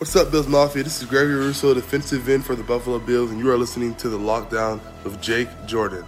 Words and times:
What's 0.00 0.16
up, 0.16 0.30
Bills 0.30 0.46
Mafia? 0.46 0.82
This 0.82 1.02
is 1.02 1.06
Gregory 1.06 1.34
Rousseau, 1.34 1.74
defensive 1.74 2.26
end 2.26 2.46
for 2.46 2.54
the 2.54 2.62
Buffalo 2.62 2.98
Bills, 2.98 3.30
and 3.32 3.38
you 3.38 3.50
are 3.50 3.58
listening 3.58 3.94
to 3.96 4.08
The 4.08 4.16
Lockdown 4.16 4.80
with 5.04 5.20
Jake 5.20 5.50
Jordan. 5.66 6.06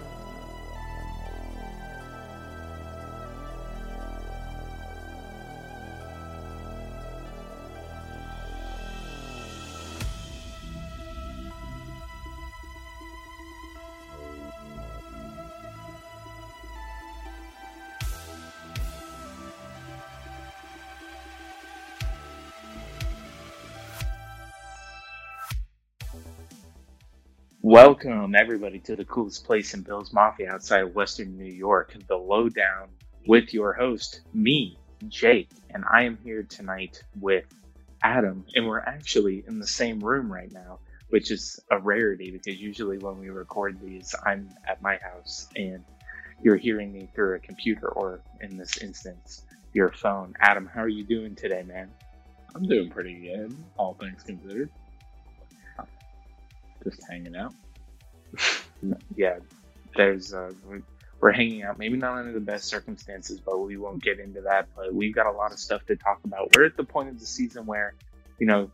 Welcome, 27.72 28.34
everybody, 28.34 28.80
to 28.80 28.96
the 28.96 29.06
coolest 29.06 29.46
place 29.46 29.72
in 29.72 29.80
Bills 29.80 30.12
Mafia 30.12 30.52
outside 30.52 30.82
of 30.82 30.94
Western 30.94 31.38
New 31.38 31.50
York, 31.50 31.96
The 32.06 32.14
Lowdown, 32.14 32.90
with 33.26 33.54
your 33.54 33.72
host, 33.72 34.20
me, 34.34 34.76
Jake. 35.08 35.48
And 35.70 35.82
I 35.90 36.02
am 36.02 36.18
here 36.22 36.42
tonight 36.42 37.02
with 37.18 37.46
Adam, 38.02 38.44
and 38.54 38.66
we're 38.66 38.80
actually 38.80 39.42
in 39.48 39.58
the 39.58 39.66
same 39.66 40.00
room 40.00 40.30
right 40.30 40.52
now, 40.52 40.80
which 41.08 41.30
is 41.30 41.60
a 41.70 41.78
rarity 41.78 42.30
because 42.30 42.60
usually 42.60 42.98
when 42.98 43.18
we 43.18 43.30
record 43.30 43.80
these, 43.80 44.14
I'm 44.26 44.50
at 44.68 44.82
my 44.82 44.98
house 44.98 45.48
and 45.56 45.82
you're 46.42 46.58
hearing 46.58 46.92
me 46.92 47.08
through 47.14 47.36
a 47.36 47.38
computer 47.38 47.88
or, 47.88 48.20
in 48.42 48.58
this 48.58 48.76
instance, 48.82 49.44
your 49.72 49.90
phone. 49.92 50.34
Adam, 50.40 50.66
how 50.66 50.82
are 50.82 50.88
you 50.88 51.04
doing 51.04 51.34
today, 51.34 51.62
man? 51.62 51.90
I'm 52.54 52.64
doing 52.64 52.90
pretty 52.90 53.14
good, 53.14 53.56
all 53.78 53.94
things 53.94 54.24
considered. 54.24 54.68
Just 56.84 57.02
hanging 57.08 57.36
out. 57.36 57.54
yeah, 59.16 59.38
there's 59.96 60.32
uh, 60.32 60.52
we're 61.22 61.32
hanging 61.32 61.62
out. 61.62 61.78
Maybe 61.78 61.96
not 61.96 62.18
under 62.18 62.32
the 62.32 62.40
best 62.40 62.64
circumstances, 62.64 63.40
but 63.40 63.58
we 63.58 63.76
won't 63.76 64.02
get 64.02 64.18
into 64.18 64.40
that. 64.42 64.68
But 64.74 64.92
we've 64.92 65.14
got 65.14 65.26
a 65.26 65.30
lot 65.30 65.52
of 65.52 65.58
stuff 65.58 65.86
to 65.86 65.96
talk 65.96 66.20
about. 66.24 66.54
We're 66.56 66.64
at 66.64 66.76
the 66.76 66.84
point 66.84 67.08
of 67.10 67.20
the 67.20 67.26
season 67.26 67.64
where, 67.64 67.94
you 68.40 68.46
know, 68.46 68.70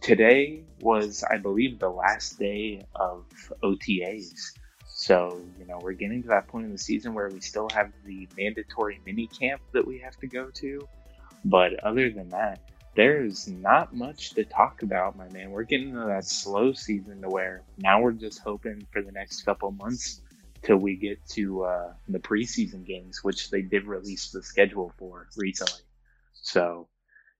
today 0.00 0.64
was, 0.80 1.22
I 1.22 1.38
believe, 1.38 1.78
the 1.78 1.88
last 1.88 2.40
day 2.40 2.84
of 2.96 3.24
OTAs. 3.62 4.52
So, 4.88 5.40
you 5.58 5.64
know, 5.64 5.78
we're 5.80 5.92
getting 5.92 6.22
to 6.22 6.28
that 6.28 6.48
point 6.48 6.66
in 6.66 6.72
the 6.72 6.78
season 6.78 7.14
where 7.14 7.28
we 7.28 7.40
still 7.40 7.68
have 7.72 7.92
the 8.04 8.28
mandatory 8.36 9.00
mini 9.06 9.28
camp 9.28 9.62
that 9.72 9.86
we 9.86 9.98
have 10.00 10.16
to 10.16 10.26
go 10.26 10.50
to. 10.54 10.88
But 11.44 11.82
other 11.84 12.10
than 12.10 12.28
that, 12.30 12.60
there's 12.94 13.48
not 13.48 13.94
much 13.94 14.30
to 14.34 14.44
talk 14.44 14.82
about, 14.82 15.16
my 15.16 15.28
man. 15.30 15.50
We're 15.50 15.64
getting 15.64 15.94
to 15.94 16.04
that 16.06 16.24
slow 16.24 16.72
season 16.72 17.22
to 17.22 17.28
where 17.28 17.62
now 17.78 18.00
we're 18.00 18.12
just 18.12 18.40
hoping 18.40 18.86
for 18.92 19.02
the 19.02 19.12
next 19.12 19.42
couple 19.42 19.70
months 19.72 20.20
till 20.62 20.76
we 20.76 20.96
get 20.96 21.18
to 21.30 21.64
uh, 21.64 21.92
the 22.08 22.18
preseason 22.18 22.84
games, 22.84 23.24
which 23.24 23.50
they 23.50 23.62
did 23.62 23.86
release 23.86 24.30
the 24.30 24.42
schedule 24.42 24.92
for 24.98 25.26
recently. 25.36 25.80
So, 26.34 26.88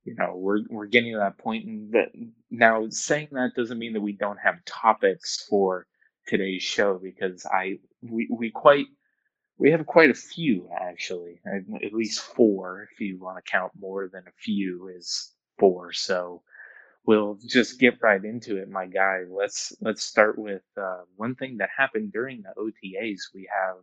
you 0.04 0.14
know, 0.14 0.34
we're 0.36 0.60
we're 0.70 0.86
getting 0.86 1.12
to 1.12 1.18
that 1.18 1.38
point. 1.38 1.66
And 1.66 1.92
that 1.92 2.08
now, 2.50 2.86
saying 2.88 3.28
that 3.32 3.52
doesn't 3.54 3.78
mean 3.78 3.92
that 3.92 4.00
we 4.00 4.12
don't 4.12 4.38
have 4.38 4.64
topics 4.64 5.46
for 5.48 5.86
today's 6.26 6.62
show 6.62 6.98
because 7.02 7.44
I 7.46 7.78
we 8.02 8.28
we 8.30 8.50
quite 8.50 8.86
we 9.58 9.70
have 9.70 9.86
quite 9.86 10.10
a 10.10 10.14
few 10.14 10.68
actually, 10.80 11.40
at 11.46 11.92
least 11.92 12.20
four 12.20 12.88
if 12.92 13.00
you 13.00 13.18
want 13.18 13.36
to 13.44 13.50
count 13.50 13.72
more 13.78 14.08
than 14.12 14.24
a 14.26 14.32
few 14.42 14.88
is 14.88 15.32
So 15.92 16.42
we'll 17.06 17.38
just 17.46 17.80
get 17.80 18.02
right 18.02 18.24
into 18.24 18.58
it, 18.58 18.70
my 18.70 18.86
guy. 18.86 19.20
Let's 19.28 19.72
let's 19.80 20.02
start 20.04 20.38
with 20.38 20.62
uh, 20.80 21.02
one 21.16 21.34
thing 21.36 21.58
that 21.58 21.70
happened 21.76 22.12
during 22.12 22.42
the 22.42 22.54
OTAs. 22.60 23.20
We 23.34 23.48
have 23.52 23.76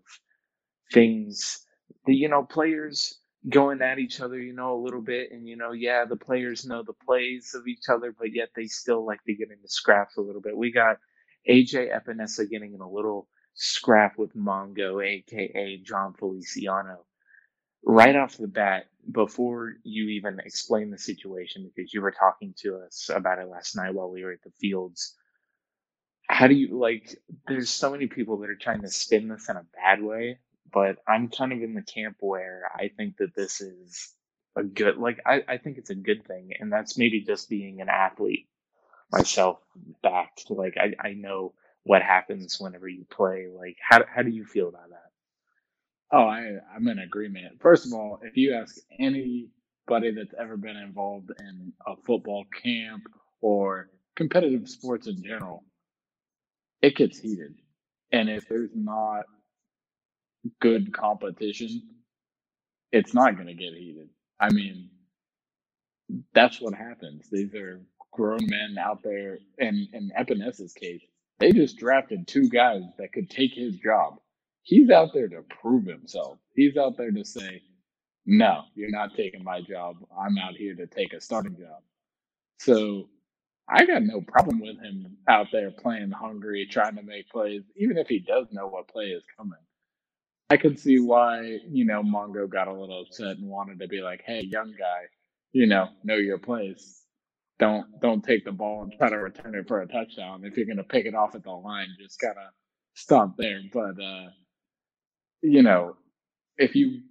things 0.94 1.66
you 2.08 2.30
know 2.30 2.44
players 2.44 3.20
going 3.50 3.82
at 3.82 4.00
each 4.00 4.22
other, 4.22 4.40
you 4.40 4.54
know, 4.54 4.76
a 4.76 4.84
little 4.84 5.02
bit, 5.02 5.32
and 5.32 5.48
you 5.48 5.56
know, 5.58 5.72
yeah, 5.72 6.06
the 6.06 6.18
players 6.18 6.66
know 6.66 6.84
the 6.84 6.94
plays 7.06 7.54
of 7.56 7.68
each 7.68 7.90
other, 7.90 8.14
but 8.18 8.34
yet 8.34 8.50
they 8.56 8.66
still 8.66 9.06
like 9.06 9.24
to 9.26 9.36
get 9.36 9.52
into 9.52 9.68
scraps 9.68 10.18
a 10.18 10.22
little 10.22 10.42
bit. 10.42 10.58
We 10.58 10.72
got 10.72 10.98
AJ 11.50 11.90
Epenesa 11.96 12.50
getting 12.50 12.74
in 12.74 12.82
a 12.82 12.90
little 12.90 13.28
scrap 13.56 14.18
with 14.18 14.36
Mongo, 14.36 15.06
aka 15.06 15.78
Jon 15.84 16.14
Feliciano 16.20 17.06
right 17.84 18.16
off 18.16 18.38
the 18.38 18.48
bat, 18.48 18.86
before 19.12 19.74
you 19.84 20.10
even 20.10 20.40
explain 20.40 20.92
the 20.92 20.98
situation, 20.98 21.72
because 21.76 21.94
you 21.94 22.02
were 22.02 22.12
talking 22.12 22.54
to 22.58 22.78
us 22.78 23.10
about 23.14 23.40
it 23.40 23.48
last 23.48 23.76
night 23.76 23.94
while 23.94 24.10
we 24.10 24.24
were 24.24 24.34
at 24.34 24.44
the 24.44 24.52
fields, 24.60 25.16
how 26.28 26.48
do 26.48 26.54
you 26.54 26.78
like? 26.78 27.20
There's 27.48 27.70
so 27.72 27.92
many 27.92 28.06
people 28.06 28.38
that 28.40 28.52
are 28.52 28.56
trying 28.56 28.82
to 28.82 28.90
spin 28.90 29.28
this 29.30 29.50
in 29.50 29.56
a 29.56 29.66
bad 29.74 30.04
way, 30.04 30.38
but 30.72 30.98
I'm 31.08 31.30
kind 31.30 31.52
of 31.52 31.64
in 31.64 31.74
the 31.74 31.82
camp 31.82 32.18
where 32.20 32.70
I 32.74 32.92
think 32.96 33.18
that 33.18 33.34
this 33.36 33.62
is 33.62 34.14
a 34.56 34.64
good, 34.64 34.98
like, 34.98 35.20
I, 35.26 35.44
I 35.48 35.58
think 35.58 35.78
it's 35.78 35.90
a 35.90 35.96
good 35.96 36.28
thing. 36.28 36.52
And 36.60 36.72
that's 36.72 36.98
maybe 37.00 37.22
just 37.22 37.50
being 37.50 37.82
an 37.82 37.90
athlete 37.90 38.48
myself 39.12 39.58
back. 40.04 40.38
Like, 40.50 40.76
I, 40.78 40.94
I 41.08 41.14
know 41.14 41.54
what 41.84 42.04
happens 42.04 42.60
whenever 42.60 42.88
you 42.88 43.06
play. 43.10 43.48
Like, 43.52 43.78
how, 43.82 44.04
how 44.08 44.22
do 44.22 44.30
you 44.30 44.46
feel 44.46 44.70
about 44.70 44.90
that? 44.90 45.09
Oh, 46.12 46.24
I, 46.26 46.58
I'm 46.76 46.88
in 46.90 47.00
agreement. 47.00 47.62
First 47.62 47.86
of 47.88 47.94
all, 47.94 48.20
if 48.24 48.38
you 48.38 48.56
ask 48.56 48.78
anybody 49.00 50.12
that's 50.12 50.34
ever 50.40 50.58
been 50.58 50.78
involved 50.78 51.32
in 51.40 51.74
a 51.88 51.96
football 52.08 52.46
camp 52.64 53.04
or 53.42 53.90
competitive 54.16 54.70
sports 54.70 55.08
in 55.08 55.24
general, 55.24 55.66
it 56.82 56.96
gets 56.96 57.20
heated. 57.20 57.56
And 58.12 58.30
if 58.30 58.50
there's 58.50 58.72
not 58.76 59.26
good 60.62 60.94
competition, 60.94 61.84
it's 62.92 63.14
not 63.14 63.36
going 63.36 63.48
to 63.48 63.54
get 63.54 63.74
heated. 63.74 64.10
I 64.40 64.52
mean, 64.52 64.90
that's 66.34 66.62
what 66.62 66.74
happens. 66.74 67.30
These 67.32 67.54
are 67.56 67.82
grown 68.12 68.40
men 68.48 68.78
out 68.80 69.04
there. 69.04 69.40
And 69.60 69.88
in 69.94 70.12
Epenesa's 70.18 70.74
case, 70.74 71.04
they 71.40 71.52
just 71.52 71.78
drafted 71.78 72.28
two 72.28 72.50
guys 72.50 72.84
that 72.98 73.14
could 73.14 73.30
take 73.30 73.54
his 73.54 73.78
job 73.78 74.16
he's 74.64 74.90
out 74.90 75.10
there 75.14 75.28
to 75.28 75.42
prove 75.62 75.86
himself. 75.86 76.38
He's 76.56 76.78
out 76.78 76.98
there 76.98 77.12
to 77.12 77.26
say, 77.26 77.62
no, 78.26 78.64
you're 78.76 78.92
not 78.92 79.16
taking 79.16 79.44
my 79.44 79.62
job. 79.62 79.98
I'm 80.18 80.38
out 80.38 80.56
here 80.56 80.76
to 80.76 80.88
take 80.88 81.14
a 81.14 81.22
starting 81.22 81.58
job. 81.58 81.82
So 82.60 83.10
I 83.68 83.86
got 83.86 84.04
no 84.04 84.22
problem 84.22 84.60
with 84.62 84.80
him 84.80 85.18
out 85.28 85.48
there 85.52 85.72
playing 85.72 86.12
hungry, 86.12 86.68
trying 86.70 86.96
to 86.96 87.04
make 87.04 87.30
plays, 87.30 87.64
even 87.76 87.98
if 87.98 88.08
he 88.08 88.20
does 88.20 88.48
know 88.52 88.68
what 88.68 88.88
play 88.88 89.06
is 89.06 89.24
coming. 89.38 89.60
I 90.50 90.58
could 90.58 90.80
see 90.80 91.00
why, 91.00 91.60
you 91.68 91.86
know, 91.86 92.02
Mongo 92.02 92.50
got 92.50 92.68
a 92.68 92.74
little 92.74 93.02
upset 93.02 93.38
and 93.38 93.48
wanted 93.48 93.80
to 93.80 93.88
be 93.88 94.02
like, 94.02 94.24
hey, 94.26 94.42
young 94.42 94.74
guy, 94.78 95.04
you 95.52 95.68
know, 95.68 95.90
know 96.04 96.16
your 96.16 96.40
place. 96.40 97.04
Don't 97.60 97.86
don't 98.02 98.24
take 98.24 98.46
the 98.46 98.52
ball 98.52 98.84
and 98.84 98.94
try 98.98 99.10
to 99.10 99.18
return 99.18 99.54
it 99.56 99.68
for 99.68 99.82
a 99.82 99.88
touchdown. 99.88 100.44
If 100.46 100.58
you're 100.58 100.66
gonna 100.66 100.84
pick 100.84 101.06
it 101.06 101.14
off 101.14 101.36
at 101.36 101.44
the 101.44 101.52
line, 101.52 101.90
just 102.00 102.20
kinda 102.20 102.52
stop 102.96 103.38
there. 103.38 103.62
But 103.72 104.02
uh 104.02 104.30
you 105.44 105.64
know, 105.64 105.98
if 106.58 106.76
you 106.76 107.02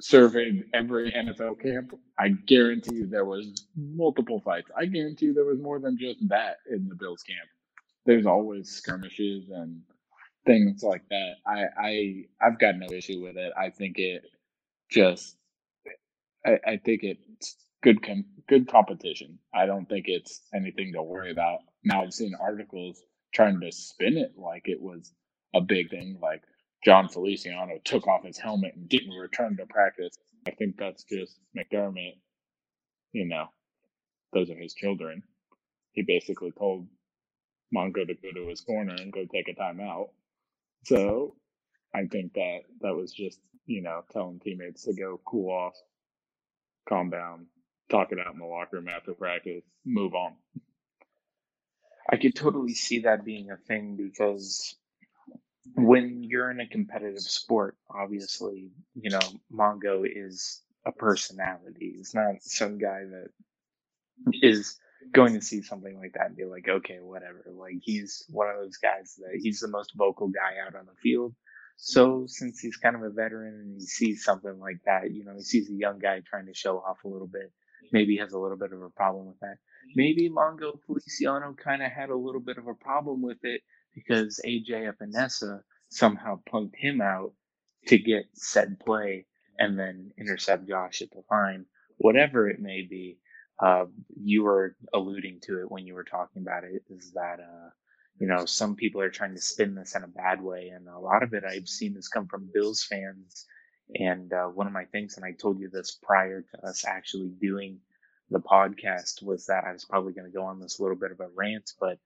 surveyed 0.00 0.64
every 0.74 1.12
NFL 1.12 1.62
camp, 1.62 1.94
I 2.18 2.30
guarantee 2.30 3.04
there 3.04 3.26
was 3.26 3.66
multiple 3.76 4.40
fights. 4.40 4.70
I 4.76 4.86
guarantee 4.86 5.32
there 5.32 5.46
was 5.46 5.60
more 5.60 5.80
than 5.80 5.98
just 5.98 6.28
that 6.30 6.58
in 6.70 6.88
the 6.88 6.96
Bills 6.96 7.22
camp. 7.24 7.48
There's 8.06 8.26
always 8.26 8.70
skirmishes 8.70 9.50
and 9.50 9.82
things 10.46 10.82
like 10.82 11.02
that. 11.10 11.34
I 11.46 11.64
I 11.78 12.24
I've 12.42 12.58
got 12.60 12.76
no 12.78 12.88
issue 12.92 13.22
with 13.22 13.36
it. 13.36 13.52
I 13.58 13.70
think 13.70 13.98
it 13.98 14.24
just 14.90 15.36
I, 16.46 16.58
I 16.66 16.78
think 16.78 17.02
it's 17.04 17.56
good 17.82 18.02
com- 18.04 18.26
good 18.48 18.68
competition. 18.68 19.40
I 19.54 19.66
don't 19.66 19.88
think 19.88 20.06
it's 20.08 20.42
anything 20.54 20.92
to 20.94 21.04
worry 21.04 21.32
about. 21.32 21.60
Now 21.84 22.04
I've 22.04 22.14
seen 22.14 22.34
articles 22.40 23.02
trying 23.34 23.60
to 23.62 23.72
spin 23.72 24.18
it 24.18 24.34
like 24.38 24.64
it 24.68 24.82
was 24.82 25.12
a 25.54 25.62
big 25.62 25.90
thing, 25.90 26.18
like 26.22 26.42
Jon 26.84 27.08
Feliciano 27.08 27.78
took 27.84 28.06
off 28.08 28.24
his 28.24 28.38
helmet 28.38 28.74
and 28.76 28.88
didn't 28.88 29.12
return 29.14 29.56
to 29.58 29.66
practice. 29.66 30.16
I 30.48 30.52
think 30.52 30.76
that's 30.78 31.04
just 31.04 31.38
McDermott. 31.56 32.18
You 33.12 33.26
know, 33.26 33.46
those 34.32 34.50
are 34.50 34.56
his 34.56 34.74
children. 34.74 35.22
he 35.92 36.02
basically 36.02 36.52
told 36.52 36.88
Mongo 37.74 38.06
to 38.06 38.14
go 38.14 38.32
to 38.34 38.48
his 38.48 38.60
corner 38.62 38.94
and 38.94 39.12
go 39.12 39.26
take 39.32 39.48
a 39.48 39.60
timeout. 39.60 40.10
So 40.84 41.36
I 41.94 42.06
think 42.06 42.34
that 42.34 42.60
that 42.82 42.94
was 42.96 43.12
just, 43.12 43.40
you 43.66 43.82
know, 43.82 44.02
telling 44.12 44.40
teammates 44.40 44.84
to 44.84 44.94
go 44.94 45.20
cool 45.26 45.50
off, 45.52 45.74
calm 46.88 47.10
down, 47.10 47.46
talk 47.90 48.12
it 48.12 48.18
out 48.20 48.34
in 48.34 48.40
the 48.40 48.46
locker 48.46 48.76
room 48.78 48.88
after 48.88 49.14
practice, 49.14 49.64
move 49.84 50.14
on. 50.14 50.34
I 52.10 52.16
could 52.16 52.36
totally 52.36 52.74
see 52.74 53.00
that 53.00 53.24
being 53.24 53.50
a 53.50 53.56
thing 53.56 53.96
because 53.96 54.76
when 55.74 56.22
you're 56.22 56.50
in 56.50 56.60
a 56.60 56.66
competitive 56.66 57.20
sport, 57.20 57.76
obviously, 57.90 58.70
you 58.94 59.10
know, 59.10 59.20
Mongo 59.52 60.04
is 60.04 60.62
a 60.86 60.92
personality. 60.92 61.94
He's 61.96 62.14
not 62.14 62.42
some 62.42 62.78
guy 62.78 63.04
that 63.04 63.28
is 64.42 64.78
going 65.12 65.34
to 65.34 65.40
see 65.40 65.62
something 65.62 65.98
like 65.98 66.12
that 66.14 66.26
and 66.26 66.36
be 66.36 66.44
like, 66.44 66.68
okay, 66.68 66.98
whatever. 67.00 67.44
Like 67.52 67.76
he's 67.80 68.24
one 68.30 68.48
of 68.48 68.56
those 68.56 68.76
guys 68.76 69.14
that 69.18 69.38
he's 69.40 69.60
the 69.60 69.68
most 69.68 69.92
vocal 69.96 70.28
guy 70.28 70.66
out 70.66 70.74
on 70.74 70.86
the 70.86 70.94
field. 71.02 71.34
So 71.76 72.24
since 72.26 72.58
he's 72.58 72.76
kind 72.76 72.96
of 72.96 73.02
a 73.02 73.10
veteran 73.10 73.54
and 73.54 73.74
he 73.74 73.86
sees 73.86 74.24
something 74.24 74.58
like 74.58 74.80
that, 74.84 75.12
you 75.12 75.24
know, 75.24 75.34
he 75.36 75.42
sees 75.42 75.70
a 75.70 75.74
young 75.74 75.98
guy 75.98 76.20
trying 76.26 76.46
to 76.46 76.54
show 76.54 76.78
off 76.78 77.04
a 77.04 77.08
little 77.08 77.28
bit, 77.28 77.52
maybe 77.92 78.16
has 78.16 78.32
a 78.32 78.38
little 78.38 78.58
bit 78.58 78.72
of 78.72 78.82
a 78.82 78.90
problem 78.90 79.26
with 79.26 79.38
that. 79.40 79.58
Maybe 79.94 80.28
Mongo 80.28 80.78
Feliciano 80.84 81.54
kind 81.54 81.82
of 81.82 81.92
had 81.92 82.10
a 82.10 82.16
little 82.16 82.40
bit 82.40 82.58
of 82.58 82.66
a 82.66 82.74
problem 82.74 83.22
with 83.22 83.38
it 83.44 83.62
because 83.94 84.40
AJ 84.44 84.92
Epenesa 84.92 85.62
somehow 85.88 86.40
punked 86.52 86.76
him 86.76 87.00
out 87.00 87.32
to 87.86 87.98
get 87.98 88.24
said 88.34 88.78
play 88.80 89.26
and 89.58 89.78
then 89.78 90.12
intercept 90.18 90.68
Josh 90.68 91.02
at 91.02 91.10
the 91.10 91.22
line, 91.30 91.64
whatever 91.98 92.48
it 92.48 92.60
may 92.60 92.82
be. 92.82 93.18
Uh, 93.60 93.86
you 94.22 94.44
were 94.44 94.76
alluding 94.94 95.40
to 95.42 95.60
it 95.60 95.70
when 95.70 95.84
you 95.84 95.94
were 95.94 96.04
talking 96.04 96.42
about 96.42 96.62
it 96.62 96.84
is 96.90 97.10
that 97.12 97.40
uh, 97.40 97.70
you 98.18 98.26
know, 98.26 98.44
some 98.46 98.74
people 98.74 99.00
are 99.00 99.10
trying 99.10 99.34
to 99.34 99.40
spin 99.40 99.74
this 99.74 99.94
in 99.94 100.02
a 100.02 100.08
bad 100.08 100.42
way. 100.42 100.68
And 100.74 100.88
a 100.88 100.98
lot 100.98 101.22
of 101.22 101.34
it 101.34 101.44
I've 101.44 101.68
seen 101.68 101.94
has 101.94 102.08
come 102.08 102.26
from 102.26 102.50
Bills 102.52 102.82
fans. 102.84 103.46
And 103.94 104.32
uh, 104.32 104.46
one 104.46 104.66
of 104.66 104.72
my 104.72 104.84
things, 104.86 105.16
and 105.16 105.24
I 105.24 105.32
told 105.32 105.60
you 105.60 105.70
this 105.70 105.98
prior 106.02 106.42
to 106.42 106.66
us 106.66 106.84
actually 106.84 107.30
doing 107.40 107.78
the 108.30 108.40
podcast, 108.40 109.22
was 109.22 109.46
that 109.46 109.64
I 109.64 109.72
was 109.72 109.84
probably 109.84 110.12
going 110.12 110.30
to 110.30 110.36
go 110.36 110.44
on 110.44 110.60
this 110.60 110.80
little 110.80 110.96
bit 110.96 111.12
of 111.12 111.20
a 111.20 111.28
rant. 111.34 111.72
But 111.80 111.98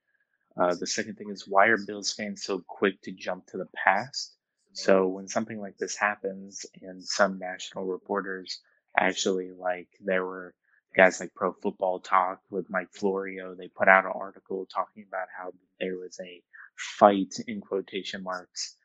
uh, 0.60 0.74
the 0.74 0.86
second 0.86 1.16
thing 1.16 1.30
is, 1.30 1.48
why 1.48 1.66
are 1.66 1.78
Bills 1.78 2.12
fans 2.12 2.44
so 2.44 2.62
quick 2.66 3.00
to 3.02 3.12
jump 3.12 3.46
to 3.46 3.58
the 3.58 3.68
past? 3.84 4.34
So 4.74 5.08
when 5.08 5.28
something 5.28 5.60
like 5.60 5.76
this 5.78 5.96
happens, 5.96 6.64
and 6.82 7.02
some 7.02 7.38
national 7.38 7.86
reporters 7.86 8.60
actually, 8.98 9.50
like, 9.52 9.88
there 10.00 10.24
were 10.24 10.54
guys 10.96 11.20
like 11.20 11.34
Pro 11.34 11.52
Football 11.52 12.00
Talk 12.00 12.40
with 12.50 12.70
Mike 12.70 12.92
Florio, 12.92 13.54
they 13.54 13.68
put 13.68 13.88
out 13.88 14.04
an 14.06 14.12
article 14.14 14.66
talking 14.74 15.04
about 15.08 15.28
how 15.36 15.52
there 15.80 15.96
was 15.98 16.18
a 16.22 16.42
fight 16.76 17.34
in 17.46 17.60
quotation 17.60 18.22
marks 18.22 18.76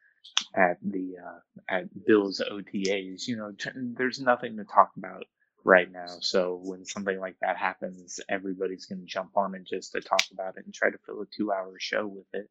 at 0.55 0.77
the 0.81 1.15
uh, 1.25 1.39
at 1.69 1.85
Bill's 2.05 2.41
OTAs. 2.41 3.27
You 3.27 3.37
know, 3.37 3.51
t- 3.57 3.69
there's 3.75 4.19
nothing 4.19 4.57
to 4.57 4.63
talk 4.65 4.91
about 4.97 5.25
right 5.67 5.91
now. 5.91 6.07
So 6.21 6.61
when 6.63 6.85
something 6.85 7.19
like 7.19 7.37
that 7.41 7.57
happens, 7.57 8.21
everybody's 8.29 8.87
going 8.87 9.01
to 9.01 9.07
jump 9.07 9.31
on 9.37 9.55
and 9.55 9.67
just 9.67 9.93
to 9.93 10.01
talk 10.01 10.23
about 10.33 10.57
it 10.57 10.65
and 10.65 10.73
try 10.75 10.91
to 10.91 10.99
fill 11.05 11.21
a 11.21 11.27
two-hour 11.37 11.75
show 11.79 12.07
with 12.07 12.27
it. 12.33 12.49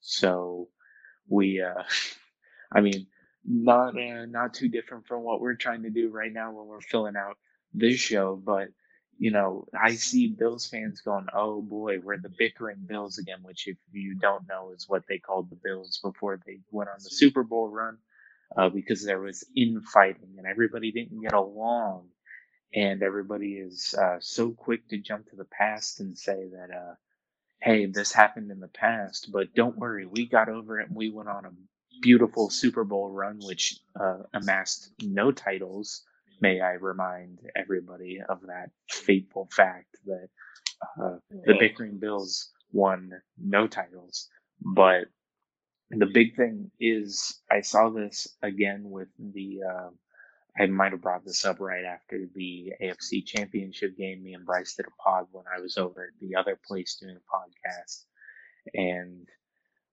So 0.00 0.68
we, 1.28 1.62
uh, 1.62 1.82
I 2.72 2.82
mean, 2.82 3.06
not 3.46 3.96
uh, 3.98 4.26
not 4.26 4.54
too 4.54 4.68
different 4.68 5.06
from 5.06 5.22
what 5.22 5.40
we're 5.40 5.56
trying 5.56 5.84
to 5.84 5.90
do 5.90 6.10
right 6.10 6.32
now 6.32 6.52
when 6.52 6.66
we're 6.66 6.80
filling 6.82 7.16
out 7.16 7.38
this 7.74 8.00
show, 8.00 8.36
but 8.36 8.68
you 9.18 9.32
know, 9.32 9.66
I 9.80 9.94
see 9.96 10.28
Bills 10.28 10.66
fans 10.66 11.00
going, 11.02 11.26
"Oh 11.34 11.62
boy, 11.62 12.00
we're 12.00 12.18
the 12.18 12.32
bickering 12.38 12.86
Bills 12.86 13.18
again," 13.18 13.38
which, 13.42 13.68
if 13.68 13.78
you 13.92 14.16
don't 14.16 14.48
know, 14.48 14.72
is 14.76 14.88
what 14.88 15.04
they 15.08 15.18
called 15.18 15.50
the 15.50 15.58
Bills 15.64 16.00
before 16.04 16.40
they 16.46 16.60
went 16.72 16.90
on 16.90 16.96
the 17.02 17.10
Super 17.10 17.44
Bowl 17.44 17.68
run, 17.70 17.98
uh, 18.56 18.68
because 18.70 19.04
there 19.04 19.20
was 19.20 19.44
infighting 19.56 20.36
and 20.38 20.46
everybody 20.46 20.92
didn't 20.92 21.22
get 21.22 21.34
along, 21.34 22.08
and 22.74 23.02
everybody 23.02 23.54
is 23.54 23.94
uh, 23.94 24.16
so 24.20 24.52
quick 24.52 24.88
to 24.88 24.98
jump 24.98 25.28
to 25.30 25.36
the 25.36 25.44
past 25.46 26.00
and 26.00 26.16
say 26.18 26.48
that, 26.52 26.74
uh, 26.74 26.94
"Hey, 27.60 27.86
this 27.86 28.12
happened 28.12 28.50
in 28.50 28.60
the 28.60 28.68
past," 28.68 29.30
but 29.32 29.54
don't 29.54 29.78
worry, 29.78 30.06
we 30.06 30.26
got 30.26 30.48
over 30.48 30.80
it 30.80 30.88
and 30.88 30.96
we 30.96 31.10
went 31.10 31.28
on 31.28 31.46
a 31.46 31.52
beautiful 32.00 32.50
Super 32.50 32.84
Bowl 32.84 33.10
run, 33.10 33.38
which 33.42 33.78
uh, 33.98 34.18
amassed 34.34 34.90
no 35.02 35.32
titles 35.32 36.04
may 36.42 36.60
I 36.60 36.72
remind 36.72 37.38
everybody 37.56 38.20
of 38.28 38.40
that 38.48 38.70
fateful 38.90 39.48
fact 39.52 39.96
that 40.06 40.28
uh, 41.00 41.16
the 41.46 41.54
Bickering 41.58 41.98
Bills 41.98 42.50
won 42.72 43.12
no 43.38 43.68
titles. 43.68 44.28
But 44.60 45.04
the 45.90 46.06
big 46.06 46.36
thing 46.36 46.70
is, 46.80 47.40
I 47.50 47.60
saw 47.60 47.90
this 47.90 48.28
again 48.42 48.90
with 48.90 49.08
the. 49.18 49.60
I 50.58 50.66
might 50.66 50.92
have 50.92 51.00
brought 51.00 51.24
this 51.24 51.44
up 51.44 51.60
right 51.60 51.84
after 51.84 52.26
the 52.34 52.74
AFC 52.82 53.24
Championship 53.24 53.96
game. 53.96 54.22
Me 54.22 54.34
and 54.34 54.44
Bryce 54.46 54.74
did 54.74 54.86
a 54.86 55.02
pod 55.02 55.28
when 55.32 55.44
I 55.54 55.60
was 55.60 55.78
over 55.78 56.04
at 56.04 56.20
the 56.20 56.36
other 56.36 56.58
place 56.66 56.96
doing 56.96 57.16
a 57.16 57.36
podcast, 57.36 58.04
and 58.74 59.28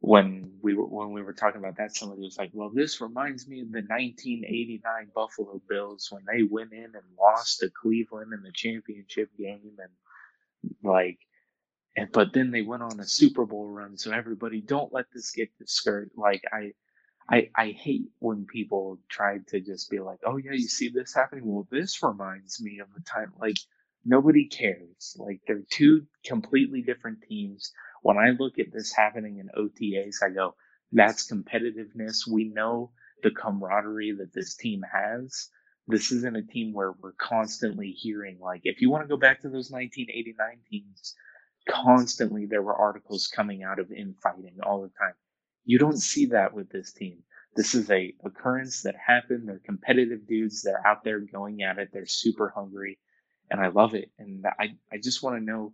when 0.02 0.54
we 0.62 0.76
were 0.76 0.86
when 0.86 1.12
we 1.12 1.22
were 1.22 1.34
talking 1.34 1.60
about 1.60 1.78
that, 1.78 1.96
somebody 1.96 2.22
was 2.22 2.38
like, 2.38 2.52
"Well, 2.54 2.72
this 2.74 3.02
reminds 3.02 3.48
me 3.48 3.62
of 3.62 3.72
the 3.72 3.82
1989 3.82 5.12
Buffalo 5.16 5.62
Bills 5.70 6.10
when 6.12 6.24
they 6.26 6.44
went 6.44 6.74
in 6.74 6.86
and 6.86 7.18
lost 7.20 7.60
to 7.60 7.70
Cleveland 7.72 8.34
in 8.34 8.44
the 8.44 8.52
championship 8.54 9.30
game, 9.38 9.78
and 9.80 9.92
like, 10.84 11.20
and 11.98 12.12
but 12.12 12.34
then 12.34 12.52
they 12.52 12.64
went 12.64 12.84
on 12.84 13.00
a 13.00 13.06
Super 13.06 13.46
Bowl 13.46 13.68
run. 13.68 13.98
So 13.98 14.12
everybody, 14.12 14.62
don't 14.62 14.94
let 14.94 15.06
this 15.14 15.32
get 15.32 15.58
discouraged. 15.58 16.14
Like 16.18 16.44
I." 16.52 16.74
I, 17.32 17.50
I 17.56 17.72
hate 17.72 18.10
when 18.20 18.46
people 18.46 19.00
try 19.10 19.40
to 19.50 19.62
just 19.62 19.90
be 19.92 20.00
like, 20.00 20.20
oh 20.26 20.38
yeah, 20.38 20.54
you 20.54 20.68
see 20.68 20.90
this 20.90 21.14
happening? 21.14 21.46
Well, 21.46 21.68
this 21.72 22.04
reminds 22.04 22.62
me 22.62 22.80
of 22.80 22.88
a 22.98 23.04
time 23.04 23.34
like 23.40 23.58
nobody 24.06 24.48
cares. 24.48 25.16
Like 25.20 25.42
they're 25.48 25.64
two 25.72 26.08
completely 26.26 26.82
different 26.82 27.20
teams 27.28 27.72
when 28.02 28.18
I 28.18 28.32
look 28.40 28.60
at 28.60 28.72
this 28.72 28.94
happening 28.94 29.40
in 29.40 29.50
OTAs, 29.58 30.24
I 30.24 30.30
go, 30.30 30.56
that's 30.92 31.32
competitiveness. 31.32 32.28
We 32.28 32.46
know 32.46 32.92
the 33.24 33.32
camaraderie 33.32 34.14
that 34.20 34.34
this 34.34 34.56
team 34.56 34.84
has. 34.92 35.50
This 35.88 36.12
isn't 36.12 36.38
a 36.38 36.44
team 36.44 36.74
where 36.74 36.94
we're 36.94 37.14
constantly 37.14 37.92
hearing, 37.92 38.40
like, 38.40 38.62
if 38.64 38.82
you 38.82 38.90
want 38.90 39.04
to 39.04 39.08
go 39.10 39.18
back 39.18 39.42
to 39.42 39.50
those 39.50 39.72
1989 39.72 40.60
teams, 40.70 41.16
constantly 41.70 42.46
there 42.46 42.62
were 42.62 42.76
articles 42.76 43.28
coming 43.28 43.64
out 43.64 43.80
of 43.80 43.92
infighting 43.92 44.58
all 44.64 44.82
the 44.84 44.92
time. 45.00 45.16
You 45.66 45.80
don't 45.80 45.98
see 46.00 46.28
that 46.28 46.54
with 46.54 46.70
this 46.70 46.94
team. 46.94 47.24
This 47.56 47.76
is 47.76 47.90
a 47.92 48.14
occurrence 48.24 48.84
that 48.84 48.96
happened. 48.96 49.48
They're 49.48 49.60
competitive 49.66 50.28
dudes. 50.28 50.62
They're 50.64 50.86
out 50.86 51.04
there 51.04 51.20
going 51.20 51.64
at 51.64 51.80
it. 51.80 51.90
They're 51.94 52.06
super 52.06 52.50
hungry, 52.50 53.00
and 53.52 53.60
I 53.60 53.68
love 53.70 53.96
it. 53.96 54.12
And 54.20 54.46
I, 54.46 54.78
I 54.92 54.98
just 55.04 55.24
want 55.24 55.38
to 55.38 55.44
know 55.44 55.74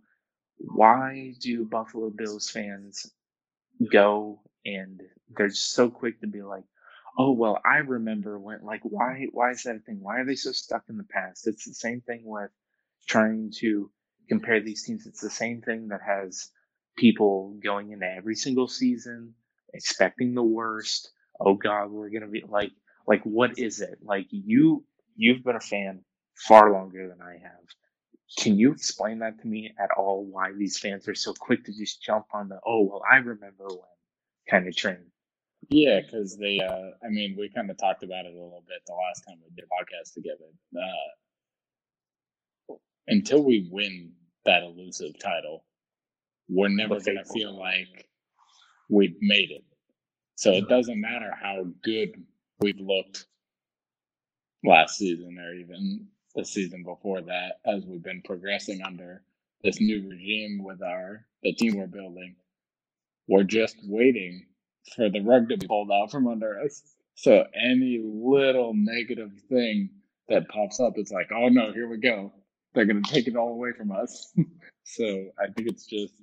why 0.58 1.34
do 1.40 1.64
Buffalo 1.66 2.10
Bills 2.10 2.50
fans 2.50 3.06
go 3.90 4.40
and 4.64 5.02
they're 5.36 5.50
so 5.50 5.90
quick 5.90 6.20
to 6.20 6.26
be 6.26 6.42
like, 6.42 6.64
oh 7.18 7.32
well, 7.32 7.60
I 7.64 7.78
remember 7.78 8.38
when 8.38 8.62
like 8.62 8.80
why 8.84 9.26
why 9.32 9.50
is 9.50 9.62
that 9.64 9.76
a 9.76 9.80
thing? 9.80 9.98
Why 10.00 10.18
are 10.20 10.24
they 10.24 10.34
so 10.36 10.52
stuck 10.52 10.84
in 10.88 10.96
the 10.96 11.04
past? 11.04 11.46
It's 11.46 11.64
the 11.64 11.74
same 11.74 12.00
thing 12.00 12.22
with 12.24 12.50
trying 13.08 13.52
to 13.60 13.90
compare 14.28 14.60
these 14.60 14.84
teams. 14.84 15.06
It's 15.06 15.20
the 15.20 15.30
same 15.30 15.62
thing 15.62 15.88
that 15.88 16.00
has 16.06 16.50
people 16.96 17.58
going 17.62 17.92
into 17.92 18.06
every 18.06 18.34
single 18.34 18.68
season 18.68 19.34
expecting 19.74 20.34
the 20.34 20.42
worst. 20.42 21.10
Oh 21.40 21.54
God, 21.54 21.90
we're 21.90 22.10
gonna 22.10 22.28
be 22.28 22.44
like 22.48 22.72
like 23.06 23.22
what 23.24 23.58
is 23.58 23.80
it? 23.80 23.98
Like 24.02 24.26
you 24.30 24.84
you've 25.16 25.44
been 25.44 25.56
a 25.56 25.60
fan 25.60 26.04
far 26.34 26.72
longer 26.72 27.08
than 27.08 27.22
I 27.22 27.32
have. 27.42 27.66
Can 28.38 28.58
you 28.58 28.72
explain 28.72 29.20
that 29.20 29.40
to 29.40 29.46
me 29.46 29.72
at 29.78 29.90
all? 29.96 30.24
Why 30.24 30.52
these 30.52 30.78
fans 30.78 31.08
are 31.08 31.14
so 31.14 31.32
quick 31.32 31.64
to 31.64 31.72
just 31.72 32.02
jump 32.02 32.26
on 32.32 32.48
the 32.48 32.58
"oh 32.66 32.82
well, 32.82 33.02
I 33.10 33.16
remember 33.16 33.66
when" 33.68 33.80
kind 34.50 34.66
of 34.68 34.76
train? 34.76 35.10
Yeah, 35.68 36.00
because 36.00 36.36
they. 36.36 36.60
Uh, 36.60 36.90
I 37.04 37.08
mean, 37.08 37.36
we 37.38 37.48
kind 37.48 37.70
of 37.70 37.78
talked 37.78 38.02
about 38.02 38.26
it 38.26 38.34
a 38.34 38.38
little 38.42 38.64
bit 38.68 38.78
the 38.86 38.94
last 38.94 39.24
time 39.26 39.38
we 39.42 39.50
did 39.54 39.64
a 39.64 39.68
podcast 39.68 40.14
together. 40.14 40.44
Uh, 40.76 42.74
until 43.08 43.44
we 43.44 43.68
win 43.70 44.12
that 44.44 44.62
elusive 44.62 45.18
title, 45.18 45.64
we're 46.48 46.68
never 46.68 47.00
going 47.00 47.18
to 47.18 47.24
feel 47.32 47.58
like 47.58 48.08
we've 48.90 49.16
made 49.20 49.50
it. 49.50 49.64
So 50.36 50.52
it 50.52 50.68
doesn't 50.68 51.00
matter 51.00 51.32
how 51.40 51.66
good 51.84 52.22
we've 52.60 52.80
looked 52.80 53.26
last 54.64 54.98
season 54.98 55.38
or 55.38 55.54
even 55.54 56.08
the 56.34 56.44
season 56.44 56.84
before 56.84 57.22
that 57.22 57.60
as 57.66 57.84
we've 57.86 58.02
been 58.02 58.22
progressing 58.24 58.82
under 58.82 59.22
this 59.64 59.80
new 59.80 60.08
regime 60.08 60.62
with 60.64 60.82
our 60.82 61.26
the 61.42 61.54
team 61.54 61.76
we're 61.76 61.88
building. 61.88 62.36
We're 63.28 63.44
just 63.44 63.76
waiting 63.84 64.46
for 64.96 65.10
the 65.10 65.20
rug 65.20 65.48
to 65.50 65.56
be 65.58 65.66
pulled 65.68 65.90
out 65.92 66.10
from 66.12 66.28
under 66.28 66.60
us. 66.62 66.82
So 67.16 67.46
any 67.54 68.00
little 68.04 68.74
negative 68.74 69.32
thing 69.48 69.90
that 70.28 70.48
pops 70.48 70.80
up, 70.80 70.94
it's 70.96 71.12
like, 71.12 71.30
oh 71.34 71.48
no, 71.48 71.72
here 71.72 71.88
we 71.88 71.98
go. 71.98 72.32
They're 72.74 72.86
gonna 72.86 73.02
take 73.02 73.28
it 73.28 73.36
all 73.36 73.50
away 73.50 73.72
from 73.72 73.92
us. 73.92 74.32
So 74.88 75.04
I 75.38 75.46
think 75.52 75.68
it's 75.68 75.84
just 75.86 76.14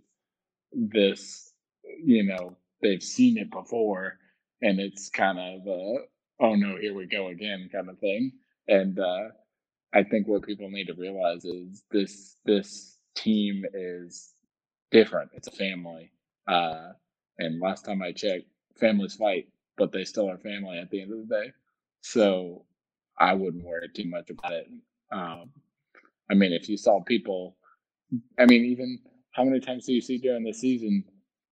this, 0.73 1.53
you 2.03 2.23
know, 2.23 2.57
they've 2.83 3.03
seen 3.03 3.39
it 3.39 3.51
before 3.51 4.19
and 4.61 4.79
it's 4.79 5.09
kind 5.09 5.39
of, 5.39 5.67
uh, 5.67 6.01
oh 6.41 6.55
no, 6.55 6.77
here 6.77 6.95
we 6.95 7.07
go 7.07 7.29
again 7.29 7.69
kind 7.71 7.89
of 7.89 7.99
thing. 7.99 8.33
And 8.69 8.99
uh, 8.99 9.29
I 9.93 10.03
think 10.03 10.27
what 10.27 10.43
people 10.43 10.69
need 10.69 10.87
to 10.87 10.95
realize 10.95 11.45
is 11.45 11.83
this 11.91 12.37
this 12.45 12.97
team 13.15 13.65
is 13.73 14.33
different. 14.91 15.31
It's 15.33 15.47
a 15.47 15.51
family. 15.51 16.11
Uh, 16.47 16.91
and 17.39 17.61
last 17.61 17.85
time 17.85 18.03
I 18.03 18.13
checked, 18.13 18.45
families 18.79 19.15
fight, 19.15 19.47
but 19.77 19.91
they 19.91 20.05
still 20.05 20.29
are 20.29 20.37
family 20.37 20.79
at 20.79 20.91
the 20.91 21.01
end 21.01 21.13
of 21.13 21.27
the 21.27 21.35
day. 21.35 21.53
So 22.01 22.65
I 23.19 23.33
wouldn't 23.33 23.65
worry 23.65 23.89
too 23.95 24.09
much 24.09 24.29
about 24.29 24.53
it. 24.53 24.67
Um, 25.11 25.51
I 26.31 26.35
mean, 26.35 26.53
if 26.53 26.69
you 26.69 26.77
saw 26.77 27.01
people, 27.01 27.57
I 28.39 28.45
mean, 28.45 28.65
even 28.65 28.99
how 29.31 29.43
many 29.43 29.59
times 29.59 29.85
do 29.85 29.93
you 29.93 30.01
see 30.01 30.17
during 30.19 30.43
the 30.43 30.53
season 30.53 31.03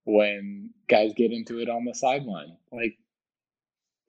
when 0.06 0.72
guys 0.90 1.14
get 1.16 1.32
into 1.32 1.60
it 1.60 1.70
on 1.70 1.86
the 1.86 1.94
sideline? 1.94 2.58
Like, 2.72 2.98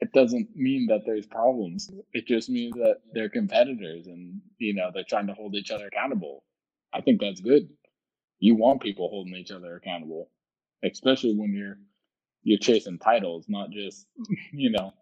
it 0.00 0.12
doesn't 0.12 0.56
mean 0.56 0.87
that 0.88 1.02
there's 1.06 1.26
problems. 1.26 1.90
It 2.12 2.26
just 2.26 2.50
means 2.50 2.75
that 2.75 2.96
they're 3.12 3.28
competitors 3.28 4.06
and, 4.06 4.40
you 4.58 4.75
know, 4.75 4.90
they're 4.92 5.04
trying 5.08 5.28
to 5.28 5.34
hold 5.34 5.54
each 5.54 5.70
other 5.70 5.87
accountable. 5.87 6.42
I 6.92 7.00
think 7.00 7.20
that's 7.20 7.40
good. 7.40 7.68
You 8.40 8.56
want 8.56 8.82
people 8.82 9.08
holding 9.08 9.34
each 9.34 9.52
other 9.52 9.76
accountable, 9.76 10.28
especially 10.82 11.34
when 11.37 11.52
you're 11.54 11.78
you're 12.42 12.58
chasing 12.58 12.99
titles, 12.99 13.46
not 13.49 13.70
just, 13.70 14.06
you 14.52 14.70
know, 14.70 14.92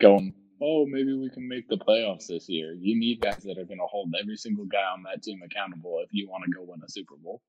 going 0.00 0.32
oh, 0.62 0.86
maybe 0.86 1.12
we 1.14 1.30
can 1.30 1.46
make 1.46 1.68
the 1.68 1.76
playoffs 1.76 2.28
this 2.28 2.48
year. 2.48 2.74
You 2.74 2.98
need 2.98 3.20
guys 3.20 3.42
that 3.44 3.58
are 3.58 3.64
going 3.64 3.78
to 3.78 3.86
hold 3.86 4.14
every 4.20 4.36
single 4.36 4.64
guy 4.64 4.84
on 4.84 5.02
that 5.02 5.22
team 5.22 5.40
accountable 5.44 6.00
if 6.02 6.08
you 6.12 6.28
want 6.28 6.44
to 6.44 6.50
go 6.50 6.62
win 6.62 6.80
a 6.84 6.90
Super 6.90 7.16
Bowl. 7.16 7.42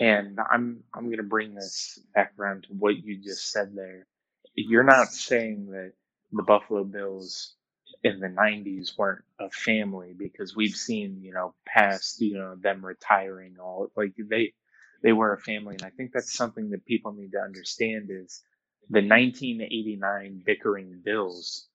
And 0.00 0.38
I'm 0.50 0.84
I'm 0.94 1.06
going 1.06 1.18
to 1.18 1.22
bring 1.24 1.54
this 1.54 2.00
back 2.14 2.34
around 2.38 2.64
to 2.64 2.74
what 2.74 2.96
you 2.96 3.18
just 3.22 3.52
said 3.52 3.74
there. 3.74 4.06
You're 4.54 4.84
not 4.84 5.08
saying 5.12 5.68
that 5.72 5.92
the 6.32 6.42
Buffalo 6.42 6.84
Bills 6.84 7.54
in 8.02 8.20
the 8.20 8.28
90s 8.28 8.98
weren't 8.98 9.24
a 9.40 9.50
family 9.50 10.14
because 10.18 10.56
we've 10.56 10.76
seen, 10.76 11.20
you 11.22 11.32
know, 11.32 11.54
past, 11.66 12.20
you 12.20 12.34
know, 12.38 12.56
them 12.56 12.84
retiring 12.84 13.56
all 13.60 13.90
like 13.96 14.14
they 14.18 14.52
they 15.02 15.12
were 15.12 15.34
a 15.34 15.40
family 15.40 15.74
and 15.76 15.84
I 15.84 15.90
think 15.90 16.12
that's 16.12 16.34
something 16.34 16.70
that 16.70 16.86
people 16.86 17.12
need 17.12 17.32
to 17.32 17.40
understand 17.40 18.10
is 18.10 18.42
the 18.90 19.00
1989 19.00 20.42
bickering 20.44 21.00
Bills 21.04 21.68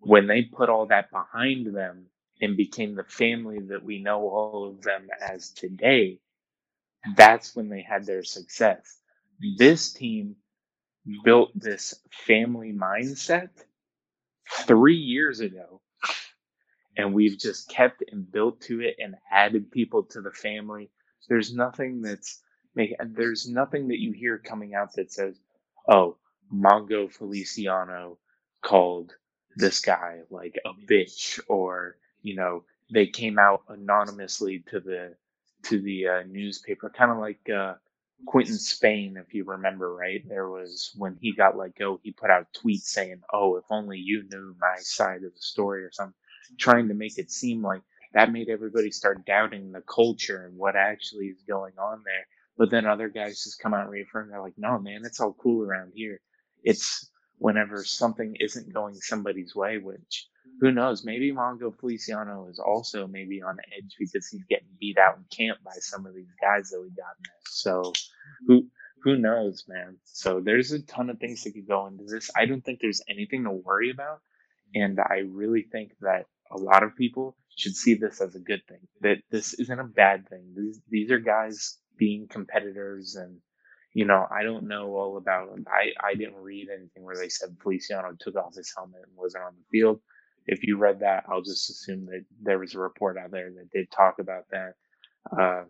when 0.00 0.26
they 0.26 0.42
put 0.42 0.68
all 0.68 0.86
that 0.86 1.10
behind 1.10 1.74
them 1.74 2.06
and 2.40 2.56
became 2.56 2.94
the 2.94 3.04
family 3.04 3.58
that 3.70 3.84
we 3.84 4.00
know 4.02 4.28
all 4.28 4.68
of 4.68 4.82
them 4.82 5.08
as 5.20 5.50
today, 5.50 6.20
that's 7.16 7.56
when 7.56 7.68
they 7.68 7.82
had 7.82 8.06
their 8.06 8.24
success. 8.24 8.98
This 9.58 9.92
team 9.92 10.36
built 11.24 11.50
this 11.54 11.94
family 12.26 12.72
mindset 12.72 13.50
three 14.66 14.96
years 14.96 15.40
ago, 15.40 15.80
and 16.96 17.14
we've 17.14 17.38
just 17.38 17.68
kept 17.70 18.04
and 18.12 18.30
built 18.30 18.60
to 18.62 18.80
it 18.82 18.96
and 18.98 19.16
added 19.32 19.70
people 19.70 20.04
to 20.04 20.22
the 20.22 20.32
family. 20.32 20.90
There's 21.28 21.54
nothing 21.54 22.02
that's 22.02 22.42
make 22.74 22.94
there's 23.10 23.48
nothing 23.48 23.88
that 23.88 24.00
you 24.00 24.12
hear 24.12 24.38
coming 24.38 24.74
out 24.74 24.94
that 24.94 25.12
says, 25.12 25.40
"Oh, 25.88 26.18
Mongo 26.54 27.12
Feliciano 27.12 28.18
called 28.62 29.12
this 29.56 29.80
guy 29.80 30.20
like 30.30 30.56
a 30.66 30.70
bitch 30.90 31.40
or 31.48 31.96
you 32.22 32.36
know 32.36 32.64
they 32.92 33.06
came 33.06 33.38
out 33.38 33.62
anonymously 33.68 34.64
to 34.70 34.80
the 34.80 35.14
to 35.64 35.80
the 35.80 36.08
uh, 36.08 36.22
newspaper 36.28 36.90
kind 36.90 37.10
of 37.10 37.18
like 37.18 37.40
uh, 37.50 37.74
Quinton 38.26 38.58
Spain 38.58 39.16
if 39.16 39.34
you 39.34 39.44
remember 39.44 39.94
right? 39.94 40.22
There 40.28 40.48
was 40.48 40.92
when 40.96 41.16
he 41.20 41.32
got 41.32 41.56
let 41.56 41.76
go 41.76 42.00
he 42.02 42.12
put 42.12 42.30
out 42.30 42.46
tweets 42.52 42.82
saying 42.84 43.22
oh 43.32 43.56
if 43.56 43.64
only 43.70 43.98
you 43.98 44.24
knew 44.30 44.54
my 44.60 44.76
side 44.78 45.24
of 45.24 45.34
the 45.34 45.40
story 45.40 45.84
or 45.84 45.92
something 45.92 46.14
trying 46.58 46.88
to 46.88 46.94
make 46.94 47.18
it 47.18 47.30
seem 47.30 47.62
like 47.62 47.82
that 48.14 48.32
made 48.32 48.48
everybody 48.48 48.90
start 48.90 49.26
doubting 49.26 49.72
the 49.72 49.82
culture 49.82 50.46
and 50.46 50.56
what 50.56 50.76
actually 50.76 51.26
is 51.26 51.42
going 51.46 51.74
on 51.78 52.02
there. 52.04 52.26
But 52.56 52.70
then 52.70 52.86
other 52.86 53.08
guys 53.08 53.44
just 53.44 53.60
come 53.60 53.74
out 53.74 53.82
and 53.82 53.90
reaffirm 53.90 54.30
they're 54.30 54.42
like 54.42 54.58
no 54.58 54.78
man 54.78 55.02
it's 55.04 55.20
all 55.20 55.34
cool 55.34 55.64
around 55.64 55.92
here. 55.94 56.20
It's 56.64 57.10
whenever 57.38 57.84
something 57.84 58.36
isn't 58.40 58.72
going 58.72 58.94
somebody's 58.96 59.54
way, 59.54 59.78
which 59.78 60.26
who 60.60 60.72
knows, 60.72 61.04
maybe 61.04 61.32
Mongo 61.32 61.72
Feliciano 61.78 62.48
is 62.48 62.58
also 62.58 63.06
maybe 63.06 63.42
on 63.42 63.58
edge 63.76 63.94
because 63.98 64.26
he's 64.28 64.44
getting 64.48 64.68
beat 64.80 64.98
out 64.98 65.16
in 65.16 65.24
camp 65.34 65.58
by 65.64 65.72
some 65.78 66.06
of 66.06 66.14
these 66.14 66.32
guys 66.40 66.70
that 66.70 66.80
we 66.80 66.88
got 66.90 67.16
in 67.18 67.24
there. 67.24 67.42
So 67.46 67.92
who 68.46 68.66
who 69.02 69.16
knows, 69.16 69.64
man? 69.68 69.96
So 70.04 70.40
there's 70.40 70.72
a 70.72 70.82
ton 70.82 71.10
of 71.10 71.18
things 71.18 71.44
that 71.44 71.52
could 71.52 71.68
go 71.68 71.86
into 71.86 72.04
this. 72.04 72.30
I 72.36 72.46
don't 72.46 72.62
think 72.62 72.80
there's 72.80 73.02
anything 73.08 73.44
to 73.44 73.50
worry 73.52 73.90
about. 73.90 74.20
And 74.74 74.98
I 75.00 75.22
really 75.28 75.62
think 75.62 75.92
that 76.00 76.26
a 76.50 76.58
lot 76.58 76.82
of 76.82 76.96
people 76.96 77.36
should 77.56 77.76
see 77.76 77.94
this 77.94 78.20
as 78.20 78.34
a 78.34 78.40
good 78.40 78.62
thing. 78.68 78.80
That 79.00 79.18
this 79.30 79.54
isn't 79.54 79.80
a 79.80 79.84
bad 79.84 80.28
thing. 80.28 80.54
These 80.56 80.80
these 80.88 81.10
are 81.10 81.18
guys 81.20 81.78
being 81.96 82.26
competitors 82.28 83.16
and 83.16 83.38
you 83.94 84.04
know, 84.04 84.26
I 84.30 84.42
don't 84.42 84.68
know 84.68 84.94
all 84.96 85.16
about. 85.16 85.48
I, 85.66 85.90
I 86.06 86.14
didn't 86.14 86.36
read 86.36 86.68
anything 86.68 87.02
where 87.02 87.16
they 87.16 87.30
said 87.30 87.56
Feliciano 87.62 88.12
took 88.20 88.36
off 88.36 88.54
his 88.54 88.72
helmet 88.76 89.00
and 89.06 89.16
wasn't 89.16 89.44
on 89.44 89.54
the 89.56 89.64
field. 89.72 90.00
If 90.48 90.64
you 90.64 90.78
read 90.78 91.00
that, 91.00 91.24
I'll 91.28 91.42
just 91.42 91.68
assume 91.68 92.06
that 92.06 92.24
there 92.42 92.58
was 92.58 92.74
a 92.74 92.78
report 92.78 93.18
out 93.18 93.30
there 93.30 93.50
that 93.50 93.70
did 93.70 93.90
talk 93.90 94.18
about 94.18 94.46
that. 94.50 94.74
Uh, 95.38 95.64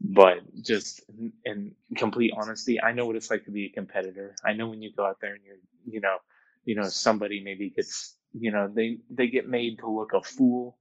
but 0.00 0.38
just 0.62 1.02
in 1.44 1.72
complete 1.96 2.32
honesty, 2.36 2.80
I 2.80 2.92
know 2.92 3.06
what 3.06 3.16
it's 3.16 3.30
like 3.30 3.44
to 3.44 3.50
be 3.50 3.66
a 3.66 3.70
competitor. 3.70 4.34
I 4.44 4.54
know 4.54 4.68
when 4.68 4.82
you 4.82 4.92
go 4.96 5.04
out 5.04 5.18
there 5.20 5.34
and 5.34 5.44
you're, 5.44 5.58
you 5.86 6.00
know, 6.00 6.16
you 6.64 6.74
know, 6.74 6.88
somebody 6.88 7.42
maybe 7.44 7.68
gets, 7.70 8.16
you 8.32 8.50
know, 8.50 8.68
they, 8.74 8.98
they 9.10 9.28
get 9.28 9.48
made 9.48 9.78
to 9.80 9.90
look 9.90 10.14
a 10.14 10.22
fool 10.22 10.78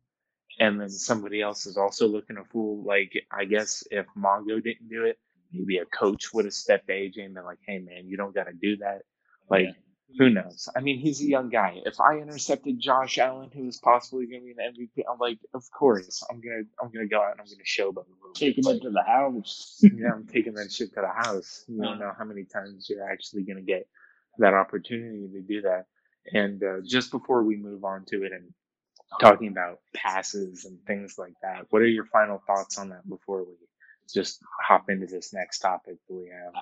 and 0.60 0.80
then 0.80 0.90
somebody 0.90 1.42
else 1.42 1.66
is 1.66 1.78
also 1.78 2.08
looking 2.08 2.38
a 2.38 2.46
fool. 2.46 2.82
Like, 2.84 3.12
I 3.32 3.46
guess 3.46 3.84
if 3.92 4.06
Mongo 4.18 4.64
didn't 4.64 4.90
do 4.90 5.04
it, 5.04 5.18
maybe 5.52 5.78
a 5.78 5.86
coach 5.86 6.34
would 6.34 6.46
have 6.46 6.54
stepped 6.54 6.88
to 6.88 6.94
AJ 6.94 7.26
and 7.26 7.34
been 7.34 7.44
like, 7.44 7.60
"Hey, 7.68 7.80
man, 7.80 8.08
you 8.08 8.18
don't 8.18 8.36
got 8.36 8.46
to 8.46 8.54
do 8.54 8.78
that." 8.78 9.02
Like. 9.50 9.68
Who 10.18 10.30
knows? 10.30 10.70
I 10.76 10.82
mean, 10.82 11.00
he's 11.00 11.22
a 11.22 11.26
young 11.26 11.50
guy. 11.50 11.82
If 11.86 12.00
I 12.00 12.18
intercepted 12.18 12.80
Josh 12.80 13.18
Allen, 13.18 13.50
who 13.54 13.68
is 13.68 13.78
possibly 13.78 14.28
going 14.28 14.42
to 14.42 14.46
be 14.46 14.52
an 14.52 14.74
MVP, 14.74 15.04
I'm 15.12 15.18
like, 15.20 15.40
of 15.54 15.64
course, 15.72 16.24
I'm 16.30 16.40
gonna, 16.40 16.64
I'm 16.82 16.92
gonna 16.92 17.08
go 17.08 17.22
out 17.22 17.32
and 17.32 17.42
I'm 17.42 17.48
gonna 17.48 17.64
showboat 17.66 18.06
a 18.08 18.14
little. 18.22 18.34
Take 18.36 18.58
him 18.58 18.68
into 18.68 18.92
the 18.92 19.04
house. 19.04 19.80
yeah, 19.82 20.12
I'm 20.14 20.28
taking 20.28 20.54
that 20.56 20.72
shit 20.72 20.94
to 20.94 21.02
the 21.02 21.08
house. 21.08 21.66
You 21.68 21.82
don't 21.82 22.00
know 22.00 22.12
how 22.18 22.26
many 22.26 22.44
times 22.44 22.88
you're 22.90 23.10
actually 23.10 23.44
gonna 23.44 23.62
get 23.62 23.88
that 24.38 24.54
opportunity 24.54 25.30
to 25.34 25.42
do 25.42 25.62
that. 25.62 25.86
And 26.32 26.64
uh, 26.64 26.78
just 26.86 27.12
before 27.12 27.44
we 27.44 27.58
move 27.58 27.84
on 27.84 28.06
to 28.06 28.24
it 28.24 28.32
and 28.32 28.54
talking 29.20 29.50
about 29.50 29.80
passes 29.94 30.66
and 30.66 30.80
things 30.86 31.16
like 31.18 31.34
that, 31.42 31.66
what 31.70 31.82
are 31.82 31.88
your 31.88 32.06
final 32.06 32.42
thoughts 32.46 32.78
on 32.78 32.90
that 32.90 33.08
before 33.08 33.44
we 33.44 33.54
just 34.12 34.42
hop 34.62 34.90
into 34.90 35.08
this 35.08 35.34
next 35.34 35.60
topic 35.60 35.96
that 36.08 36.14
we 36.14 36.30
have. 36.30 36.54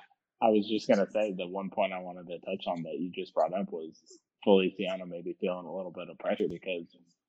I 0.42 0.50
was 0.50 0.68
just 0.68 0.88
gonna 0.88 1.08
say 1.10 1.34
the 1.34 1.48
one 1.48 1.70
point 1.70 1.94
I 1.94 2.00
wanted 2.00 2.28
to 2.28 2.40
touch 2.40 2.66
on 2.68 2.84
that 2.84 3.00
you 3.00 3.12
just 3.14 3.34
brought 3.34 3.54
up 3.54 3.72
was 3.72 4.02
Feliciano 4.44 5.06
maybe 5.06 5.36
feeling 5.40 5.66
a 5.66 5.76
little 5.76 5.92
bit 5.92 6.10
of 6.10 6.18
pressure 6.18 6.48
because 6.50 6.86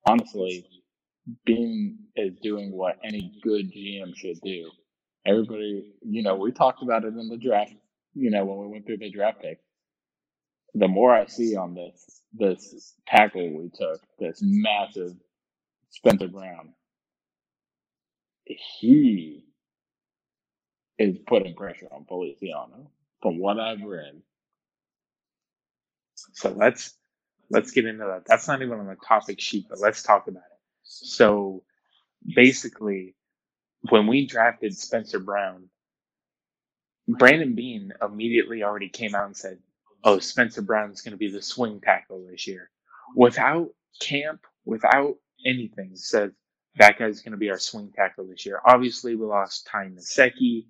honestly, 0.08 0.68
Beane 1.46 2.00
is 2.16 2.36
doing 2.44 2.72
what 2.72 2.98
any 3.04 3.40
good 3.44 3.72
GM 3.72 4.16
should 4.16 4.42
do. 4.44 4.72
Everybody, 5.26 5.94
you 6.04 6.24
know, 6.24 6.36
we 6.36 6.52
talked 6.54 6.84
about 6.84 7.06
it 7.06 7.16
in 7.16 7.30
the 7.30 7.38
draft, 7.38 7.74
you 8.16 8.32
know, 8.32 8.46
when 8.46 8.60
we 8.60 8.68
went 8.68 8.88
through 8.88 9.00
the 9.00 9.12
draft 9.12 9.42
pick. 9.42 9.60
The 10.76 10.88
more 10.90 11.14
I 11.16 11.28
see 11.28 11.56
on 11.56 11.76
this, 11.76 12.22
this 12.34 12.96
tackle 13.08 13.58
we 13.58 13.72
took, 13.76 14.02
this 14.20 14.40
massive 14.42 15.14
Spencer 15.92 16.30
Brown, 16.30 16.74
he 18.46 19.46
is 21.00 21.18
putting 21.28 21.56
pressure 21.56 21.88
on 21.92 22.06
Feliciano, 22.06 22.92
from 23.24 23.40
what 23.40 23.60
I've 23.60 23.82
read. 23.84 24.22
So 26.34 26.52
let's 26.52 26.94
let's 27.50 27.72
get 27.72 27.86
into 27.86 28.06
that. 28.06 28.26
That's 28.28 28.48
not 28.48 28.62
even 28.62 28.80
on 28.80 28.88
the 28.88 28.98
topic 29.08 29.40
sheet, 29.40 29.66
but 29.70 29.80
let's 29.80 30.04
talk 30.04 30.28
about 30.28 30.44
it. 30.44 30.60
So 30.84 31.64
basically, 32.36 33.16
when 33.90 34.08
we 34.08 34.28
drafted 34.28 34.78
Spencer 34.78 35.20
Brown, 35.20 35.70
Brandon 37.08 37.56
Beane 37.56 37.94
immediately 38.02 38.64
already 38.64 38.90
came 38.90 39.16
out 39.16 39.28
and 39.28 39.38
said, 39.38 39.60
"Oh, 40.04 40.20
Spencer 40.20 40.62
Brown's 40.62 41.02
going 41.02 41.14
to 41.14 41.18
be 41.18 41.32
the 41.32 41.42
swing 41.42 41.82
tackle 41.82 42.28
this 42.30 42.46
year," 42.46 42.70
without 43.16 43.70
camp, 44.02 44.42
without 44.66 45.16
anything. 45.46 45.92
Said 45.96 46.34
that 46.76 47.00
guy's 47.00 47.22
going 47.22 47.32
to 47.34 47.38
be 47.38 47.52
our 47.52 47.60
swing 47.60 47.94
tackle 47.96 48.28
this 48.28 48.46
year. 48.46 48.62
Obviously, 48.66 49.16
we 49.16 49.26
lost 49.26 49.68
Ty 49.68 49.92
Nsekhe 49.96 50.66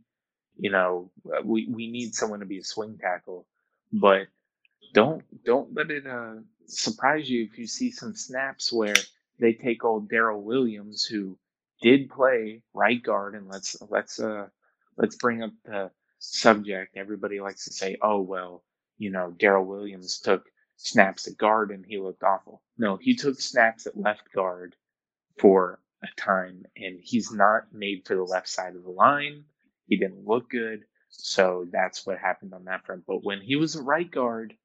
you 0.58 0.72
know, 0.72 1.12
uh, 1.26 1.42
we, 1.44 1.68
we 1.68 1.90
need 1.90 2.16
someone 2.16 2.40
to 2.40 2.46
be 2.46 2.60
a 2.60 2.64
swing 2.64 2.98
tackle, 3.00 3.46
but 3.92 4.28
don't 4.94 5.24
don't 5.44 5.74
let 5.74 5.92
it 5.92 6.06
uh, 6.08 6.36
surprise 6.68 7.30
you 7.30 7.44
if 7.44 7.58
you 7.58 7.68
see 7.68 7.92
some 7.92 8.16
snaps 8.16 8.72
where 8.72 8.96
they 9.40 9.54
take 9.54 9.84
old 9.84 10.10
Daryl 10.10 10.42
Williams, 10.42 11.04
who 11.04 11.38
did 11.82 12.10
play 12.10 12.62
right 12.74 13.02
guard, 13.02 13.36
and 13.36 13.48
let's 13.48 13.76
let's 13.90 14.20
uh 14.20 14.48
let's 14.98 15.16
bring 15.16 15.44
up 15.44 15.52
the 15.66 15.92
subject. 16.20 16.96
Everybody 16.96 17.40
likes 17.40 17.66
to 17.66 17.74
say, 17.74 17.98
"Oh 18.02 18.22
well, 18.22 18.64
you 18.98 19.10
know, 19.10 19.34
Daryl 19.38 19.66
Williams 19.66 20.20
took 20.20 20.46
snaps 20.78 21.28
at 21.28 21.38
guard 21.38 21.72
and 21.72 21.86
he 21.86 21.98
looked 21.98 22.24
awful." 22.24 22.62
No, 22.78 22.98
he 22.98 23.16
took 23.16 23.40
snaps 23.42 23.88
at 23.88 23.98
left 23.98 24.32
guard 24.34 24.76
for 25.40 25.80
a 26.04 26.08
time, 26.16 26.66
and 26.78 27.00
he's 27.02 27.32
not 27.32 27.74
made 27.74 28.06
for 28.06 28.16
the 28.16 28.24
left 28.24 28.48
side 28.48 28.76
of 28.76 28.84
the 28.84 28.92
line. 28.92 29.46
He 29.88 29.98
didn't 29.98 30.26
look 30.26 30.50
good, 30.50 30.82
so 31.10 31.66
that's 31.72 32.06
what 32.06 32.18
happened 32.20 32.54
on 32.54 32.66
that 32.66 32.86
front. 32.86 33.06
But 33.08 33.24
when 33.24 33.42
he 33.42 33.56
was 33.56 33.76
a 33.76 33.84
right 33.84 34.10
guard, 34.10 34.56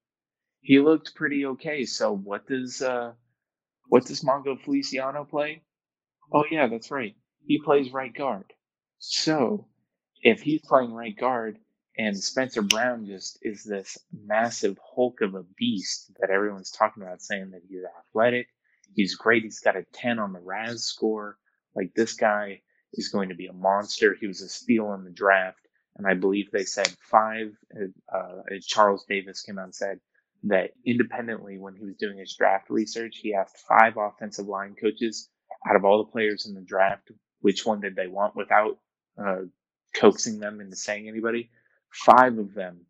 he 0.60 0.80
looked 0.80 1.14
pretty 1.14 1.46
okay. 1.46 1.84
So 1.84 2.14
what 2.14 2.46
does 2.46 2.82
uh 2.82 3.12
what 3.88 4.06
does 4.06 4.22
Mongo 4.22 4.60
Feliciano 4.60 5.24
play? 5.24 5.62
Oh 6.32 6.44
yeah, 6.50 6.66
that's 6.68 6.90
right. 6.90 7.16
He 7.46 7.60
plays 7.60 7.92
right 7.92 8.14
guard. 8.14 8.52
So 8.98 9.66
if 10.22 10.40
he's 10.42 10.62
playing 10.62 10.92
right 10.92 11.16
guard 11.16 11.58
and 11.96 12.16
Spencer 12.16 12.62
Brown 12.62 13.06
just 13.06 13.38
is 13.42 13.64
this 13.64 13.98
massive 14.12 14.78
hulk 14.84 15.20
of 15.22 15.34
a 15.34 15.44
beast 15.56 16.12
that 16.20 16.30
everyone's 16.30 16.70
talking 16.70 17.02
about, 17.02 17.22
saying 17.22 17.50
that 17.50 17.62
he's 17.68 17.82
athletic, 17.98 18.48
he's 18.94 19.14
great, 19.16 19.44
he's 19.44 19.60
got 19.60 19.76
a 19.76 19.84
10 19.92 20.18
on 20.18 20.32
the 20.32 20.40
RAS 20.40 20.82
score. 20.84 21.38
Like 21.74 21.94
this 21.94 22.14
guy 22.14 22.62
is 22.94 23.08
going 23.08 23.28
to 23.30 23.34
be 23.34 23.46
a 23.46 23.52
monster. 23.52 24.14
He 24.18 24.26
was 24.26 24.42
a 24.42 24.48
steal 24.48 24.92
in 24.94 25.04
the 25.04 25.10
draft. 25.10 25.58
And 25.96 26.06
I 26.06 26.14
believe 26.14 26.50
they 26.50 26.64
said 26.64 26.88
five, 27.10 27.56
uh, 28.14 28.42
Charles 28.62 29.04
Davis 29.08 29.42
came 29.42 29.58
out 29.58 29.64
and 29.64 29.74
said 29.74 30.00
that 30.44 30.70
independently, 30.86 31.58
when 31.58 31.74
he 31.74 31.84
was 31.84 31.96
doing 31.96 32.18
his 32.18 32.36
draft 32.36 32.70
research, 32.70 33.18
he 33.20 33.34
asked 33.34 33.58
five 33.68 33.96
offensive 33.96 34.46
line 34.46 34.76
coaches 34.80 35.28
out 35.68 35.76
of 35.76 35.84
all 35.84 35.98
the 36.04 36.12
players 36.12 36.46
in 36.46 36.54
the 36.54 36.60
draft, 36.60 37.10
which 37.40 37.66
one 37.66 37.80
did 37.80 37.96
they 37.96 38.06
want 38.06 38.36
without 38.36 38.78
uh, 39.18 39.42
coaxing 39.96 40.38
them 40.38 40.60
into 40.60 40.76
saying 40.76 41.08
anybody. 41.08 41.50
Five 41.92 42.38
of 42.38 42.54
them, 42.54 42.86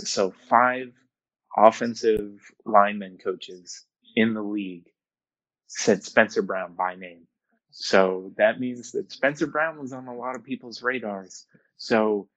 so 0.00 0.32
five 0.48 0.92
offensive 1.56 2.40
lineman 2.64 3.18
coaches 3.22 3.84
in 4.16 4.34
the 4.34 4.42
league 4.42 4.86
said 5.68 6.02
Spencer 6.02 6.42
Brown 6.42 6.74
by 6.74 6.96
name. 6.96 7.26
So 7.70 8.32
that 8.36 8.60
means 8.60 8.92
that 8.92 9.12
Spencer 9.12 9.46
Brown 9.46 9.78
was 9.78 9.92
on 9.92 10.08
a 10.08 10.14
lot 10.14 10.36
of 10.36 10.44
people's 10.44 10.82
radars. 10.82 11.46
So 11.76 12.28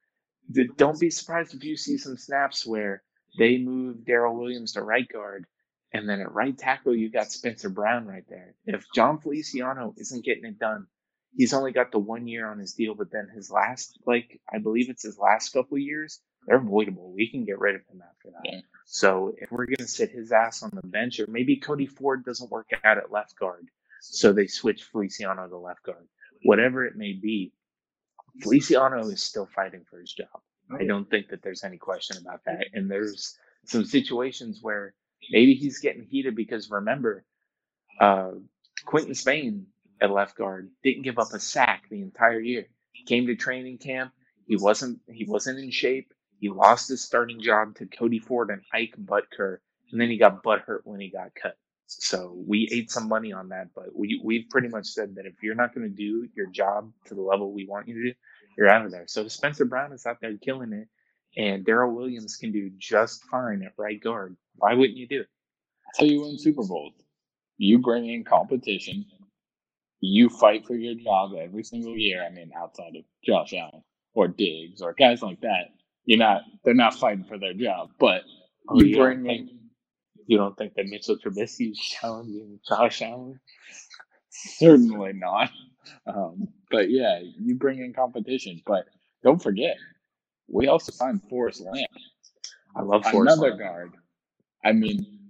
don't 0.76 1.00
be 1.00 1.10
surprised 1.10 1.54
if 1.54 1.64
you 1.64 1.76
see 1.78 1.98
some 1.98 2.18
snaps 2.18 2.66
where 2.66 3.04
they 3.38 3.58
move 3.58 3.98
Daryl 4.08 4.38
Williams 4.38 4.74
to 4.74 4.84
right 4.84 5.08
guard, 5.08 5.46
and 5.92 6.08
then 6.08 6.22
at 6.22 6.32
right 6.32 6.58
tackle 6.58 6.96
you 6.96 7.10
got 7.10 7.32
Spencer 7.32 7.70
Brown 7.70 8.06
right 8.06 8.26
there. 8.30 8.56
If 8.66 8.86
Jon 8.94 9.20
Feliciano 9.20 9.94
isn't 9.98 10.26
getting 10.26 10.46
it 10.46 10.60
done, 10.60 10.88
he's 11.36 11.54
only 11.54 11.72
got 11.72 11.92
the 11.92 12.00
one 12.00 12.28
year 12.28 12.48
on 12.50 12.60
his 12.60 12.74
deal, 12.74 12.94
but 12.94 13.12
then 13.12 13.30
his 13.34 13.50
last, 13.50 13.98
like 14.06 14.40
I 14.52 14.60
believe 14.60 14.90
it's 14.90 15.04
his 15.04 15.18
last 15.18 15.50
couple 15.50 15.78
years, 15.78 16.20
they're 16.46 16.58
avoidable. 16.58 17.12
We 17.12 17.30
can 17.30 17.46
get 17.46 17.60
rid 17.60 17.76
of 17.76 17.82
him 17.92 18.04
after 18.08 18.30
that. 18.32 18.52
Yeah. 18.52 18.60
So 18.86 19.34
if 19.38 19.52
we're 19.52 19.66
gonna 19.66 19.88
sit 19.88 20.12
his 20.12 20.32
ass 20.32 20.62
on 20.62 20.72
the 20.74 20.88
bench, 20.88 21.20
or 21.20 21.28
maybe 21.28 21.56
Cody 21.56 21.88
Ford 21.88 22.24
doesn't 22.24 22.52
work 22.52 22.70
out 22.84 22.98
at 22.98 23.12
left 23.12 23.36
guard, 23.40 23.68
so 24.04 24.34
they 24.34 24.48
switch 24.48 24.84
Feliciano 24.84 25.48
to 25.48 25.58
left 25.58 25.84
guard. 25.84 26.08
Whatever 26.44 26.86
it 26.86 26.98
may 26.98 27.14
be, 27.14 27.54
Feliciano 28.42 29.08
is 29.08 29.24
still 29.24 29.46
fighting 29.46 29.86
for 29.90 30.00
his 30.00 30.12
job. 30.12 30.42
I 30.78 30.84
don't 30.86 31.10
think 31.10 31.30
that 31.30 31.42
there's 31.42 31.64
any 31.64 31.78
question 31.78 32.18
about 32.18 32.42
that. 32.46 32.66
And 32.74 32.90
there's 32.90 33.38
some 33.66 33.86
situations 33.86 34.60
where 34.62 34.94
maybe 35.32 35.54
he's 35.54 35.80
getting 35.80 36.04
heated 36.04 36.36
because 36.36 36.70
remember, 36.70 37.24
uh, 38.00 38.32
Quinton 38.86 39.16
Spain 39.16 39.68
at 40.02 40.12
left 40.12 40.36
guard 40.36 40.70
didn't 40.84 41.04
give 41.04 41.20
up 41.20 41.34
a 41.34 41.40
sack 41.40 41.84
the 41.90 42.02
entire 42.02 42.40
year. 42.40 42.68
He 42.92 43.06
came 43.06 43.28
to 43.28 43.36
training 43.36 43.78
camp. 43.78 44.12
He 44.48 44.58
wasn't 44.58 45.00
he 45.08 45.26
wasn't 45.26 45.60
in 45.60 45.72
shape. 45.72 46.14
He 46.40 46.50
lost 46.50 46.90
his 46.90 47.02
starting 47.04 47.40
job 47.40 47.76
to 47.78 47.86
Cody 47.86 48.20
Ford 48.20 48.50
and 48.50 48.64
Ike 48.74 48.96
Boettger, 49.00 49.60
and 49.92 50.02
then 50.02 50.10
he 50.10 50.18
got 50.18 50.44
butt 50.44 50.62
hurt 50.62 50.82
when 50.86 51.00
he 51.00 51.10
got 51.10 51.34
cut. 51.36 51.56
So 51.88 52.34
we 52.48 52.68
ate 52.72 52.92
some 52.92 53.08
money 53.08 53.34
on 53.34 53.50
that, 53.50 53.68
but 53.76 53.96
we 53.96 54.22
we've 54.24 54.50
pretty 54.50 54.68
much 54.68 54.88
said 54.88 55.16
that 55.16 55.26
if 55.26 55.36
you're 55.42 55.56
not 55.56 55.76
going 55.76 55.88
to 55.88 55.96
do 55.96 56.28
your 56.36 56.48
job 56.48 56.92
to 57.08 57.16
the 57.16 57.22
level 57.22 57.52
we 57.52 57.68
want 57.68 57.88
you 57.88 57.96
to 57.96 58.04
do, 58.10 58.14
you're 58.58 58.70
out 58.70 58.86
of 58.86 58.92
there. 58.92 59.06
So 59.08 59.28
Spencer 59.28 59.66
Brown 59.66 59.94
is 59.94 60.06
out 60.06 60.18
there 60.22 60.36
killing 60.38 60.74
it, 60.74 60.88
and 61.40 61.66
Daryl 61.66 61.94
Williams 61.94 62.38
can 62.38 62.52
do 62.52 62.72
just 62.78 63.24
fine 63.26 63.64
at 63.64 63.74
right 63.78 64.02
guard. 64.02 64.36
Why 64.56 64.74
wouldn't 64.74 64.98
you 64.98 65.08
do 65.08 65.22
it? 65.22 65.28
That's 65.86 66.00
how 66.00 66.06
you 66.06 66.22
win 66.22 66.40
Super 66.40 66.64
Bowls. 66.64 66.94
You 67.58 67.80
bring 67.80 68.10
in 68.10 68.24
competition. 68.24 69.06
You 70.00 70.30
fight 70.30 70.66
for 70.66 70.76
your 70.76 70.96
job 70.96 71.32
every 71.40 71.64
single 71.64 71.96
year. 71.96 72.26
I 72.26 72.30
mean, 72.30 72.52
outside 72.58 72.96
of 72.96 73.04
Josh 73.24 73.54
Allen 73.54 73.84
or 74.14 74.28
Diggs 74.28 74.82
or 74.82 74.94
guys 74.94 75.22
like 75.22 75.42
that, 75.42 75.68
you're 76.06 76.20
not. 76.20 76.42
They're 76.64 76.74
not 76.74 76.96
fighting 76.96 77.26
for 77.26 77.38
their 77.38 77.54
job, 77.54 77.92
but 78.00 78.24
oh, 78.70 78.80
you, 78.80 78.88
you 78.88 78.98
bring 78.98 79.26
in. 79.26 79.50
You 80.28 80.38
don't 80.38 80.58
think 80.58 80.74
that 80.76 80.88
Mitchell 80.88 81.18
Trubisky 81.18 81.72
is 81.72 81.80
challenging 81.80 82.60
Josh 82.68 83.02
Allen? 83.02 83.40
Certainly 84.30 85.14
not. 85.14 85.50
Um, 86.08 86.48
but 86.72 86.90
yeah, 86.90 87.20
you 87.22 87.56
bring 87.56 87.80
in 87.80 87.94
competition. 87.94 88.62
But 88.66 88.86
don't 89.24 89.42
forget, 89.42 89.78
we 90.48 90.68
also 90.68 90.92
signed 90.92 91.22
Forrest 91.30 91.62
Lamp. 91.62 91.90
I 92.76 92.82
love 92.82 93.06
Forrest 93.06 93.38
another 93.38 93.56
Lamp. 93.56 93.60
guard. 93.60 93.92
I 94.66 94.72
mean, 94.72 95.30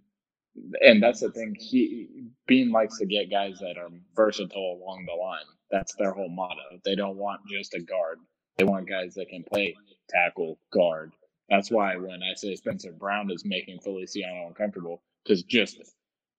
and 0.81 1.01
that's 1.01 1.21
the 1.21 1.31
thing. 1.31 1.55
He 1.59 2.27
Beane 2.47 2.71
likes 2.71 2.99
to 2.99 3.05
get 3.05 3.31
guys 3.31 3.59
that 3.59 3.77
are 3.77 3.89
versatile 4.15 4.79
along 4.81 5.05
the 5.05 5.21
line. 5.21 5.45
That's 5.71 5.95
their 5.95 6.11
whole 6.11 6.29
motto. 6.29 6.79
They 6.85 6.95
don't 6.95 7.17
want 7.17 7.41
just 7.49 7.73
a 7.73 7.81
guard. 7.81 8.19
They 8.57 8.63
want 8.63 8.87
guys 8.87 9.15
that 9.15 9.29
can 9.29 9.43
play 9.43 9.75
tackle, 10.09 10.59
guard. 10.71 11.13
That's 11.49 11.71
why 11.71 11.95
when 11.97 12.21
I 12.23 12.33
say 12.35 12.55
Spencer 12.55 12.91
Brown 12.93 13.31
is 13.31 13.45
making 13.45 13.79
Feliciano 13.81 14.47
uncomfortable, 14.47 15.03
because 15.23 15.43
just 15.43 15.77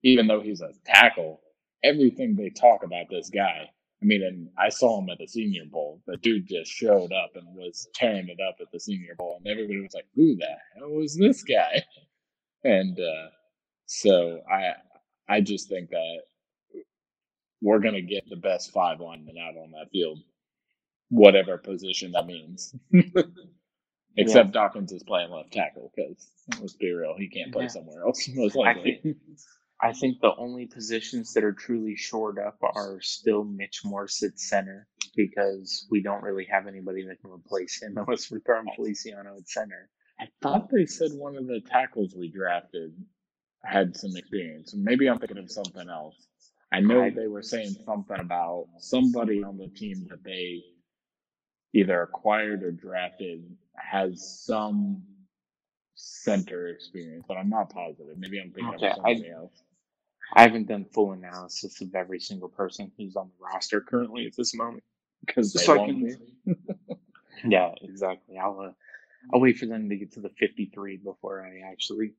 even 0.02 0.26
though 0.26 0.40
he's 0.40 0.60
a 0.60 0.72
tackle, 0.84 1.40
everything 1.82 2.34
they 2.36 2.50
talk 2.50 2.82
about 2.84 3.06
this 3.10 3.30
guy 3.30 3.68
I 4.04 4.06
mean, 4.06 4.22
and 4.22 4.50
I 4.58 4.68
saw 4.68 5.00
him 5.00 5.08
at 5.08 5.16
the 5.18 5.26
Senior 5.26 5.64
Bowl. 5.64 6.02
The 6.06 6.18
dude 6.18 6.46
just 6.46 6.70
showed 6.70 7.10
up 7.10 7.30
and 7.36 7.46
was 7.56 7.88
tearing 7.94 8.28
it 8.28 8.38
up 8.46 8.56
at 8.60 8.70
the 8.70 8.78
Senior 8.78 9.14
Bowl, 9.16 9.38
and 9.38 9.46
everybody 9.46 9.80
was 9.80 9.94
like, 9.94 10.04
"Who 10.14 10.36
the 10.36 10.46
hell 10.76 10.90
was 10.90 11.16
this 11.16 11.42
guy?" 11.42 11.82
And 12.64 12.98
uh, 12.98 13.28
so 13.86 14.40
I, 14.50 14.72
I 15.28 15.40
just 15.42 15.68
think 15.68 15.90
that 15.90 16.18
we're 17.60 17.78
gonna 17.80 18.02
get 18.02 18.28
the 18.28 18.36
best 18.36 18.72
five 18.72 19.00
linemen 19.00 19.36
out 19.38 19.56
on 19.56 19.72
that 19.72 19.90
field, 19.92 20.20
whatever 21.10 21.58
position 21.58 22.12
that 22.12 22.26
means. 22.26 22.74
Except 24.16 24.48
yeah. 24.48 24.52
Dawkins 24.52 24.92
is 24.92 25.02
playing 25.02 25.30
left 25.30 25.52
tackle 25.52 25.92
because 25.94 26.30
let's 26.60 26.74
be 26.74 26.92
real, 26.92 27.14
he 27.18 27.28
can't 27.28 27.52
play 27.52 27.64
yeah. 27.64 27.68
somewhere 27.68 28.06
else 28.06 28.28
most 28.34 28.54
likely. 28.54 28.98
I 28.98 29.02
think, 29.02 29.16
I 29.82 29.92
think 29.92 30.20
the 30.20 30.34
only 30.36 30.66
positions 30.66 31.32
that 31.34 31.44
are 31.44 31.52
truly 31.52 31.96
shored 31.96 32.38
up 32.38 32.58
are 32.62 33.00
still 33.00 33.44
Mitch 33.44 33.80
Morse 33.84 34.22
at 34.22 34.38
center 34.38 34.86
because 35.16 35.86
we 35.90 36.02
don't 36.02 36.22
really 36.22 36.46
have 36.50 36.66
anybody 36.66 37.04
that 37.06 37.20
can 37.20 37.30
replace 37.30 37.82
him 37.82 37.94
unless 37.98 38.30
we're 38.30 38.40
throwing 38.40 38.66
Feliciano 38.74 39.36
at 39.36 39.48
center. 39.48 39.90
I 40.20 40.28
thought 40.40 40.70
they 40.70 40.86
said 40.86 41.10
one 41.12 41.36
of 41.36 41.46
the 41.46 41.60
tackles 41.60 42.14
we 42.16 42.30
drafted 42.30 42.92
had 43.64 43.96
some 43.96 44.16
experience. 44.16 44.74
Maybe 44.76 45.08
I'm 45.08 45.18
thinking 45.18 45.38
of 45.38 45.50
something 45.50 45.88
else. 45.88 46.14
I 46.72 46.80
know 46.80 47.04
I, 47.04 47.10
they 47.10 47.26
were 47.26 47.42
saying 47.42 47.76
something 47.84 48.18
about 48.18 48.66
somebody 48.78 49.42
on 49.42 49.58
the 49.58 49.68
team 49.68 50.06
that 50.10 50.22
they 50.22 50.62
either 51.72 52.02
acquired 52.02 52.62
or 52.62 52.70
drafted 52.70 53.44
has 53.76 54.44
some 54.44 55.02
center 55.94 56.68
experience, 56.68 57.24
but 57.26 57.36
I'm 57.36 57.48
not 57.48 57.70
positive. 57.70 58.16
Maybe 58.16 58.40
I'm 58.40 58.50
thinking 58.50 58.74
okay, 58.74 58.88
of 58.88 58.94
somebody 58.96 59.30
I, 59.30 59.34
else. 59.34 59.62
I 60.32 60.42
haven't 60.42 60.68
done 60.68 60.84
full 60.84 61.12
analysis 61.12 61.80
of 61.80 61.94
every 61.94 62.20
single 62.20 62.48
person 62.48 62.90
who's 62.96 63.16
on 63.16 63.28
the 63.28 63.44
roster 63.44 63.80
currently 63.80 64.26
at 64.26 64.36
this 64.36 64.54
moment 64.54 64.82
because 65.24 65.52
so 65.64 65.74
I 65.74 65.86
can. 65.86 66.16
yeah, 67.46 67.72
exactly. 67.82 68.38
I'll 68.38 68.60
uh, 68.60 68.72
I'll 69.32 69.40
wait 69.40 69.58
for 69.58 69.66
them 69.66 69.88
to 69.88 69.96
get 69.96 70.12
to 70.12 70.20
the 70.20 70.30
53 70.30 70.98
before 70.98 71.44
I 71.44 71.70
actually 71.70 72.12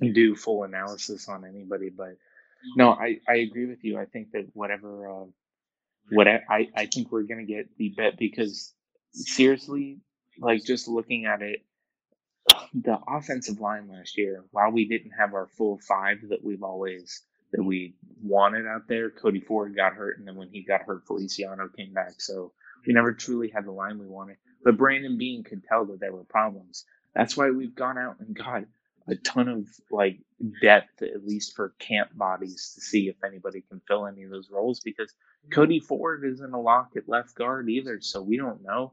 do 0.00 0.34
full 0.34 0.64
analysis 0.64 1.28
on 1.28 1.44
anybody. 1.44 1.90
But 1.90 2.16
no, 2.76 2.90
I, 2.90 3.18
I 3.28 3.36
agree 3.36 3.66
with 3.66 3.84
you. 3.84 3.98
I 3.98 4.06
think 4.06 4.32
that 4.32 4.46
whatever 4.54 5.10
uh, 5.10 5.26
what 6.10 6.28
I, 6.28 6.40
I, 6.48 6.68
I 6.76 6.86
think 6.86 7.10
we're 7.10 7.22
gonna 7.22 7.44
get 7.44 7.76
the 7.76 7.90
bet 7.90 8.18
because 8.18 8.74
seriously, 9.12 9.98
like 10.38 10.64
just 10.64 10.88
looking 10.88 11.26
at 11.26 11.42
it, 11.42 11.60
the 12.74 12.98
offensive 13.08 13.60
line 13.60 13.88
last 13.88 14.16
year, 14.16 14.44
while 14.50 14.70
we 14.70 14.86
didn't 14.86 15.12
have 15.12 15.34
our 15.34 15.48
full 15.56 15.78
five 15.86 16.18
that 16.28 16.44
we've 16.44 16.62
always 16.62 17.22
that 17.52 17.62
we 17.62 17.94
wanted 18.22 18.66
out 18.66 18.86
there, 18.88 19.10
Cody 19.10 19.40
Ford 19.40 19.74
got 19.74 19.94
hurt, 19.94 20.18
and 20.18 20.28
then 20.28 20.36
when 20.36 20.50
he 20.50 20.62
got 20.62 20.82
hurt, 20.82 21.06
Feliciano 21.06 21.68
came 21.68 21.92
back. 21.92 22.20
So 22.20 22.52
we 22.86 22.92
never 22.92 23.12
truly 23.12 23.48
had 23.48 23.64
the 23.64 23.72
line 23.72 23.98
we 23.98 24.06
wanted. 24.06 24.36
But 24.62 24.76
Brandon 24.76 25.18
Beane 25.18 25.42
could 25.42 25.64
tell 25.64 25.84
that 25.86 25.98
there 26.00 26.12
were 26.12 26.24
problems. 26.24 26.84
That's 27.14 27.36
why 27.36 27.50
we've 27.50 27.74
gone 27.74 27.98
out 27.98 28.16
and 28.20 28.36
got 28.36 28.64
a 29.08 29.16
ton 29.16 29.48
of 29.48 29.66
like 29.90 30.18
depth, 30.62 31.02
at 31.02 31.26
least 31.26 31.56
for 31.56 31.74
camp 31.80 32.10
bodies, 32.14 32.72
to 32.74 32.80
see 32.80 33.08
if 33.08 33.16
anybody 33.24 33.62
can 33.68 33.80
fill 33.88 34.06
any 34.06 34.22
of 34.22 34.30
those 34.30 34.50
roles 34.50 34.80
because 34.80 35.12
Cody 35.52 35.80
Ford 35.80 36.24
isn't 36.24 36.52
a 36.54 36.60
lock 36.60 36.90
at 36.96 37.08
left 37.08 37.34
guard 37.34 37.68
either, 37.68 38.00
so 38.00 38.22
we 38.22 38.36
don't 38.36 38.62
know 38.62 38.92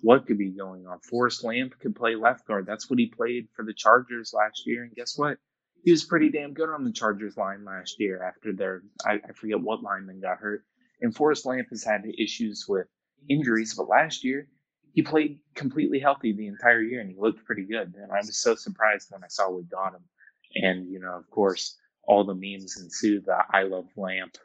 what 0.00 0.26
could 0.26 0.38
be 0.38 0.50
going 0.50 0.86
on. 0.86 1.00
Forrest 1.00 1.44
Lamp 1.44 1.78
could 1.80 1.96
play 1.96 2.14
left 2.14 2.46
guard. 2.46 2.66
That's 2.66 2.88
what 2.88 2.98
he 2.98 3.06
played 3.06 3.48
for 3.54 3.64
the 3.64 3.74
Chargers 3.74 4.32
last 4.32 4.66
year, 4.66 4.84
and 4.84 4.94
guess 4.94 5.18
what? 5.18 5.38
He 5.84 5.90
was 5.90 6.04
pretty 6.04 6.30
damn 6.30 6.54
good 6.54 6.70
on 6.70 6.84
the 6.84 6.92
Chargers 6.92 7.36
line 7.36 7.64
last 7.64 7.96
year 7.98 8.22
after 8.22 8.52
their 8.52 8.82
I, 9.04 9.14
I 9.14 9.32
forget 9.34 9.60
what 9.60 9.82
lineman 9.82 10.20
got 10.20 10.38
hurt. 10.38 10.64
And 11.00 11.14
Forrest 11.14 11.46
Lamp 11.46 11.68
has 11.70 11.84
had 11.84 12.04
issues 12.18 12.66
with 12.68 12.88
injuries, 13.28 13.74
but 13.74 13.88
last 13.88 14.24
year 14.24 14.48
he 14.92 15.02
played 15.02 15.38
completely 15.54 16.00
healthy 16.00 16.32
the 16.32 16.48
entire 16.48 16.80
year 16.80 17.00
and 17.00 17.10
he 17.10 17.16
looked 17.16 17.44
pretty 17.44 17.64
good. 17.64 17.94
And 17.94 18.10
I 18.10 18.16
was 18.16 18.36
so 18.36 18.56
surprised 18.56 19.08
when 19.10 19.22
I 19.22 19.28
saw 19.28 19.48
we 19.48 19.62
got 19.62 19.94
him. 19.94 20.02
And, 20.56 20.90
you 20.90 20.98
know, 20.98 21.12
of 21.12 21.30
course, 21.30 21.76
all 22.04 22.24
the 22.24 22.34
memes 22.34 22.80
ensue 22.82 23.20
the 23.20 23.36
I 23.52 23.62
love 23.62 23.86
lamp, 23.96 24.36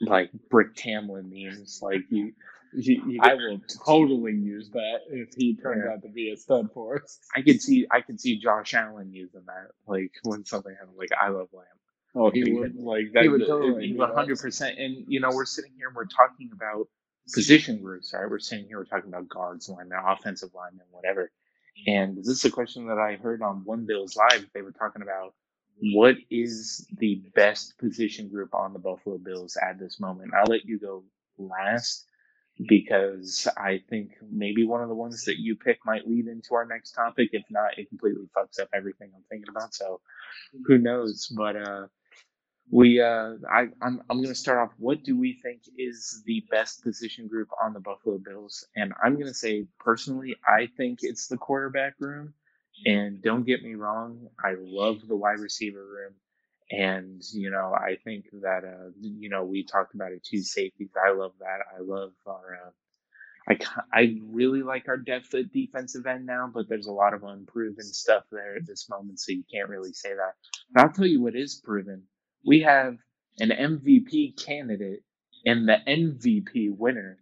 like 0.00 0.30
Brick 0.50 0.74
Tamland 0.74 1.30
memes. 1.30 1.80
Like 1.80 2.02
you, 2.10 2.32
you, 2.74 3.02
you 3.06 3.18
I 3.22 3.34
will 3.34 3.60
totally 3.84 4.32
use 4.32 4.70
that 4.70 5.00
if 5.10 5.34
he 5.36 5.56
turns 5.56 5.82
yeah. 5.86 5.92
out 5.92 6.02
to 6.02 6.08
be 6.08 6.32
a 6.32 6.36
stud 6.36 6.70
for 6.74 7.02
us. 7.02 7.18
I 7.34 7.42
could 7.42 7.60
see, 7.60 7.86
I 7.90 8.00
could 8.00 8.20
see 8.20 8.38
Josh 8.38 8.74
Allen 8.74 9.12
using 9.12 9.42
that, 9.46 9.70
like 9.86 10.12
when 10.22 10.44
something 10.44 10.74
happened, 10.74 10.96
like 10.98 11.10
I 11.20 11.28
love 11.28 11.48
lamp. 11.52 11.68
Oh, 12.16 12.30
he, 12.30 12.42
he 12.42 12.52
would 12.52 12.76
like 12.76 13.12
that. 13.12 13.24
He 13.24 13.28
would 13.28 13.46
totally, 13.46 13.94
one 13.94 14.14
hundred 14.14 14.38
percent. 14.38 14.78
And 14.78 15.04
you 15.08 15.20
know, 15.20 15.30
we're 15.32 15.44
sitting 15.44 15.72
here 15.76 15.88
and 15.88 15.96
we're 15.96 16.04
talking 16.06 16.50
about 16.52 16.88
position 17.32 17.80
groups, 17.82 18.12
right? 18.14 18.28
We're 18.28 18.38
sitting 18.38 18.66
here, 18.66 18.78
we're 18.78 18.84
talking 18.84 19.08
about 19.08 19.28
guards, 19.28 19.68
linemen, 19.68 19.98
offensive 20.06 20.50
linemen, 20.54 20.86
whatever. 20.90 21.30
And 21.86 22.18
this 22.18 22.28
is 22.28 22.44
a 22.44 22.50
question 22.50 22.86
that 22.86 22.98
I 22.98 23.16
heard 23.16 23.42
on 23.42 23.62
One 23.64 23.86
Bills 23.86 24.16
Live. 24.16 24.46
They 24.54 24.62
were 24.62 24.72
talking 24.72 25.02
about 25.02 25.34
what 25.80 26.16
is 26.30 26.86
the 26.98 27.22
best 27.34 27.76
position 27.78 28.28
group 28.28 28.54
on 28.54 28.72
the 28.72 28.78
Buffalo 28.78 29.18
Bills 29.18 29.56
at 29.60 29.78
this 29.78 29.98
moment. 29.98 30.32
I'll 30.34 30.46
let 30.46 30.64
you 30.64 30.78
go 30.78 31.02
last 31.36 32.06
because 32.68 33.48
I 33.56 33.80
think 33.90 34.12
maybe 34.30 34.64
one 34.64 34.82
of 34.82 34.88
the 34.88 34.94
ones 34.94 35.24
that 35.24 35.38
you 35.40 35.56
pick 35.56 35.78
might 35.84 36.06
lead 36.08 36.26
into 36.28 36.54
our 36.54 36.64
next 36.66 36.92
topic. 36.92 37.30
If 37.32 37.44
not, 37.50 37.78
it 37.78 37.88
completely 37.88 38.28
fucks 38.36 38.60
up 38.60 38.68
everything 38.74 39.10
I'm 39.14 39.24
thinking 39.30 39.48
about. 39.50 39.74
So 39.74 40.00
who 40.66 40.78
knows? 40.78 41.28
But 41.36 41.56
uh, 41.56 41.86
we 42.70 43.00
uh 43.00 43.34
I 43.50 43.68
I'm 43.82 44.02
I'm 44.10 44.22
gonna 44.22 44.34
start 44.34 44.58
off. 44.58 44.74
What 44.78 45.02
do 45.04 45.18
we 45.18 45.38
think 45.42 45.62
is 45.78 46.22
the 46.26 46.44
best 46.50 46.82
position 46.82 47.28
group 47.28 47.48
on 47.62 47.72
the 47.74 47.80
Buffalo 47.80 48.18
Bills? 48.18 48.66
And 48.76 48.92
I'm 49.02 49.18
gonna 49.18 49.34
say 49.34 49.66
personally, 49.80 50.36
I 50.46 50.68
think 50.76 51.00
it's 51.02 51.28
the 51.28 51.36
quarterback 51.36 51.94
room. 52.00 52.34
And 52.86 53.22
don't 53.22 53.44
get 53.46 53.62
me 53.62 53.74
wrong, 53.74 54.28
I 54.44 54.54
love 54.58 55.06
the 55.08 55.16
wide 55.16 55.38
receiver 55.40 55.84
room. 55.84 56.14
And 56.70 57.22
you 57.32 57.50
know, 57.50 57.74
I 57.74 57.96
think 58.04 58.26
that 58.42 58.64
uh 58.64 58.90
you 59.00 59.28
know 59.28 59.44
we 59.44 59.64
talked 59.64 59.94
about 59.94 60.12
it 60.12 60.24
two 60.24 60.42
safeties. 60.42 60.90
I 60.96 61.12
love 61.12 61.32
that. 61.40 61.58
I 61.76 61.80
love 61.82 62.12
our. 62.26 62.58
Uh, 62.66 62.70
I 63.48 63.58
I 63.92 64.16
really 64.22 64.62
like 64.62 64.88
our 64.88 64.96
depth 64.96 65.34
at 65.34 65.52
defensive 65.52 66.06
end 66.06 66.26
now, 66.26 66.50
but 66.52 66.68
there's 66.68 66.86
a 66.86 66.92
lot 66.92 67.14
of 67.14 67.24
unproven 67.24 67.84
stuff 67.84 68.24
there 68.32 68.56
at 68.56 68.66
this 68.66 68.88
moment, 68.88 69.20
so 69.20 69.32
you 69.32 69.44
can't 69.52 69.68
really 69.68 69.92
say 69.92 70.10
that. 70.14 70.34
But 70.72 70.82
I'll 70.82 70.92
tell 70.92 71.06
you 71.06 71.22
what 71.22 71.36
is 71.36 71.60
proven 71.62 72.04
we 72.44 72.60
have 72.60 72.96
an 73.38 73.50
MVP 73.50 74.42
candidate 74.44 75.02
and 75.44 75.68
the 75.68 75.78
MVP 75.86 76.76
winner 76.76 77.18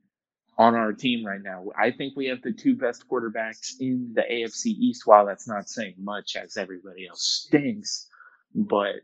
on 0.59 0.75
our 0.75 0.93
team 0.93 1.25
right 1.27 1.41
now. 1.43 1.67
I 1.79 1.91
think 1.91 2.15
we 2.17 2.27
have 2.27 2.43
the 2.43 2.53
two 2.53 2.77
best 2.77 3.05
quarterbacks 3.09 3.73
in 3.81 4.13
the 4.15 4.23
AFC 4.23 4.67
East. 4.67 5.03
While 5.07 5.27
that's 5.27 5.49
not 5.49 5.69
saying 5.69 5.95
much, 5.99 6.37
as 6.37 6.57
everybody 6.57 7.07
else 7.09 7.47
stinks, 7.47 8.09
but 8.55 8.97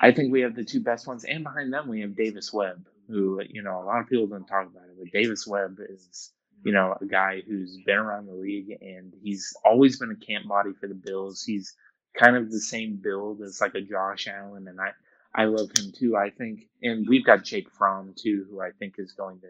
I 0.00 0.12
think 0.12 0.32
we 0.32 0.42
have 0.42 0.54
the 0.56 0.64
two 0.64 0.80
best 0.80 1.06
ones, 1.06 1.24
and 1.24 1.44
behind 1.44 1.72
them 1.72 1.88
we 1.88 2.00
have 2.00 2.16
Davis 2.16 2.52
Webb, 2.52 2.86
who 3.08 3.42
you 3.48 3.62
know 3.62 3.82
a 3.82 3.84
lot 3.84 4.00
of 4.00 4.08
people 4.08 4.26
don't 4.26 4.46
talk 4.46 4.66
about 4.66 4.84
it, 4.88 4.96
but 4.98 5.12
Davis 5.12 5.46
Webb 5.46 5.78
is 5.88 6.32
you 6.64 6.72
know 6.72 6.96
a 7.00 7.06
guy 7.06 7.42
who's 7.46 7.78
been 7.86 7.98
around 7.98 8.26
the 8.26 8.34
league 8.34 8.70
and 8.82 9.12
he's 9.22 9.54
always 9.64 9.98
been 9.98 10.10
a 10.12 10.26
camp 10.26 10.48
body 10.48 10.72
for 10.80 10.88
the 10.88 10.94
Bills. 10.94 11.42
He's 11.42 11.74
kind 12.18 12.36
of 12.36 12.50
the 12.50 12.60
same 12.60 12.96
build 13.02 13.42
as 13.42 13.60
like 13.60 13.74
a 13.74 13.82
Josh 13.82 14.28
Allen, 14.28 14.68
and 14.68 14.80
I 14.80 14.92
I 15.34 15.44
love 15.46 15.70
him 15.76 15.92
too. 15.92 16.16
I 16.16 16.30
think, 16.30 16.62
and 16.82 17.06
we've 17.08 17.24
got 17.26 17.44
Jake 17.44 17.70
Fromm 17.70 18.14
too, 18.16 18.46
who 18.50 18.60
I 18.60 18.70
think 18.78 18.94
is 18.98 19.12
going 19.12 19.40
to. 19.40 19.48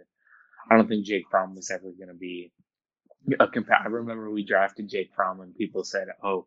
I 0.70 0.76
don't 0.76 0.88
think 0.88 1.06
Jake 1.06 1.28
Fromm 1.30 1.54
was 1.54 1.70
ever 1.70 1.90
going 1.92 2.08
to 2.08 2.14
be 2.14 2.52
a 3.40 3.46
compa- 3.48 3.82
I 3.84 3.88
remember 3.88 4.30
we 4.30 4.44
drafted 4.44 4.88
Jake 4.88 5.12
Fromm, 5.14 5.40
and 5.40 5.54
people 5.54 5.84
said, 5.84 6.08
"Oh, 6.22 6.46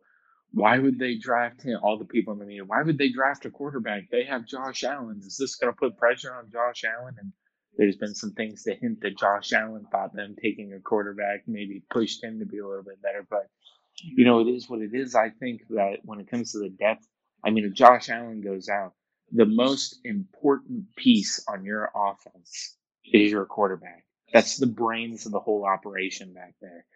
why 0.52 0.78
would 0.78 0.98
they 0.98 1.16
draft 1.16 1.62
him?" 1.62 1.78
All 1.82 1.98
the 1.98 2.04
people 2.04 2.32
in 2.32 2.38
the 2.38 2.46
media, 2.46 2.64
why 2.64 2.82
would 2.82 2.98
they 2.98 3.10
draft 3.10 3.44
a 3.46 3.50
quarterback? 3.50 4.10
They 4.10 4.24
have 4.24 4.46
Josh 4.46 4.84
Allen. 4.84 5.20
Is 5.24 5.36
this 5.36 5.56
going 5.56 5.72
to 5.72 5.78
put 5.78 5.96
pressure 5.96 6.34
on 6.34 6.50
Josh 6.50 6.84
Allen? 6.84 7.16
And 7.18 7.32
there's 7.76 7.96
been 7.96 8.14
some 8.14 8.32
things 8.32 8.62
to 8.64 8.74
hint 8.74 9.00
that 9.00 9.18
Josh 9.18 9.52
Allen 9.52 9.86
thought 9.90 10.14
them 10.14 10.36
taking 10.40 10.72
a 10.72 10.80
quarterback 10.80 11.42
maybe 11.46 11.82
pushed 11.90 12.22
him 12.22 12.38
to 12.38 12.46
be 12.46 12.58
a 12.58 12.66
little 12.66 12.84
bit 12.84 13.02
better. 13.02 13.26
But 13.28 13.48
you 14.02 14.24
know, 14.24 14.40
it 14.40 14.48
is 14.48 14.68
what 14.68 14.80
it 14.80 14.94
is. 14.94 15.14
I 15.14 15.30
think 15.30 15.62
that 15.70 15.98
when 16.04 16.20
it 16.20 16.30
comes 16.30 16.52
to 16.52 16.58
the 16.58 16.68
depth, 16.70 17.06
I 17.44 17.50
mean, 17.50 17.64
if 17.64 17.72
Josh 17.74 18.08
Allen 18.08 18.40
goes 18.40 18.68
out, 18.68 18.94
the 19.32 19.46
most 19.46 20.00
important 20.04 20.94
piece 20.96 21.44
on 21.48 21.64
your 21.64 21.90
offense 21.94 22.76
is 23.04 23.30
your 23.30 23.46
quarterback. 23.46 24.04
That's 24.32 24.56
the 24.56 24.66
brains 24.66 25.26
of 25.26 25.32
the 25.32 25.40
whole 25.40 25.64
operation 25.64 26.32
back 26.32 26.54
there. 26.60 26.86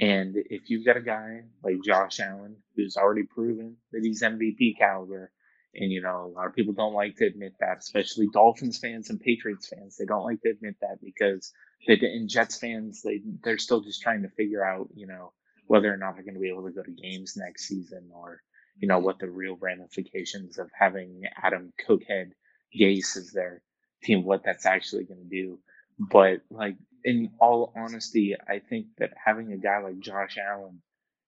And 0.00 0.34
if 0.36 0.68
you've 0.68 0.84
got 0.84 0.96
a 0.96 1.02
guy 1.02 1.42
like 1.62 1.82
Josh 1.84 2.20
Allen, 2.20 2.56
who's 2.74 2.96
already 2.96 3.22
proven 3.22 3.76
that 3.92 4.02
he's 4.02 4.22
MVP 4.22 4.78
caliber, 4.78 5.30
and 5.74 5.92
you 5.92 6.02
know, 6.02 6.24
a 6.24 6.32
lot 6.34 6.46
of 6.46 6.54
people 6.54 6.74
don't 6.74 6.94
like 6.94 7.16
to 7.16 7.26
admit 7.26 7.54
that, 7.60 7.78
especially 7.78 8.28
Dolphins 8.32 8.78
fans 8.78 9.10
and 9.10 9.20
Patriots 9.20 9.68
fans. 9.68 9.96
They 9.96 10.06
don't 10.06 10.24
like 10.24 10.40
to 10.42 10.50
admit 10.50 10.76
that 10.80 10.98
because 11.02 11.52
they 11.86 11.94
and 11.94 12.28
Jets 12.28 12.58
fans, 12.58 13.02
they 13.02 13.20
they're 13.42 13.58
still 13.58 13.80
just 13.80 14.02
trying 14.02 14.22
to 14.22 14.28
figure 14.30 14.64
out, 14.64 14.88
you 14.94 15.06
know, 15.06 15.32
whether 15.66 15.92
or 15.92 15.96
not 15.96 16.14
they're 16.14 16.24
going 16.24 16.34
to 16.34 16.40
be 16.40 16.50
able 16.50 16.66
to 16.66 16.72
go 16.72 16.82
to 16.82 16.90
games 16.90 17.34
next 17.36 17.68
season 17.68 18.10
or 18.14 18.42
you 18.78 18.88
know, 18.88 18.98
what 18.98 19.18
the 19.18 19.28
real 19.28 19.56
ramifications 19.60 20.58
of 20.58 20.70
having 20.78 21.22
Adam 21.42 21.72
Cokehead 21.86 22.32
Gase 22.78 23.16
as 23.16 23.30
their 23.32 23.62
team, 24.02 24.24
what 24.24 24.42
that's 24.44 24.66
actually 24.66 25.04
going 25.04 25.22
to 25.22 25.28
do. 25.28 25.58
But 25.98 26.42
like 26.50 26.76
in 27.06 27.30
all 27.40 27.72
honesty, 27.76 28.36
I 28.48 28.60
think 28.60 28.88
that 28.98 29.12
having 29.24 29.52
a 29.54 29.58
guy 29.58 29.80
like 29.80 30.00
Josh 30.00 30.38
Allen 30.38 30.82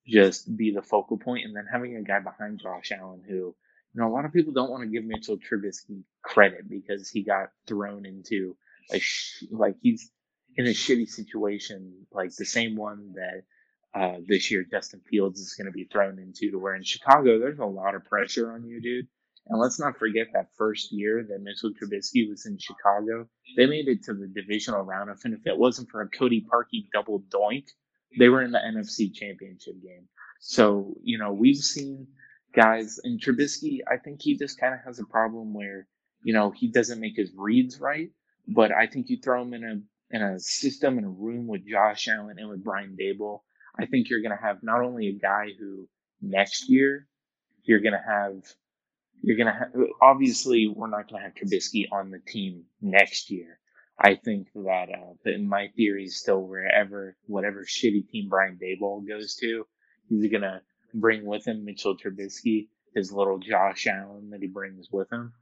just 0.08 0.56
be 0.56 0.72
the 0.74 0.82
focal 0.82 1.18
point, 1.18 1.46
and 1.46 1.56
then 1.56 1.66
having 1.72 1.96
a 1.96 2.02
guy 2.02 2.20
behind 2.20 2.60
Josh 2.60 2.92
Allen 2.92 3.22
who, 3.28 3.34
you 3.34 3.56
know, 3.94 4.08
a 4.08 4.14
lot 4.14 4.26
of 4.26 4.34
people 4.34 4.54
don't 4.54 4.70
want 4.72 4.84
to 4.84 4.90
give 4.90 5.04
Mitchell 5.04 5.38
Trubisky 5.38 6.04
credit 6.24 6.68
because 6.70 7.10
he 7.10 7.22
got 7.24 7.50
thrown 7.68 8.06
into 8.06 8.56
a 8.92 9.00
sh- 9.00 9.44
like 9.52 9.76
he's 9.82 10.10
in 10.56 10.66
a 10.66 10.70
shitty 10.72 11.08
situation, 11.08 12.06
like 12.12 12.36
the 12.36 12.46
same 12.46 12.76
one 12.76 13.14
that 13.14 13.44
uh, 13.98 14.18
this 14.26 14.50
year 14.50 14.66
Justin 14.70 15.02
Fields 15.10 15.40
is 15.40 15.54
going 15.54 15.66
to 15.66 15.72
be 15.72 15.86
thrown 15.86 16.20
into 16.20 16.52
to 16.52 16.58
where 16.58 16.76
in 16.76 16.84
Chicago 16.84 17.40
there's 17.40 17.60
a 17.60 17.66
lot 17.66 17.96
of 17.96 18.04
pressure 18.06 18.52
on 18.52 18.66
you, 18.66 18.82
dude. 18.82 19.08
And 19.48 19.58
let's 19.58 19.80
not 19.80 19.98
forget 19.98 20.28
that 20.34 20.48
first 20.56 20.92
year 20.92 21.24
that 21.28 21.40
Mitchell 21.42 21.72
Trubisky 21.72 22.28
was 22.28 22.46
in 22.46 22.58
Chicago, 22.58 23.26
they 23.56 23.66
made 23.66 23.88
it 23.88 24.02
to 24.04 24.14
the 24.14 24.26
divisional 24.26 24.82
round. 24.82 25.10
And 25.24 25.34
if 25.34 25.46
it 25.46 25.56
wasn't 25.58 25.88
for 25.88 26.02
a 26.02 26.08
Cody 26.08 26.44
Parkey 26.52 26.88
double 26.92 27.20
doink, 27.30 27.66
they 28.18 28.28
were 28.28 28.42
in 28.42 28.52
the 28.52 28.58
NFC 28.58 29.12
Championship 29.12 29.74
game. 29.82 30.08
So 30.40 30.94
you 31.02 31.18
know 31.18 31.32
we've 31.32 31.56
seen 31.56 32.06
guys 32.54 32.98
and 33.04 33.20
Trubisky. 33.20 33.80
I 33.90 33.96
think 33.96 34.20
he 34.22 34.36
just 34.36 34.60
kind 34.60 34.74
of 34.74 34.80
has 34.84 34.98
a 34.98 35.04
problem 35.04 35.54
where 35.54 35.86
you 36.22 36.32
know 36.32 36.50
he 36.50 36.68
doesn't 36.68 37.00
make 37.00 37.16
his 37.16 37.32
reads 37.36 37.80
right. 37.80 38.10
But 38.46 38.72
I 38.72 38.86
think 38.86 39.08
you 39.08 39.18
throw 39.22 39.42
him 39.42 39.54
in 39.54 39.64
a 39.64 40.16
in 40.16 40.22
a 40.22 40.38
system 40.38 40.98
in 40.98 41.04
a 41.04 41.10
room 41.10 41.46
with 41.46 41.66
Josh 41.66 42.08
Allen 42.08 42.38
and 42.38 42.48
with 42.48 42.64
Brian 42.64 42.96
Daboll, 42.98 43.40
I 43.78 43.86
think 43.86 44.08
you're 44.08 44.22
going 44.22 44.36
to 44.36 44.42
have 44.42 44.62
not 44.62 44.82
only 44.82 45.08
a 45.08 45.12
guy 45.12 45.48
who 45.58 45.86
next 46.20 46.68
year 46.68 47.06
you're 47.64 47.80
going 47.80 47.92
to 47.92 48.04
have, 48.06 48.42
you're 49.22 49.36
going 49.36 49.46
to 49.46 49.52
have, 49.52 49.72
obviously, 50.00 50.68
we're 50.68 50.88
not 50.88 51.10
going 51.10 51.22
to 51.22 51.26
have 51.28 51.34
Trubisky 51.34 51.86
on 51.92 52.10
the 52.10 52.20
team 52.20 52.64
next 52.80 53.30
year. 53.30 53.58
I 53.98 54.14
think 54.14 54.48
that, 54.54 54.88
uh, 54.90 55.14
but 55.24 55.32
in 55.32 55.48
my 55.48 55.68
theory, 55.76 56.04
is 56.04 56.20
still 56.20 56.40
wherever, 56.40 57.16
whatever 57.26 57.64
shitty 57.64 58.08
team 58.08 58.28
Brian 58.28 58.58
Daboll 58.62 59.06
goes 59.06 59.34
to, 59.36 59.66
he's 60.08 60.30
going 60.30 60.42
to 60.42 60.60
bring 60.94 61.26
with 61.26 61.46
him 61.46 61.64
Mitchell 61.64 61.96
Trubisky, 61.96 62.68
his 62.94 63.12
little 63.12 63.38
Josh 63.38 63.86
Allen 63.86 64.30
that 64.30 64.40
he 64.40 64.46
brings 64.46 64.88
with 64.92 65.12
him. 65.12 65.32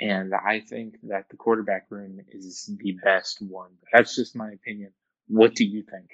And 0.00 0.34
I 0.34 0.60
think 0.60 0.96
that 1.04 1.28
the 1.30 1.36
quarterback 1.36 1.86
room 1.90 2.18
is 2.28 2.70
the 2.78 2.96
best 3.02 3.38
one. 3.40 3.70
That's 3.92 4.14
just 4.14 4.36
my 4.36 4.50
opinion. 4.50 4.92
What 5.28 5.54
do 5.54 5.64
you 5.64 5.82
think? 5.82 6.10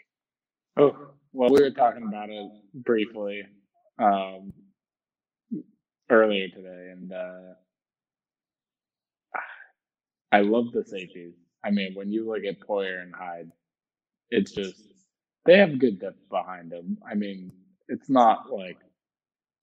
Oh, 0.78 0.96
well, 1.32 1.50
we 1.50 1.60
were 1.60 1.70
talking 1.70 2.06
about 2.06 2.30
it 2.30 2.50
briefly 2.74 3.42
um, 3.98 4.52
earlier 6.12 6.48
today, 6.48 6.90
and 6.92 7.12
uh, 7.12 7.54
I 10.30 10.40
love 10.40 10.72
the 10.72 10.84
safeties. 10.84 11.34
I 11.64 11.70
mean, 11.70 11.94
when 11.94 12.10
you 12.10 12.26
look 12.26 12.44
at 12.44 12.60
Poyer 12.60 13.02
and 13.02 13.14
Hyde, 13.14 13.50
it's 14.30 14.52
just 14.52 14.82
they 15.44 15.58
have 15.58 15.78
good 15.78 16.00
depth 16.00 16.28
behind 16.30 16.70
them. 16.70 16.98
I 17.08 17.14
mean, 17.14 17.52
it's 17.88 18.08
not 18.08 18.50
like 18.50 18.78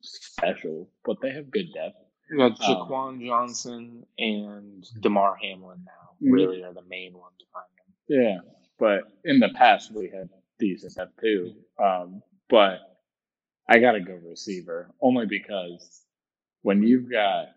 special, 0.01 0.89
but 1.05 1.17
they 1.21 1.31
have 1.31 1.51
good 1.51 1.73
depth. 1.73 1.97
You 2.29 2.37
got 2.37 2.51
Um, 2.51 2.57
Jaquan 2.57 3.25
Johnson 3.25 4.05
and 4.17 4.85
Damar 5.01 5.35
Hamlin 5.41 5.83
now. 5.85 6.15
Mhm. 6.21 6.31
Really 6.33 6.63
are 6.63 6.73
the 6.73 6.83
main 6.83 7.17
ones 7.17 7.37
behind 7.51 7.69
them. 7.77 7.95
Yeah, 8.07 8.51
but 8.77 9.03
in 9.25 9.39
the 9.39 9.49
past 9.49 9.91
we 9.91 10.09
had 10.09 10.29
decent 10.59 10.95
depth 10.95 11.19
too. 11.19 11.55
Um, 11.79 12.21
but 12.49 12.79
I 13.67 13.79
gotta 13.79 14.01
go 14.01 14.15
receiver 14.15 14.93
only 15.01 15.25
because 15.25 16.05
when 16.61 16.83
you've 16.83 17.09
got 17.09 17.47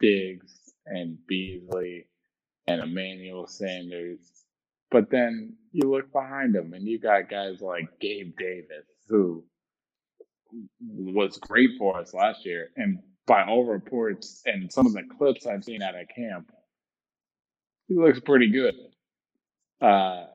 Diggs 0.00 0.52
and 0.86 1.18
Beasley 1.26 2.06
and 2.66 2.82
Emmanuel 2.82 3.46
Sanders, 3.46 4.20
but 4.90 5.10
then 5.10 5.56
you 5.72 5.90
look 5.90 6.12
behind 6.12 6.54
them 6.54 6.72
and 6.74 6.86
you 6.86 6.98
got 6.98 7.30
guys 7.30 7.60
like 7.60 8.00
Gabe 8.00 8.36
Davis 8.38 8.86
who 9.08 9.44
was 10.80 11.38
great 11.38 11.70
for 11.78 11.98
us 11.98 12.12
last 12.14 12.44
year, 12.44 12.70
and 12.76 12.98
by 13.26 13.44
all 13.44 13.64
reports 13.64 14.42
and 14.44 14.72
some 14.72 14.86
of 14.86 14.92
the 14.92 15.02
clips 15.18 15.46
I've 15.46 15.64
seen 15.64 15.82
out 15.82 15.98
of 15.98 16.08
camp, 16.14 16.50
he 17.88 17.94
looks 17.94 18.20
pretty 18.20 18.50
good. 18.50 18.74
Uh, 19.80 20.26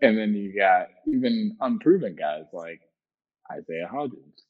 and 0.00 0.18
then 0.18 0.34
you 0.34 0.54
got 0.56 0.88
even 1.06 1.56
unproven 1.60 2.16
guys 2.16 2.44
like 2.52 2.80
Isaiah 3.50 3.88
Hodgins, 3.92 4.42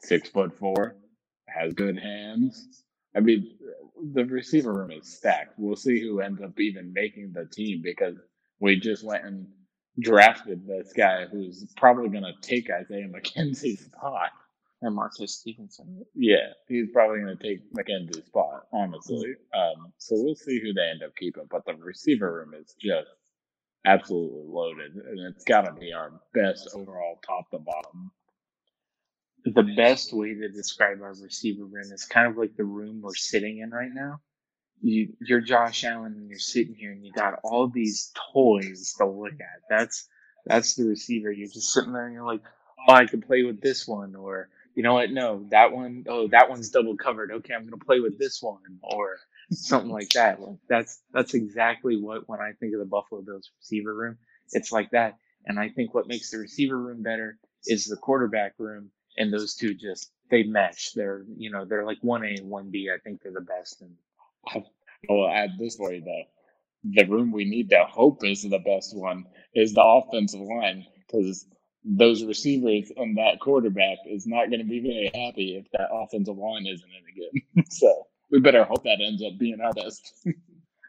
six 0.00 0.28
foot 0.28 0.58
four, 0.58 0.96
has 1.48 1.72
good 1.74 1.98
hands. 1.98 2.84
I 3.16 3.20
mean, 3.20 3.56
the 4.12 4.24
receiver 4.24 4.72
room 4.72 4.90
is 4.90 5.16
stacked. 5.16 5.54
We'll 5.58 5.76
see 5.76 6.00
who 6.00 6.20
ends 6.20 6.42
up 6.42 6.58
even 6.60 6.92
making 6.92 7.32
the 7.32 7.46
team 7.46 7.80
because 7.82 8.16
we 8.60 8.76
just 8.78 9.04
went 9.04 9.24
and 9.24 9.46
drafted 10.00 10.66
this 10.66 10.92
guy 10.92 11.26
who's 11.26 11.66
probably 11.76 12.08
going 12.10 12.24
to 12.24 12.34
take 12.42 12.68
Isaiah 12.70 13.08
McKenzie's 13.08 13.86
spot. 13.96 14.30
And 14.82 14.94
Marquez 14.94 15.32
Stevenson. 15.34 16.04
Yeah, 16.14 16.52
he's 16.68 16.90
probably 16.92 17.20
going 17.20 17.38
to 17.38 17.42
take 17.42 17.72
McKenzie's 17.72 18.26
spot, 18.26 18.66
honestly. 18.72 19.34
Um, 19.54 19.92
so 19.96 20.16
we'll 20.18 20.34
see 20.34 20.60
who 20.60 20.74
they 20.74 20.90
end 20.90 21.02
up 21.02 21.16
keeping. 21.16 21.44
But 21.50 21.64
the 21.64 21.74
receiver 21.76 22.30
room 22.34 22.52
is 22.54 22.74
just 22.78 23.08
absolutely 23.86 24.44
loaded, 24.46 24.94
and 24.94 25.20
it's 25.34 25.44
got 25.44 25.62
to 25.62 25.72
be 25.72 25.92
our 25.94 26.12
best 26.34 26.68
overall, 26.74 27.18
top 27.26 27.50
to 27.52 27.58
bottom. 27.58 28.10
The 29.46 29.64
best 29.76 30.14
way 30.14 30.34
to 30.34 30.50
describe 30.50 31.02
our 31.02 31.14
receiver 31.22 31.66
room 31.66 31.92
is 31.92 32.06
kind 32.06 32.28
of 32.28 32.38
like 32.38 32.56
the 32.56 32.64
room 32.64 33.02
we're 33.02 33.14
sitting 33.16 33.60
in 33.60 33.70
right 33.72 33.92
now. 33.94 34.20
You, 34.82 35.14
you're 35.20 35.42
Josh 35.42 35.84
Allen, 35.84 36.14
and 36.14 36.30
you're 36.30 36.38
sitting 36.38 36.74
here, 36.74 36.92
and 36.92 37.04
you 37.04 37.12
got 37.12 37.40
all 37.44 37.68
these 37.68 38.12
toys 38.34 38.94
to 38.98 39.06
look 39.06 39.34
at. 39.34 39.62
That's 39.70 40.08
that's 40.46 40.76
the 40.76 40.86
receiver. 40.86 41.32
You're 41.32 41.48
just 41.48 41.72
sitting 41.72 41.92
there, 41.92 42.06
and 42.06 42.14
you're 42.14 42.26
like, 42.26 42.42
"Oh, 42.88 42.94
I 42.94 43.06
could 43.06 43.26
play 43.26 43.44
with 43.44 43.60
this 43.62 43.88
one," 43.88 44.16
or 44.16 44.50
you 44.76 44.82
know 44.84 44.94
what? 44.94 45.10
No, 45.12 45.46
that 45.50 45.72
one, 45.72 46.04
oh, 46.08 46.28
that 46.28 46.50
one's 46.50 46.70
double 46.70 46.96
covered. 46.96 47.32
Okay, 47.32 47.54
I'm 47.54 47.64
gonna 47.64 47.78
play 47.84 48.00
with 48.00 48.18
this 48.18 48.42
one, 48.42 48.60
or 48.82 49.18
something 49.52 49.92
like 49.92 50.10
that. 50.10 50.40
Like 50.42 50.58
that's 50.68 51.02
that's 51.12 51.34
exactly 51.34 52.00
what 52.00 52.28
when 52.28 52.40
I 52.40 52.52
think 52.60 52.74
of 52.74 52.80
the 52.80 52.86
Buffalo 52.86 53.22
Bills 53.22 53.50
receiver 53.60 53.94
room, 53.94 54.18
it's 54.52 54.72
like 54.72 54.90
that. 54.92 55.16
And 55.46 55.58
I 55.60 55.70
think 55.70 55.94
what 55.94 56.08
makes 56.08 56.30
the 56.30 56.38
receiver 56.38 56.78
room 56.78 57.02
better 57.02 57.38
is 57.66 57.86
the 57.86 57.96
quarterback 57.96 58.54
room, 58.58 58.90
and 59.18 59.32
those 59.32 59.54
two 59.54 59.74
just 59.74 60.10
they 60.30 60.42
mesh. 60.42 60.92
They're 60.92 61.24
you 61.36 61.50
know 61.50 61.64
they're 61.64 61.86
like 61.86 61.98
one 62.02 62.24
A 62.24 62.28
and 62.28 62.48
one 62.50 62.70
B. 62.70 62.90
I 62.94 62.98
think 62.98 63.22
they're 63.22 63.32
the 63.32 63.40
best. 63.40 63.82
And 63.82 63.94
I 64.48 64.62
will 65.08 65.28
add 65.28 65.50
this 65.58 65.76
way 65.78 66.00
though: 66.00 66.24
the 66.84 67.04
room 67.04 67.32
we 67.32 67.44
need 67.44 67.70
to 67.70 67.84
hope 67.88 68.24
is 68.24 68.42
the 68.42 68.58
best 68.58 68.96
one 68.96 69.24
is 69.54 69.72
the 69.72 69.82
offensive 69.82 70.40
line 70.40 70.86
because 71.06 71.46
those 71.84 72.24
receivers 72.24 72.90
and 72.96 73.16
that 73.16 73.38
quarterback 73.40 73.98
is 74.08 74.26
not 74.26 74.50
going 74.50 74.58
to 74.58 74.66
be 74.66 74.80
very 74.80 75.10
happy 75.14 75.56
if 75.56 75.70
that 75.72 75.88
offensive 75.92 76.36
line 76.36 76.66
isn't 76.66 76.88
in 76.90 77.04
again. 77.12 77.64
so 77.70 78.06
we 78.30 78.40
better 78.40 78.64
hope 78.64 78.82
that 78.82 78.98
ends 79.00 79.22
up 79.22 79.38
being 79.38 79.60
our 79.60 79.72
best. 79.72 80.12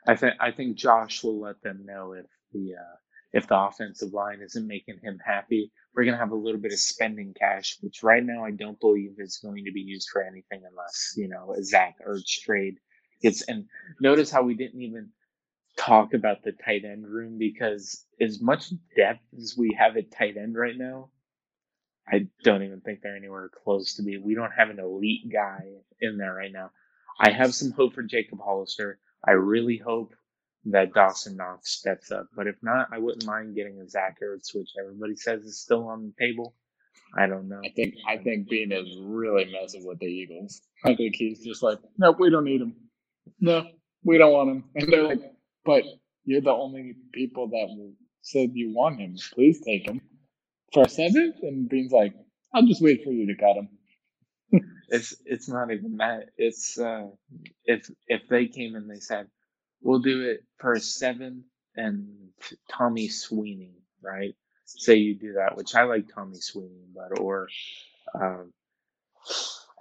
I 0.07 0.15
think 0.15 0.33
I 0.39 0.51
think 0.51 0.77
Josh 0.77 1.23
will 1.23 1.39
let 1.39 1.61
them 1.61 1.85
know 1.85 2.13
if 2.13 2.25
the 2.51 2.75
uh, 2.75 2.95
if 3.33 3.47
the 3.47 3.59
offensive 3.59 4.13
line 4.13 4.41
isn't 4.41 4.67
making 4.67 4.99
him 5.03 5.19
happy. 5.23 5.71
We're 5.97 6.05
gonna 6.05 6.17
have 6.17 6.31
a 6.31 6.36
little 6.36 6.62
bit 6.62 6.73
of 6.73 6.79
spending 6.79 7.33
cash, 7.33 7.79
which 7.81 8.03
right 8.03 8.23
now 8.23 8.45
I 8.45 8.51
don't 8.51 8.79
believe 8.79 9.15
is 9.19 9.39
going 9.39 9.65
to 9.65 9.73
be 9.73 9.81
used 9.81 10.10
for 10.13 10.21
anything 10.21 10.62
unless 10.69 11.15
you 11.17 11.27
know 11.27 11.55
a 11.57 11.63
Zach 11.63 11.95
Ertz 12.07 12.39
trade. 12.43 12.77
It's 13.23 13.41
and 13.49 13.65
notice 13.99 14.31
how 14.31 14.43
we 14.43 14.55
didn't 14.55 14.83
even 14.83 15.10
talk 15.77 16.13
about 16.13 16.43
the 16.43 16.51
tight 16.53 16.86
end 16.86 17.07
room 17.07 17.39
because 17.39 18.05
as 18.21 18.41
much 18.41 18.71
depth 18.95 19.23
as 19.38 19.55
we 19.57 19.75
have 19.79 19.97
at 19.97 20.12
tight 20.12 20.38
end 20.38 20.55
right 20.55 20.77
now, 20.77 21.10
I 22.07 22.27
don't 22.43 22.63
even 22.63 22.81
think 22.81 23.01
they're 23.01 23.17
anywhere 23.17 23.49
close 23.63 23.95
to 23.95 24.03
be. 24.03 24.19
We 24.19 24.36
don't 24.36 24.53
have 24.57 24.69
an 24.69 24.79
elite 24.79 25.31
guy 25.33 25.63
in 26.01 26.17
there 26.17 26.36
right 26.36 26.53
now. 26.53 26.71
I 27.19 27.31
have 27.31 27.55
some 27.55 27.71
hope 27.71 27.95
for 27.95 28.03
Jacob 28.03 28.39
Hollister. 28.39 28.99
I 29.27 29.31
really 29.31 29.77
hope 29.77 30.13
that 30.65 30.93
Dawson 30.93 31.37
Knox 31.37 31.71
steps 31.71 32.11
up. 32.11 32.27
But 32.35 32.47
if 32.47 32.55
not, 32.61 32.87
I 32.91 32.99
wouldn't 32.99 33.25
mind 33.25 33.55
getting 33.55 33.79
a 33.79 33.89
Zach 33.89 34.17
Ertz, 34.21 34.53
which 34.53 34.69
everybody 34.79 35.15
says 35.15 35.43
is 35.43 35.61
still 35.61 35.87
on 35.87 36.13
the 36.17 36.25
table. 36.25 36.55
I 37.17 37.27
don't 37.27 37.47
know. 37.47 37.61
I 37.63 37.69
think 37.75 37.95
I 38.07 38.17
think 38.17 38.49
Beane 38.49 38.71
is 38.71 38.97
really 38.99 39.45
messing 39.45 39.85
with 39.85 39.99
the 39.99 40.07
Eagles. 40.07 40.61
I 40.83 40.95
think 40.95 41.15
he's 41.15 41.43
just 41.43 41.63
like, 41.63 41.79
nope, 41.97 42.17
we 42.19 42.29
don't 42.29 42.43
need 42.43 42.61
him. 42.61 42.75
No, 43.39 43.67
we 44.03 44.17
don't 44.17 44.33
want 44.33 44.49
him. 44.49 44.63
And 44.75 44.91
they're 44.91 45.03
like, 45.03 45.21
but 45.65 45.83
you're 46.25 46.41
the 46.41 46.51
only 46.51 46.95
people 47.13 47.47
that 47.49 47.93
said 48.21 48.51
you 48.53 48.73
want 48.73 48.99
him. 48.99 49.15
Please 49.33 49.61
take 49.61 49.87
him 49.87 50.01
for 50.73 50.83
a 50.83 50.89
seventh. 50.89 51.37
And 51.41 51.69
Beane's 51.69 51.91
like, 51.91 52.13
I'll 52.53 52.65
just 52.65 52.81
wait 52.81 53.03
for 53.03 53.11
you 53.11 53.27
to 53.27 53.35
cut 53.35 53.57
him. 53.57 53.69
It's 54.89 55.13
it's 55.25 55.49
not 55.49 55.69
even 55.69 55.97
that. 55.97 56.29
It's 56.37 56.79
uh, 56.79 57.07
if 57.65 57.91
if 58.07 58.21
they 58.29 58.47
came 58.47 58.75
and 58.75 58.89
they 58.89 59.01
said, 59.01 59.27
we'll 59.81 59.99
do 59.99 60.29
it 60.29 60.43
for 60.59 60.79
seventh 60.79 61.45
and 61.75 62.07
Tommy 62.71 63.07
Sweeney, 63.09 63.73
right? 64.01 64.35
Say 64.65 64.95
you 64.95 65.15
do 65.15 65.33
that, 65.33 65.57
which 65.57 65.75
I 65.75 65.83
like 65.83 66.13
Tommy 66.13 66.37
Sweeney, 66.39 66.87
but 66.93 67.19
or 67.19 67.47
um, 68.15 68.53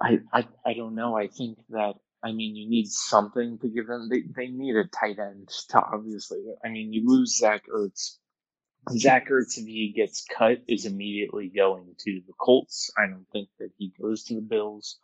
I, 0.00 0.20
I 0.32 0.46
I 0.64 0.74
don't 0.74 0.94
know. 0.94 1.16
I 1.16 1.28
think 1.28 1.58
that 1.70 1.94
I 2.22 2.32
mean 2.32 2.56
you 2.56 2.68
need 2.68 2.88
something 2.88 3.58
to 3.60 3.68
give 3.68 3.86
them. 3.86 4.08
They 4.10 4.22
they 4.22 4.48
need 4.48 4.76
a 4.76 4.84
tight 4.86 5.18
end 5.18 5.48
to 5.70 5.80
obviously. 5.82 6.40
I 6.64 6.68
mean 6.68 6.92
you 6.92 7.06
lose 7.06 7.38
Zach 7.38 7.64
Ertz. 7.68 8.16
Zach 8.90 9.28
Ertz, 9.30 9.58
if 9.58 9.66
he 9.66 9.92
gets 9.96 10.24
cut, 10.24 10.58
is 10.68 10.86
immediately 10.86 11.48
going 11.48 11.94
to 11.98 12.20
the 12.26 12.32
Colts. 12.38 12.90
I 12.96 13.08
don't 13.08 13.26
think 13.32 13.48
that 13.58 13.70
he 13.78 13.92
goes 14.00 14.24
to 14.24 14.36
the 14.36 14.42
Bills. 14.42 14.98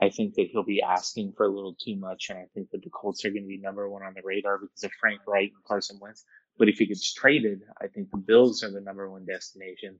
I 0.00 0.10
think 0.10 0.34
that 0.34 0.48
he'll 0.52 0.62
be 0.62 0.82
asking 0.82 1.32
for 1.36 1.46
a 1.46 1.52
little 1.52 1.74
too 1.74 1.96
much, 1.96 2.30
and 2.30 2.38
I 2.38 2.46
think 2.54 2.70
that 2.70 2.82
the 2.82 2.90
Colts 2.90 3.24
are 3.24 3.30
going 3.30 3.42
to 3.42 3.48
be 3.48 3.58
number 3.58 3.88
one 3.88 4.02
on 4.02 4.14
the 4.14 4.22
radar 4.24 4.58
because 4.58 4.84
of 4.84 4.92
Frank 5.00 5.20
Reich 5.26 5.50
and 5.52 5.64
Carson 5.64 5.98
Wentz. 6.00 6.24
But 6.56 6.68
if 6.68 6.78
he 6.78 6.86
gets 6.86 7.12
traded, 7.12 7.62
I 7.80 7.88
think 7.88 8.10
the 8.10 8.18
Bills 8.18 8.62
are 8.62 8.70
the 8.70 8.80
number 8.80 9.10
one 9.10 9.26
destination. 9.26 9.98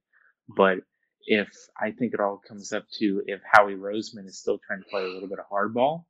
But 0.49 0.79
if 1.27 1.49
I 1.81 1.91
think 1.91 2.15
it 2.15 2.21
all 2.21 2.41
comes 2.47 2.73
up 2.73 2.85
to 2.99 3.23
if 3.27 3.41
Howie 3.45 3.75
Roseman 3.75 4.27
is 4.27 4.39
still 4.39 4.61
trying 4.65 4.83
to 4.83 4.89
play 4.89 5.03
a 5.03 5.09
little 5.09 5.29
bit 5.29 5.41
of 5.41 5.47
hardball 5.51 6.05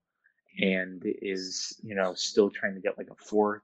and 0.61 1.03
is, 1.05 1.79
you 1.83 1.95
know, 1.95 2.13
still 2.15 2.51
trying 2.51 2.75
to 2.75 2.81
get 2.81 2.99
like 2.99 3.09
a 3.11 3.25
fourth, 3.25 3.63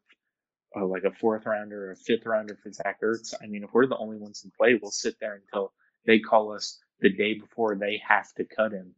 uh, 0.75 0.87
like 0.87 1.05
a 1.05 1.13
fourth 1.13 1.45
rounder 1.45 1.89
or 1.89 1.93
a 1.93 1.97
fifth 1.97 2.25
rounder 2.25 2.57
for 2.63 2.73
Zach 2.73 3.01
Ertz. 3.03 3.35
I 3.43 3.47
mean, 3.47 3.63
if 3.63 3.71
we're 3.75 3.87
the 3.87 3.97
only 3.99 4.17
ones 4.17 4.43
in 4.45 4.51
play, 4.59 4.79
we'll 4.81 4.91
sit 4.91 5.17
there 5.21 5.35
until 5.35 5.73
they 6.07 6.19
call 6.19 6.53
us 6.53 6.79
the 7.01 7.11
day 7.11 7.35
before 7.35 7.77
they 7.77 8.01
have 8.07 8.33
to 8.35 8.45
cut 8.45 8.73
him 8.73 8.95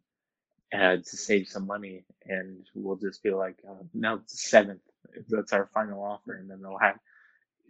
uh, 0.74 0.96
to 0.96 1.16
save 1.16 1.48
some 1.48 1.66
money, 1.66 2.04
and 2.26 2.66
we'll 2.74 2.96
just 2.96 3.22
be 3.22 3.30
like, 3.30 3.56
uh, 3.68 3.82
no, 3.94 4.16
it's 4.16 4.32
the 4.32 4.38
seventh. 4.38 4.80
That's 5.28 5.52
our 5.52 5.70
final 5.72 6.02
offer, 6.02 6.34
and 6.34 6.50
then 6.50 6.60
they'll 6.60 6.78
have 6.78 6.96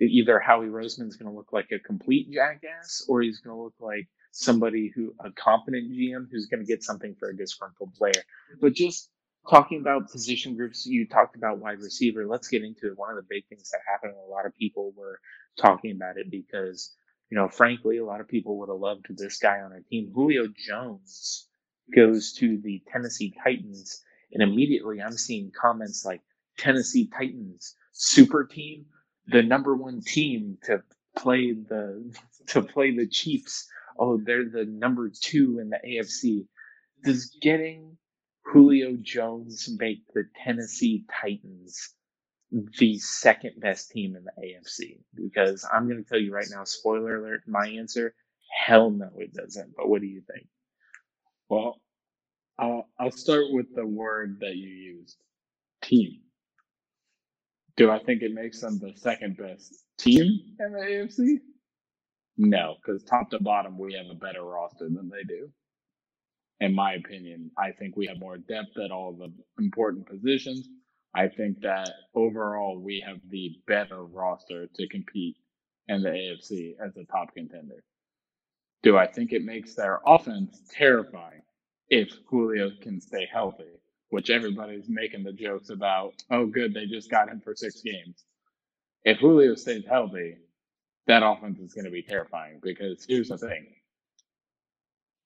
either 0.01 0.39
Howie 0.39 0.67
Roseman's 0.67 1.17
going 1.17 1.31
to 1.31 1.37
look 1.37 1.53
like 1.53 1.71
a 1.73 1.79
complete 1.79 2.31
jackass, 2.31 3.05
or 3.09 3.23
he's 3.23 3.39
going 3.39 3.57
to 3.57 3.63
look 3.63 3.75
like 3.81 4.09
somebody 4.33 4.93
who 4.95 5.15
a 5.21 5.31
competent 5.33 5.91
GM 5.91 6.27
who's 6.31 6.47
going 6.47 6.61
to 6.61 6.67
get 6.67 6.83
something 6.83 7.15
for 7.19 7.31
a 7.31 7.37
disgruntled 7.37 7.95
player. 7.95 8.23
But 8.61 8.75
just 8.75 9.11
talking 9.49 9.81
about 9.81 10.11
position 10.11 10.57
groups, 10.57 10.87
you 10.87 11.07
talked 11.07 11.37
about 11.37 11.59
wide 11.59 11.81
receiver. 11.81 12.27
Let's 12.27 12.49
get 12.49 12.65
into 12.65 12.89
it. 12.89 12.99
One 12.99 13.11
of 13.11 13.17
the 13.17 13.27
big 13.29 13.47
things 13.49 13.71
that 13.71 13.81
happened, 13.91 14.15
a 14.15 14.31
lot 14.31 14.47
of 14.47 14.55
people 14.55 14.93
were 14.97 15.21
talking 15.59 15.93
about 15.93 16.19
it 16.19 16.31
because, 16.31 16.95
you 17.31 17.39
know, 17.39 17.49
frankly, 17.49 17.99
a 17.99 18.05
lot 18.05 18.21
of 18.21 18.29
people 18.29 18.59
would 18.59 18.69
have 18.69 18.79
loved 18.79 19.07
this 19.11 19.39
guy 19.39 19.61
on 19.61 19.73
our 19.73 19.83
team. 19.91 20.11
Julio 20.15 20.49
Jones 20.55 21.49
goes 21.95 22.33
to 22.35 22.59
the 22.59 22.83
Tennessee 22.91 23.35
Titans, 23.43 24.03
and 24.33 24.43
immediately 24.43 25.01
I'm 25.01 25.13
seeing 25.13 25.53
comments 25.59 26.05
like 26.05 26.23
Tennessee 26.59 27.09
Titans 27.09 27.75
super 27.93 28.45
team, 28.45 28.87
the 29.27 29.43
number 29.43 29.75
one 29.75 30.01
team 30.01 30.59
to 30.65 30.83
play 31.17 31.53
the 31.53 32.15
to 32.49 32.63
play 32.63 32.95
the 32.95 33.07
Chiefs. 33.07 33.69
Oh, 33.99 34.19
they're 34.19 34.49
the 34.49 34.67
number 34.67 35.11
two 35.11 35.59
in 35.61 35.71
the 35.71 35.81
AFC. 35.87 36.47
Does 37.05 37.37
getting 37.41 37.97
Julio 38.45 38.97
Jones 39.01 39.69
make 39.79 40.03
the 40.15 40.25
Tennessee 40.45 41.05
Titans 41.21 41.95
the 42.79 42.99
second 42.99 43.55
best 43.59 43.91
team 43.91 44.17
in 44.17 44.25
the 44.25 44.33
AFC? 44.43 44.99
Because 45.15 45.67
I'm 45.73 45.89
going 45.89 46.03
to 46.03 46.09
tell 46.09 46.19
you 46.21 46.33
right 46.33 46.47
now, 46.51 46.65
spoiler 46.65 47.17
alert, 47.17 47.43
my 47.47 47.69
answer, 47.69 48.15
hell 48.67 48.91
no, 48.91 49.11
it 49.17 49.35
doesn't. 49.35 49.75
But 49.77 49.89
what 49.89 50.01
do 50.01 50.07
you 50.07 50.23
think? 50.31 50.47
Well, 51.49 51.81
I'll 52.59 52.89
I'll 52.99 53.11
start 53.11 53.47
with 53.51 53.75
the 53.75 53.87
word 53.87 54.39
that 54.41 54.57
you 54.57 54.69
used, 54.69 55.17
team. 55.83 56.21
Do 57.77 57.91
I 57.91 57.99
think 57.99 58.23
it 58.23 58.33
makes 58.33 58.61
them 58.61 58.79
the 58.79 58.93
second 58.97 59.37
best 59.37 59.85
team 59.99 60.41
in 60.61 60.73
the 60.73 60.79
AFC? 60.79 61.39
No, 62.39 62.77
because 62.77 63.05
top 63.05 63.31
to 63.31 63.43
bottom 63.43 63.79
we 63.79 63.95
have 63.95 64.07
a 64.11 64.19
better 64.19 64.43
roster 64.43 64.89
than 64.89 65.11
they 65.11 65.23
do. 65.25 65.51
In 66.61 66.75
my 66.75 66.95
opinion, 66.95 67.51
I 67.59 67.73
think 67.73 67.97
we 67.97 68.07
have 68.07 68.19
more 68.19 68.39
depth 68.39 68.79
at 68.83 68.91
all 68.91 69.13
the 69.13 69.33
important 69.63 70.07
positions. 70.09 70.69
I 71.15 71.29
think 71.29 71.61
that 71.63 71.91
overall 72.15 72.79
we 72.81 73.05
have 73.07 73.19
the 73.31 73.57
better 73.67 74.05
roster 74.05 74.67
to 74.75 74.89
compete 74.89 75.37
in 75.89 76.03
the 76.03 76.11
AFC 76.11 76.75
as 76.85 76.97
a 76.97 77.05
top 77.05 77.35
contender. 77.35 77.85
Do 78.87 78.97
I 78.97 79.09
think 79.09 79.33
it 79.33 79.45
makes 79.45 79.75
their 79.75 79.99
offense 80.07 80.61
terrifying 80.71 81.43
if 81.89 82.09
Julio 82.29 82.71
can 82.81 83.01
stay 83.01 83.27
healthy? 83.33 83.65
Which 84.11 84.31
everybody's 84.31 84.89
making 84.89 85.25
the 85.25 85.33
jokes 85.33 85.71
about. 85.71 86.23
Oh, 86.31 86.47
good, 86.47 86.73
they 86.73 86.87
just 86.87 87.11
got 87.11 87.29
him 87.29 87.41
for 87.41 87.57
six 87.57 87.81
games. 87.81 88.23
If 89.03 89.19
Julio 89.19 89.57
stays 89.57 89.85
healthy, 89.85 90.37
that 91.09 91.25
offense 91.25 91.59
is 91.59 91.75
going 91.75 91.87
to 91.87 91.91
be 91.91 92.03
terrifying 92.03 92.61
because 92.63 93.05
here's 93.09 93.31
the 93.31 93.39
thing. 93.39 93.67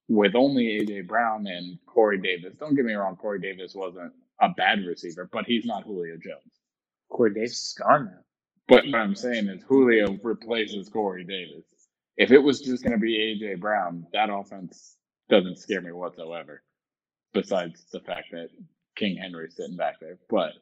With 0.09 0.35
only 0.37 0.81
AJ 0.81 1.07
Brown 1.07 1.46
and 1.46 1.79
Corey 1.85 2.16
Davis, 2.18 2.57
don't 2.59 2.75
get 2.75 2.87
me 2.87 2.94
wrong, 2.94 3.16
Corey 3.16 3.40
Davis 3.40 3.75
wasn't 3.75 4.14
a 4.40 4.49
bad 4.57 4.87
receiver, 4.87 5.29
but 5.31 5.44
he's 5.44 5.66
not 5.66 5.85
Julio 5.85 6.14
Jones. 6.14 6.55
Corey 7.11 7.35
Davis 7.35 7.53
is 7.53 7.77
gone 7.79 8.07
now. 8.07 8.20
But 8.68 8.87
what 8.87 8.94
I'm 8.94 9.14
saying 9.14 9.49
is 9.49 9.62
Julio 9.68 10.16
replaces 10.23 10.88
Corey 10.88 11.25
Davis. 11.25 11.80
If 12.20 12.33
it 12.33 12.38
was 12.38 12.61
just 12.61 12.85
going 12.85 12.92
to 12.92 13.00
be 13.00 13.18
AJ 13.18 13.61
Brown, 13.61 14.06
that 14.12 14.28
offense 14.30 14.98
doesn't 15.30 15.59
scare 15.59 15.80
me 15.80 15.92
whatsoever. 15.92 16.62
Besides 17.33 17.87
the 17.92 18.00
fact 18.00 18.26
that 18.33 18.50
King 18.94 19.16
Henry's 19.16 19.56
sitting 19.56 19.78
back 19.78 20.00
there, 20.00 20.18
but 20.28 20.52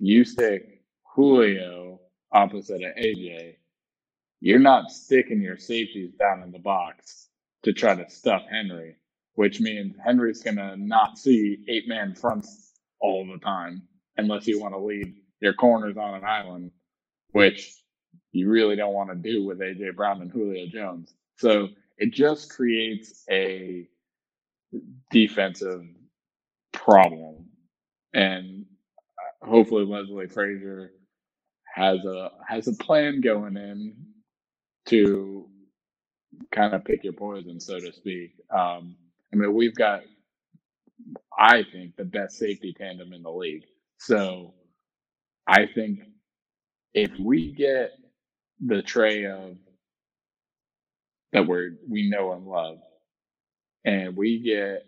you 0.00 0.24
stick 0.24 0.82
Julio 1.14 2.00
opposite 2.32 2.82
of 2.82 2.96
AJ, 2.96 3.54
you're 4.40 4.58
not 4.58 4.90
sticking 4.90 5.40
your 5.40 5.58
safeties 5.58 6.14
down 6.18 6.42
in 6.42 6.50
the 6.50 6.58
box 6.58 7.28
to 7.62 7.72
try 7.72 7.94
to 7.94 8.10
stuff 8.10 8.42
Henry, 8.50 8.96
which 9.36 9.60
means 9.60 9.94
Henry's 10.04 10.42
going 10.42 10.56
to 10.56 10.76
not 10.76 11.18
see 11.18 11.64
eight 11.68 11.86
man 11.86 12.16
fronts 12.16 12.72
all 13.00 13.24
the 13.24 13.38
time 13.38 13.82
unless 14.16 14.48
you 14.48 14.60
want 14.60 14.74
to 14.74 14.80
leave 14.80 15.14
your 15.40 15.54
corners 15.54 15.96
on 15.96 16.14
an 16.16 16.24
island, 16.24 16.72
which 17.30 17.81
you 18.32 18.50
really 18.50 18.76
don't 18.76 18.94
want 18.94 19.10
to 19.10 19.16
do 19.16 19.44
with 19.44 19.60
AJ 19.60 19.96
Brown 19.96 20.22
and 20.22 20.30
Julio 20.30 20.66
Jones. 20.68 21.14
So 21.38 21.68
it 21.98 22.12
just 22.12 22.50
creates 22.50 23.24
a 23.30 23.88
defensive 25.10 25.84
problem. 26.72 27.46
And 28.14 28.66
uh, 29.42 29.48
hopefully 29.48 29.84
Leslie 29.84 30.28
Frazier 30.28 30.92
has 31.74 32.04
a 32.04 32.30
has 32.48 32.68
a 32.68 32.74
plan 32.74 33.20
going 33.20 33.56
in 33.56 33.96
to 34.86 35.48
kind 36.52 36.74
of 36.74 36.84
pick 36.84 37.04
your 37.04 37.14
poison, 37.14 37.60
so 37.60 37.78
to 37.78 37.92
speak. 37.92 38.34
Um, 38.50 38.96
I 39.32 39.36
mean, 39.36 39.54
we've 39.54 39.74
got, 39.74 40.02
I 41.38 41.64
think, 41.72 41.96
the 41.96 42.04
best 42.04 42.38
safety 42.38 42.74
tandem 42.76 43.12
in 43.12 43.22
the 43.22 43.30
league. 43.30 43.64
So 43.98 44.54
I 45.46 45.66
think 45.74 46.00
if 46.94 47.12
we 47.20 47.52
get 47.52 47.92
the 48.66 48.82
tray 48.82 49.26
of 49.26 49.56
that 51.32 51.46
we're 51.46 51.72
we 51.88 52.08
know 52.10 52.32
and 52.32 52.46
love, 52.46 52.78
and 53.84 54.16
we 54.16 54.40
get 54.40 54.86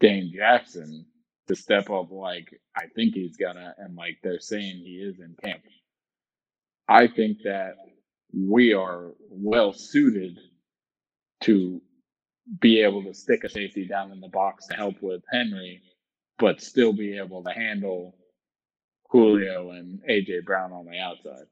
Dane 0.00 0.32
Jackson 0.34 1.06
to 1.48 1.56
step 1.56 1.90
up 1.90 2.10
like 2.10 2.60
I 2.76 2.86
think 2.94 3.14
he's 3.14 3.36
gonna, 3.36 3.74
and 3.78 3.96
like 3.96 4.18
they're 4.22 4.40
saying 4.40 4.78
he 4.84 4.96
is 4.96 5.20
in 5.20 5.36
camp. 5.44 5.62
I 6.88 7.08
think 7.08 7.38
that 7.44 7.76
we 8.34 8.74
are 8.74 9.12
well 9.30 9.72
suited 9.72 10.38
to 11.42 11.80
be 12.60 12.82
able 12.82 13.02
to 13.04 13.14
stick 13.14 13.44
a 13.44 13.48
safety 13.48 13.86
down 13.86 14.12
in 14.12 14.20
the 14.20 14.28
box 14.28 14.66
to 14.68 14.76
help 14.76 14.96
with 15.02 15.22
Henry, 15.32 15.82
but 16.38 16.60
still 16.62 16.92
be 16.92 17.18
able 17.18 17.42
to 17.44 17.50
handle 17.52 18.14
Julio 19.14 19.70
and 19.72 20.00
AJ 20.10 20.44
Brown 20.44 20.72
on 20.72 20.86
the 20.86 20.98
outside. 20.98 21.46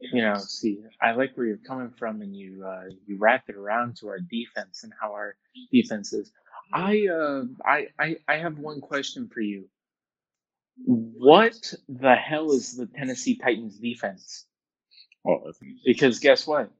You 0.00 0.22
know, 0.22 0.36
see, 0.38 0.80
I 1.02 1.12
like 1.12 1.36
where 1.36 1.46
you're 1.46 1.58
coming 1.58 1.92
from, 1.98 2.22
and 2.22 2.36
you 2.36 2.64
uh, 2.66 2.84
you 3.06 3.18
wrap 3.18 3.44
it 3.48 3.56
around 3.56 3.96
to 3.98 4.08
our 4.08 4.20
defense 4.20 4.84
and 4.84 4.92
how 5.00 5.12
our 5.14 5.36
defense 5.72 6.12
is. 6.12 6.32
I 6.72 7.08
uh, 7.08 7.44
I, 7.64 7.88
I 7.98 8.16
I 8.28 8.36
have 8.38 8.58
one 8.58 8.80
question 8.80 9.30
for 9.32 9.40
you. 9.40 9.66
What 10.84 11.74
the 11.88 12.16
hell 12.16 12.52
is 12.52 12.76
the 12.76 12.86
Tennessee 12.86 13.36
Titans 13.36 13.78
defense? 13.78 14.46
Well, 15.24 15.52
Because 15.84 16.20
guess 16.20 16.46
what? 16.46 16.70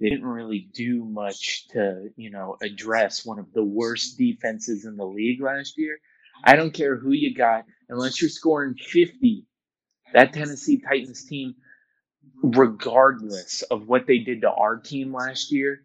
They 0.00 0.10
didn't 0.10 0.26
really 0.26 0.68
do 0.74 1.04
much 1.04 1.68
to, 1.70 2.10
you 2.16 2.30
know, 2.30 2.56
address 2.62 3.26
one 3.26 3.38
of 3.38 3.52
the 3.52 3.64
worst 3.64 4.18
defenses 4.18 4.84
in 4.84 4.96
the 4.96 5.06
league 5.06 5.42
last 5.42 5.78
year. 5.78 5.98
I 6.44 6.56
don't 6.56 6.72
care 6.72 6.96
who 6.96 7.12
you 7.12 7.34
got, 7.34 7.64
unless 7.88 8.20
you're 8.20 8.30
scoring 8.30 8.74
50. 8.74 9.44
That 10.14 10.32
Tennessee 10.32 10.80
Titans 10.80 11.24
team, 11.24 11.54
regardless 12.42 13.62
of 13.62 13.88
what 13.88 14.06
they 14.06 14.18
did 14.18 14.40
to 14.42 14.50
our 14.50 14.76
team 14.76 15.12
last 15.12 15.52
year 15.52 15.84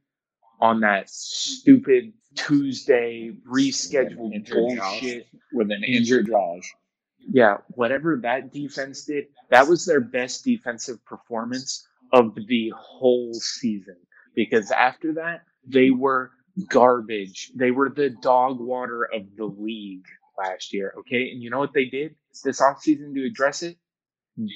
on 0.62 0.80
that 0.82 1.10
stupid 1.10 2.14
Tuesday 2.36 3.32
rescheduled 3.50 4.50
bullshit, 4.50 5.28
with 5.52 5.72
an 5.72 5.84
injured 5.84 6.28
Josh. 6.28 6.74
yeah, 7.20 7.58
whatever 7.70 8.18
that 8.24 8.54
defense 8.54 9.04
did, 9.06 9.26
that 9.50 9.68
was 9.68 9.86
their 9.86 10.00
best 10.02 10.46
defensive 10.46 11.04
performance 11.06 11.86
of 12.14 12.34
the 12.48 12.72
whole 12.78 13.34
season. 13.34 13.98
Because 14.36 14.72
after 14.72 15.14
that, 15.14 15.42
they 15.68 15.90
were 15.92 16.32
garbage. 16.70 17.52
They 17.56 17.72
were 17.72 17.90
the 17.90 18.10
dog 18.10 18.60
water 18.60 19.04
of 19.14 19.24
the 19.36 19.46
league 19.46 20.06
last 20.38 20.74
year. 20.74 20.94
Okay. 21.00 21.30
And 21.32 21.42
you 21.42 21.50
know 21.50 21.60
what 21.60 21.74
they 21.74 21.86
did 21.86 22.16
this 22.44 22.62
offseason 22.62 23.14
to 23.14 23.26
address 23.26 23.64
it? 23.64 23.78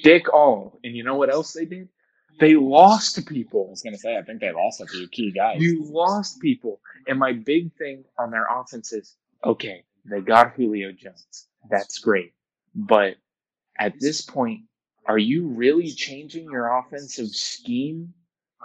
Dick 0.02 0.32
all. 0.32 0.80
And 0.82 0.96
you 0.96 1.04
know 1.04 1.16
what 1.16 1.32
else 1.32 1.52
they 1.52 1.64
did? 1.64 1.88
They 2.40 2.54
lost 2.54 3.26
people. 3.26 3.66
I 3.68 3.70
was 3.70 3.82
gonna 3.82 3.98
say 3.98 4.16
I 4.16 4.22
think 4.22 4.40
they 4.40 4.52
lost 4.52 4.80
a 4.80 4.86
few 4.86 5.08
key 5.08 5.32
guys. 5.32 5.60
You 5.60 5.84
lost 5.90 6.40
people. 6.40 6.80
And 7.06 7.18
my 7.18 7.32
big 7.32 7.74
thing 7.76 8.04
on 8.18 8.30
their 8.30 8.46
offense 8.48 8.92
is 8.92 9.16
okay, 9.44 9.84
they 10.04 10.20
got 10.20 10.54
Julio 10.54 10.92
Jones. 10.92 11.48
That's 11.68 11.98
great. 11.98 12.32
But 12.74 13.16
at 13.78 13.94
this 13.98 14.22
point, 14.22 14.62
are 15.06 15.18
you 15.18 15.48
really 15.48 15.90
changing 15.90 16.44
your 16.44 16.78
offensive 16.78 17.28
scheme 17.28 18.14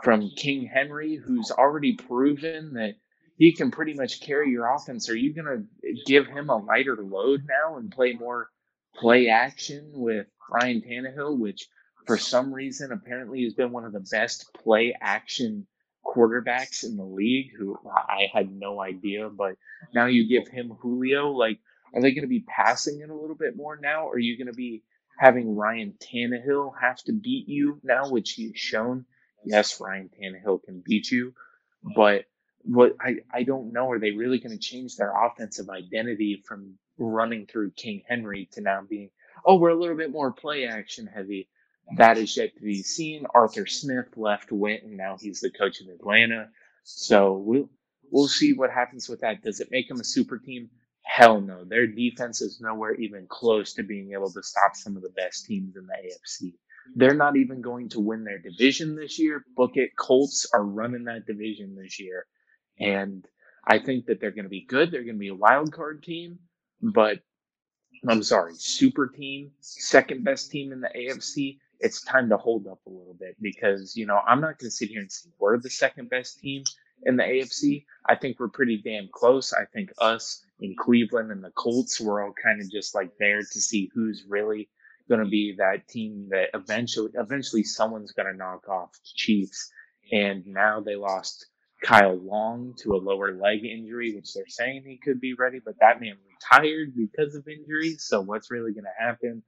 from 0.03 0.29
King 0.35 0.65
Henry, 0.71 1.15
who's 1.15 1.51
already 1.51 1.93
proven 1.93 2.73
that 2.73 2.95
he 3.43 3.51
can 3.51 3.71
pretty 3.71 3.93
much 3.93 4.21
carry 4.21 4.51
your 4.51 4.73
offense? 4.73 5.09
Are 5.09 5.17
you 5.17 5.33
going 5.33 5.67
to 5.83 5.93
give 6.05 6.27
him 6.27 6.49
a 6.49 6.55
lighter 6.55 6.95
load 6.95 7.41
now 7.45 7.77
and 7.77 7.91
play 7.91 8.13
more 8.13 8.49
play 8.95 9.27
action 9.27 9.91
with 9.93 10.27
Ryan 10.49 10.81
Tannehill, 10.81 11.37
which 11.37 11.67
for 12.07 12.17
some 12.17 12.53
reason 12.53 12.93
apparently 12.93 13.43
has 13.43 13.53
been 13.53 13.71
one 13.73 13.83
of 13.83 13.91
the 13.91 14.05
best 14.11 14.53
play 14.53 14.95
action 15.01 15.67
quarterbacks 16.05 16.85
in 16.85 16.95
the 16.95 17.03
league 17.03 17.51
who 17.57 17.77
I 17.85 18.27
had 18.33 18.49
no 18.49 18.79
idea, 18.79 19.29
but 19.29 19.55
now 19.93 20.05
you 20.05 20.27
give 20.27 20.47
him 20.47 20.77
Julio, 20.81 21.31
like 21.31 21.59
are 21.93 22.01
they 22.01 22.11
going 22.11 22.23
to 22.23 22.27
be 22.27 22.45
passing 22.47 23.01
it 23.01 23.09
a 23.09 23.15
little 23.15 23.35
bit 23.35 23.57
more 23.57 23.77
now? 23.77 24.05
Or 24.05 24.13
are 24.13 24.19
you 24.19 24.37
going 24.37 24.47
to 24.47 24.53
be 24.53 24.83
having 25.19 25.53
Ryan 25.53 25.95
Tannehill 25.99 26.73
have 26.79 26.97
to 27.03 27.11
beat 27.11 27.49
you 27.49 27.81
now, 27.83 28.09
which 28.09 28.31
he's 28.31 28.57
shown? 28.57 29.05
Yes, 29.43 29.81
Ryan 29.81 30.09
Tannehill 30.09 30.63
can 30.63 30.81
beat 30.85 31.11
you, 31.11 31.33
but 31.93 32.23
what 32.63 32.95
I, 32.99 33.17
I 33.33 33.43
don't 33.43 33.73
know. 33.73 33.91
Are 33.91 33.99
they 33.99 34.11
really 34.11 34.39
going 34.39 34.57
to 34.57 34.57
change 34.57 34.95
their 34.95 35.13
offensive 35.13 35.69
identity 35.69 36.43
from 36.45 36.77
running 36.97 37.45
through 37.45 37.71
King 37.71 38.03
Henry 38.07 38.49
to 38.53 38.61
now 38.61 38.81
being, 38.87 39.09
oh, 39.45 39.57
we're 39.57 39.69
a 39.69 39.79
little 39.79 39.97
bit 39.97 40.11
more 40.11 40.31
play 40.31 40.65
action 40.65 41.07
heavy? 41.07 41.49
That 41.97 42.17
is 42.17 42.35
yet 42.37 42.55
to 42.55 42.61
be 42.61 42.81
seen. 42.81 43.25
Arthur 43.35 43.65
Smith 43.65 44.07
left, 44.15 44.51
went, 44.51 44.83
and 44.83 44.95
now 44.95 45.17
he's 45.19 45.41
the 45.41 45.51
coach 45.51 45.81
of 45.81 45.87
Atlanta. 45.89 46.49
So 46.83 47.33
we'll 47.33 47.69
we'll 48.11 48.27
see 48.27 48.53
what 48.53 48.69
happens 48.71 49.09
with 49.09 49.21
that. 49.21 49.41
Does 49.41 49.59
it 49.59 49.69
make 49.71 49.89
them 49.89 49.99
a 49.99 50.05
super 50.05 50.37
team? 50.37 50.69
Hell 51.03 51.41
no. 51.41 51.65
Their 51.65 51.87
defense 51.87 52.41
is 52.41 52.61
nowhere 52.61 52.95
even 52.95 53.27
close 53.27 53.73
to 53.73 53.83
being 53.83 54.13
able 54.13 54.31
to 54.31 54.41
stop 54.43 54.75
some 54.75 54.95
of 54.95 55.03
the 55.03 55.09
best 55.09 55.45
teams 55.45 55.75
in 55.75 55.85
the 55.85 55.93
AFC. 55.93 56.53
They're 56.95 57.15
not 57.15 57.37
even 57.37 57.61
going 57.61 57.89
to 57.89 57.99
win 57.99 58.23
their 58.23 58.39
division 58.39 58.95
this 58.95 59.19
year. 59.19 59.43
Book 59.55 59.71
it. 59.75 59.91
Colts 59.97 60.47
are 60.53 60.63
running 60.63 61.05
that 61.05 61.25
division 61.25 61.75
this 61.75 61.99
year. 61.99 62.25
And 62.79 63.25
I 63.65 63.79
think 63.79 64.05
that 64.07 64.19
they're 64.19 64.31
going 64.31 64.43
to 64.45 64.49
be 64.49 64.65
good. 64.67 64.91
They're 64.91 65.03
going 65.03 65.15
to 65.15 65.19
be 65.19 65.29
a 65.29 65.35
wild 65.35 65.71
card 65.71 66.03
team, 66.03 66.39
but 66.81 67.19
I'm 68.07 68.23
sorry, 68.23 68.53
super 68.55 69.07
team, 69.07 69.51
second 69.61 70.23
best 70.23 70.51
team 70.51 70.71
in 70.71 70.81
the 70.81 70.89
AFC. 70.89 71.59
It's 71.79 72.01
time 72.01 72.29
to 72.29 72.37
hold 72.37 72.67
up 72.67 72.79
a 72.85 72.89
little 72.89 73.15
bit 73.17 73.35
because, 73.41 73.95
you 73.95 74.05
know, 74.05 74.19
I'm 74.27 74.41
not 74.41 74.59
going 74.59 74.69
to 74.69 74.71
sit 74.71 74.89
here 74.89 75.01
and 75.01 75.11
say 75.11 75.29
we're 75.39 75.59
the 75.59 75.69
second 75.69 76.09
best 76.09 76.39
team 76.39 76.63
in 77.03 77.15
the 77.17 77.23
AFC. 77.23 77.85
I 78.07 78.15
think 78.15 78.39
we're 78.39 78.49
pretty 78.49 78.81
damn 78.83 79.09
close. 79.13 79.53
I 79.53 79.65
think 79.65 79.91
us 79.99 80.43
in 80.59 80.75
Cleveland 80.77 81.31
and 81.31 81.43
the 81.43 81.51
Colts, 81.51 81.99
we're 82.01 82.23
all 82.23 82.33
kind 82.41 82.61
of 82.61 82.69
just 82.71 82.95
like 82.95 83.11
there 83.19 83.39
to 83.39 83.61
see 83.61 83.89
who's 83.93 84.25
really 84.27 84.69
going 85.09 85.23
to 85.23 85.29
be 85.29 85.55
that 85.57 85.87
team 85.87 86.27
that 86.31 86.49
eventually, 86.53 87.11
eventually 87.15 87.63
someone's 87.63 88.13
going 88.13 88.31
to 88.31 88.37
knock 88.37 88.67
off 88.67 88.93
the 88.93 88.99
Chiefs. 89.15 89.71
And 90.11 90.45
now 90.45 90.81
they 90.81 90.95
lost 90.95 91.45
Kyle 91.83 92.17
Long 92.17 92.73
to 92.79 92.93
a 92.93 92.97
lower 92.97 93.33
leg 93.33 93.65
injury, 93.65 94.15
which 94.15 94.33
they're 94.33 94.47
saying 94.47 94.83
he 94.85 94.99
could 95.03 95.19
be 95.19 95.33
ready, 95.33 95.59
but 95.63 95.75
that 95.79 95.99
man 95.99 96.15
retired 96.31 96.95
because 96.95 97.35
of 97.35 97.47
injuries. 97.47 98.05
So 98.07 98.21
what's 98.21 98.49
really 98.49 98.73
going 98.73 98.85
to 98.85 99.05
happen 99.05 99.43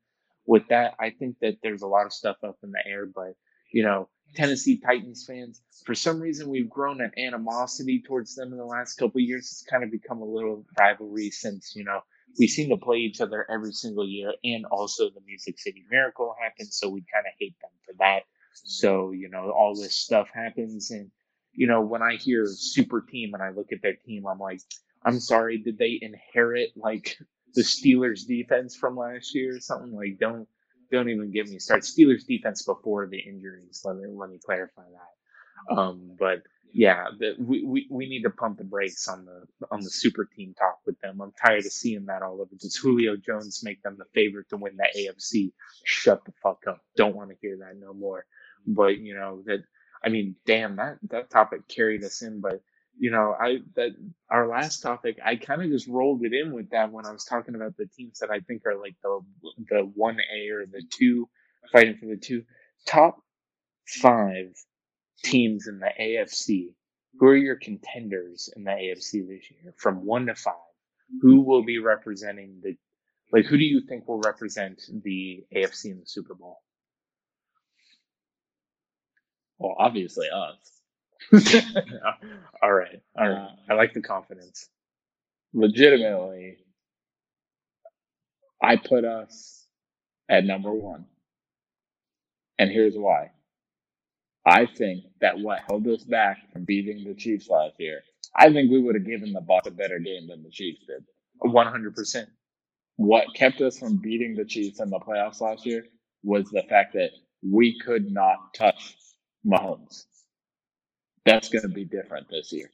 with 0.45 0.67
that? 0.69 0.95
I 0.99 1.11
think 1.11 1.37
that 1.41 1.57
there's 1.63 1.81
a 1.81 1.87
lot 1.87 2.05
of 2.05 2.13
stuff 2.13 2.37
up 2.43 2.57
in 2.63 2.71
the 2.71 2.83
air, 2.85 3.05
but 3.05 3.33
you 3.71 3.83
know, 3.83 4.09
Tennessee 4.35 4.79
Titans 4.79 5.25
fans, 5.27 5.61
for 5.85 5.95
some 5.95 6.19
reason 6.19 6.49
we've 6.49 6.69
grown 6.69 7.01
an 7.01 7.11
animosity 7.17 8.03
towards 8.05 8.35
them 8.35 8.51
in 8.51 8.57
the 8.57 8.65
last 8.65 8.95
couple 8.95 9.21
years. 9.21 9.49
It's 9.51 9.65
kind 9.69 9.83
of 9.83 9.91
become 9.91 10.21
a 10.21 10.25
little 10.25 10.65
rivalry 10.79 11.29
since, 11.29 11.73
you 11.75 11.83
know, 11.83 12.01
we 12.39 12.47
seem 12.47 12.69
to 12.69 12.77
play 12.77 12.97
each 12.97 13.21
other 13.21 13.45
every 13.49 13.71
single 13.71 14.07
year 14.07 14.33
and 14.43 14.65
also 14.65 15.09
the 15.09 15.21
Music 15.25 15.59
City 15.59 15.85
Miracle 15.89 16.35
happened, 16.41 16.71
so 16.71 16.89
we 16.89 17.03
kind 17.13 17.25
of 17.25 17.33
hate 17.39 17.55
them 17.61 17.71
for 17.85 17.93
that. 17.99 18.23
So, 18.53 19.11
you 19.11 19.29
know, 19.29 19.51
all 19.51 19.75
this 19.75 19.95
stuff 19.95 20.27
happens 20.33 20.91
and 20.91 21.11
you 21.55 21.67
know, 21.67 21.81
when 21.81 22.01
I 22.03 22.17
hear 22.17 22.45
super 22.47 23.01
team 23.01 23.33
and 23.33 23.43
I 23.43 23.51
look 23.51 23.71
at 23.73 23.81
their 23.81 23.95
team, 24.05 24.27
I'm 24.27 24.39
like, 24.39 24.61
I'm 25.05 25.19
sorry, 25.19 25.59
did 25.59 25.77
they 25.77 25.99
inherit 26.01 26.71
like 26.75 27.17
the 27.55 27.63
Steelers 27.63 28.27
defense 28.27 28.75
from 28.75 28.97
last 28.97 29.35
year 29.35 29.57
or 29.57 29.59
something? 29.59 29.93
Like, 29.95 30.19
don't 30.19 30.47
don't 30.91 31.09
even 31.09 31.31
get 31.31 31.47
me 31.49 31.59
started. 31.59 31.85
Steelers 31.85 32.25
defense 32.27 32.63
before 32.63 33.07
the 33.07 33.19
injuries. 33.19 33.81
Let 33.85 33.97
me 33.97 34.05
let 34.09 34.29
me 34.29 34.39
clarify 34.45 34.83
that. 34.83 34.99
Um, 35.69 36.15
but 36.19 36.43
yeah, 36.73 37.05
the, 37.17 37.33
we, 37.39 37.63
we 37.65 37.87
we 37.89 38.09
need 38.09 38.23
to 38.23 38.29
pump 38.29 38.57
the 38.59 38.63
brakes 38.65 39.07
on 39.07 39.25
the 39.25 39.45
on 39.71 39.81
the 39.81 39.89
super 39.89 40.25
team 40.25 40.53
talk 40.59 40.79
with 40.85 40.99
them. 41.01 41.21
I'm 41.21 41.33
tired 41.45 41.65
of 41.65 41.71
seeing 41.71 42.05
that 42.07 42.21
all 42.21 42.41
over. 42.41 42.51
Does 42.59 42.75
Julio 42.77 43.15
Jones 43.17 43.61
make 43.63 43.81
them 43.83 43.97
the 43.97 44.05
favorite 44.13 44.49
to 44.49 44.57
win 44.57 44.77
the 44.77 44.87
AFC? 44.99 45.53
Shut 45.85 46.25
the 46.25 46.33
fuck 46.43 46.63
up. 46.67 46.81
Don't 46.97 47.15
want 47.15 47.31
to 47.31 47.37
hear 47.41 47.57
that 47.59 47.77
no 47.79 47.93
more. 47.93 48.25
But 48.67 48.99
you 48.99 49.15
know 49.15 49.43
that 49.45 49.59
I 50.05 50.09
mean, 50.09 50.37
damn, 50.47 50.77
that 50.77 50.99
that 51.11 51.31
topic 51.31 51.67
carried 51.69 52.03
us 52.05 52.23
in, 52.23 52.41
but 52.41 52.61
you 52.99 53.11
know, 53.11 53.35
I 53.39 53.59
that 53.75 53.91
our 54.31 54.47
last 54.47 54.81
topic, 54.81 55.17
I 55.25 55.37
kind 55.37 55.63
of 55.63 55.69
just 55.71 55.87
rolled 55.89 56.23
it 56.25 56.33
in 56.33 56.53
with 56.53 56.71
that 56.71 56.91
when 56.91 57.07
I 57.07 57.13
was 57.13 57.25
talking 57.25 57.55
about 57.55 57.77
the 57.77 57.87
teams 57.87 58.19
that 58.19 58.31
I 58.31 58.41
think 58.41 58.63
are 58.67 58.79
like 58.79 58.95
the 59.03 59.21
the 59.69 59.81
one 59.95 60.19
A 60.35 60.49
or 60.51 60.67
the 60.67 60.83
two 60.97 61.29
fighting 61.73 61.97
for 61.99 62.07
the 62.07 62.17
two 62.17 62.43
top 62.87 63.17
five 63.87 64.55
teams 65.23 65.67
in 65.67 65.79
the 65.79 65.91
AFC. 65.99 66.73
Who 67.19 67.27
are 67.27 67.37
your 67.37 67.57
contenders 67.57 68.49
in 68.57 68.63
the 68.65 68.71
AFC 68.71 69.27
this 69.27 69.51
year, 69.51 69.73
from 69.77 70.05
one 70.05 70.27
to 70.27 70.35
five? 70.35 70.53
Who 71.21 71.41
will 71.41 71.63
be 71.63 71.79
representing 71.79 72.61
the 72.63 72.77
like? 73.33 73.45
Who 73.45 73.57
do 73.57 73.65
you 73.65 73.81
think 73.87 74.07
will 74.07 74.21
represent 74.21 74.81
the 75.03 75.45
AFC 75.55 75.85
in 75.91 75.99
the 76.01 76.07
Super 76.07 76.35
Bowl? 76.35 76.59
Well, 79.59 79.75
obviously 79.79 80.27
us. 80.33 80.81
all 82.63 82.73
right. 82.73 83.01
All 83.17 83.29
right. 83.29 83.37
Uh, 83.37 83.49
I 83.69 83.73
like 83.75 83.93
the 83.93 84.01
confidence. 84.01 84.69
Legitimately, 85.53 86.57
I 88.63 88.77
put 88.77 89.05
us 89.05 89.65
at 90.29 90.45
number 90.45 90.71
one. 90.73 91.05
And 92.59 92.71
here's 92.71 92.95
why. 92.95 93.31
I 94.45 94.65
think 94.67 95.05
that 95.21 95.39
what 95.39 95.61
held 95.69 95.87
us 95.87 96.03
back 96.03 96.37
from 96.53 96.65
beating 96.65 97.03
the 97.05 97.15
Chiefs 97.15 97.49
last 97.49 97.75
year, 97.79 98.01
I 98.35 98.51
think 98.53 98.71
we 98.71 98.81
would 98.81 98.95
have 98.95 99.05
given 99.07 99.33
the 99.33 99.41
Bucs 99.41 99.67
a 99.67 99.71
better 99.71 99.99
game 99.99 100.27
than 100.27 100.43
the 100.43 100.51
Chiefs 100.51 100.81
did. 100.87 101.05
100%. 101.43 102.27
What 102.97 103.33
kept 103.35 103.61
us 103.61 103.79
from 103.79 103.97
beating 103.97 104.35
the 104.35 104.45
Chiefs 104.45 104.79
in 104.81 104.89
the 104.89 104.99
playoffs 104.99 105.41
last 105.41 105.65
year 105.65 105.85
was 106.23 106.49
the 106.51 106.63
fact 106.69 106.93
that 106.93 107.11
we 107.43 107.79
could 107.79 108.11
not 108.11 108.53
touch 108.55 108.95
Mahomes. 109.45 110.05
That's 111.25 111.49
going 111.49 111.63
to 111.63 111.69
be 111.69 111.85
different 111.85 112.29
this 112.29 112.51
year. 112.51 112.69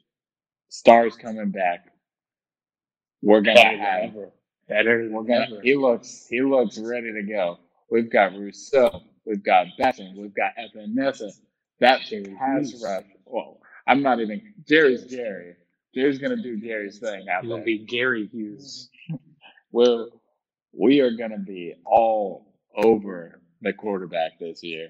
Stars 0.69 1.15
coming 1.15 1.51
back. 1.51 1.85
We're 3.21 3.41
going 3.41 3.57
to 3.57 3.77
have 3.77 4.13
better. 4.71 5.07
We're 5.11 5.23
gonna, 5.23 5.59
he 5.63 5.75
looks 5.75 6.27
he 6.29 6.41
looks 6.41 6.79
ready 6.79 7.11
to 7.13 7.23
go. 7.23 7.59
We've 7.89 8.11
got 8.11 8.33
Rousseau. 8.33 9.01
We've 9.25 9.43
got 9.43 9.67
Beckham. 9.79 10.15
We've 10.15 10.33
got 10.33 10.53
Epenesa. 10.57 11.31
That 11.79 12.01
pass 12.39 12.81
rush. 12.83 13.03
Well, 13.25 13.59
I'm 13.87 14.01
not 14.01 14.19
even. 14.21 14.53
Jerry's 14.67 15.03
Jerry. 15.05 15.55
Jerry's 15.93 16.19
gonna 16.19 16.41
do 16.41 16.59
Jerry's 16.59 16.99
thing 16.99 17.27
out 17.29 17.43
He'll 17.43 17.57
there. 17.57 17.65
be 17.65 17.85
Jerry 17.85 18.27
Hughes. 18.31 18.89
well, 19.71 20.09
we 20.73 21.01
are 21.01 21.11
gonna 21.11 21.39
be 21.39 21.75
all 21.85 22.55
over 22.75 23.41
the 23.61 23.73
quarterback 23.73 24.39
this 24.39 24.63
year, 24.63 24.89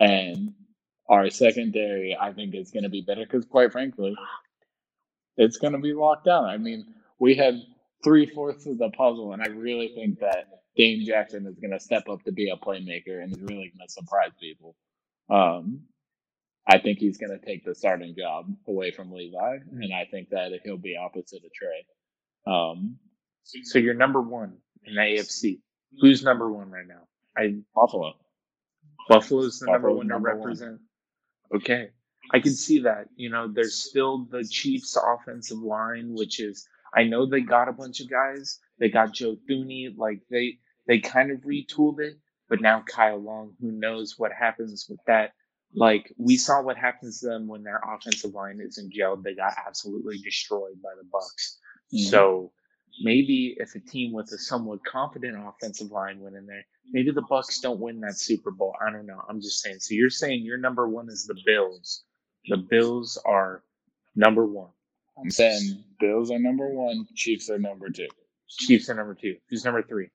and 0.00 0.54
our 1.10 1.28
secondary, 1.28 2.16
I 2.18 2.32
think, 2.32 2.54
is 2.54 2.70
going 2.70 2.84
to 2.84 2.88
be 2.88 3.02
better 3.02 3.24
because, 3.24 3.44
quite 3.44 3.72
frankly, 3.72 4.16
it's 5.36 5.58
going 5.58 5.72
to 5.72 5.78
be 5.78 5.92
locked 5.92 6.24
down. 6.24 6.44
I 6.44 6.56
mean, 6.56 6.86
we 7.18 7.34
had 7.34 7.60
three 8.04 8.26
fourths 8.26 8.66
of 8.66 8.78
the 8.78 8.90
puzzle, 8.90 9.32
and 9.32 9.42
I 9.42 9.48
really 9.48 9.92
think 9.94 10.20
that 10.20 10.46
Dane 10.76 11.04
Jackson 11.04 11.46
is 11.46 11.58
going 11.58 11.72
to 11.72 11.80
step 11.80 12.08
up 12.08 12.22
to 12.24 12.32
be 12.32 12.50
a 12.50 12.56
playmaker 12.56 13.22
and 13.22 13.32
is 13.32 13.40
really 13.40 13.72
going 13.76 13.86
to 13.86 13.92
surprise 13.92 14.30
people. 14.40 14.76
Um, 15.28 15.82
I 16.68 16.78
think 16.78 16.98
he's 16.98 17.18
going 17.18 17.36
to 17.36 17.44
take 17.44 17.64
the 17.64 17.74
starting 17.74 18.14
job 18.16 18.46
away 18.68 18.92
from 18.92 19.10
Levi, 19.12 19.56
and 19.72 19.92
I 19.92 20.06
think 20.10 20.30
that 20.30 20.52
he'll 20.64 20.78
be 20.78 20.96
opposite 20.96 21.42
of 21.44 21.52
Trey. 21.52 21.86
Um, 22.46 22.96
so 23.42 23.80
you're 23.80 23.94
number 23.94 24.20
one 24.20 24.58
in 24.84 24.94
the 24.94 25.00
AFC. 25.00 25.60
Who's 26.00 26.22
number 26.22 26.52
one 26.52 26.70
right 26.70 26.86
now? 26.86 27.08
I 27.36 27.56
Buffalo. 27.74 28.14
Buffalo's 29.08 29.58
the 29.58 29.66
Buffalo's 29.66 29.72
number 29.72 29.92
one 29.92 30.06
to 30.06 30.18
represent. 30.18 30.70
One. 30.72 30.80
Okay. 31.54 31.90
I 32.32 32.40
can 32.40 32.54
see 32.54 32.80
that. 32.80 33.08
You 33.16 33.30
know, 33.30 33.48
there's 33.48 33.74
still 33.74 34.26
the 34.30 34.44
Chiefs 34.44 34.96
offensive 34.96 35.58
line, 35.58 36.14
which 36.14 36.40
is 36.40 36.68
I 36.94 37.04
know 37.04 37.26
they 37.26 37.40
got 37.40 37.68
a 37.68 37.72
bunch 37.72 38.00
of 38.00 38.10
guys. 38.10 38.58
They 38.78 38.88
got 38.88 39.12
Joe 39.12 39.36
Thuney, 39.48 39.96
like 39.96 40.20
they 40.30 40.58
they 40.86 40.98
kind 40.98 41.30
of 41.30 41.40
retooled 41.40 42.00
it, 42.00 42.14
but 42.48 42.60
now 42.60 42.82
Kyle 42.86 43.18
Long, 43.18 43.54
who 43.60 43.70
knows 43.72 44.18
what 44.18 44.32
happens 44.32 44.86
with 44.88 45.00
that. 45.06 45.32
Like 45.74 46.12
we 46.18 46.36
saw 46.36 46.62
what 46.62 46.76
happens 46.76 47.20
to 47.20 47.26
them 47.26 47.46
when 47.46 47.62
their 47.62 47.80
offensive 47.84 48.34
line 48.34 48.60
isn't 48.60 48.92
gelled. 48.92 49.22
They 49.22 49.34
got 49.34 49.54
absolutely 49.66 50.18
destroyed 50.18 50.82
by 50.82 50.90
the 50.96 51.06
Bucs. 51.06 51.56
Mm-hmm. 51.94 52.10
So 52.10 52.52
maybe 53.02 53.56
if 53.58 53.74
a 53.74 53.80
team 53.80 54.12
with 54.12 54.32
a 54.32 54.38
somewhat 54.38 54.84
confident 54.84 55.36
offensive 55.46 55.90
line 55.90 56.20
went 56.20 56.36
in 56.36 56.46
there, 56.46 56.64
maybe 56.92 57.10
the 57.10 57.22
Bucs 57.22 57.60
don't 57.62 57.80
win 57.80 58.00
that 58.00 58.18
Super 58.18 58.50
Bowl. 58.50 58.74
I 58.86 58.90
don't 58.90 59.06
know. 59.06 59.22
I'm 59.28 59.40
just 59.40 59.62
saying. 59.62 59.80
So 59.80 59.94
you're 59.94 60.10
saying 60.10 60.44
your 60.44 60.58
number 60.58 60.88
one 60.88 61.08
is 61.08 61.26
the 61.26 61.36
Bills. 61.46 62.04
The 62.48 62.56
Bills 62.58 63.20
are 63.24 63.62
number 64.16 64.46
one. 64.46 64.70
I'm 65.18 65.30
saying 65.30 65.84
Bills 65.98 66.30
are 66.30 66.38
number 66.38 66.68
one, 66.68 67.06
Chiefs 67.14 67.50
are 67.50 67.58
number 67.58 67.90
two. 67.90 68.08
Chiefs 68.48 68.88
are 68.88 68.94
number 68.94 69.14
two. 69.14 69.36
Who's 69.48 69.64
number 69.64 69.82
three? 69.82 70.08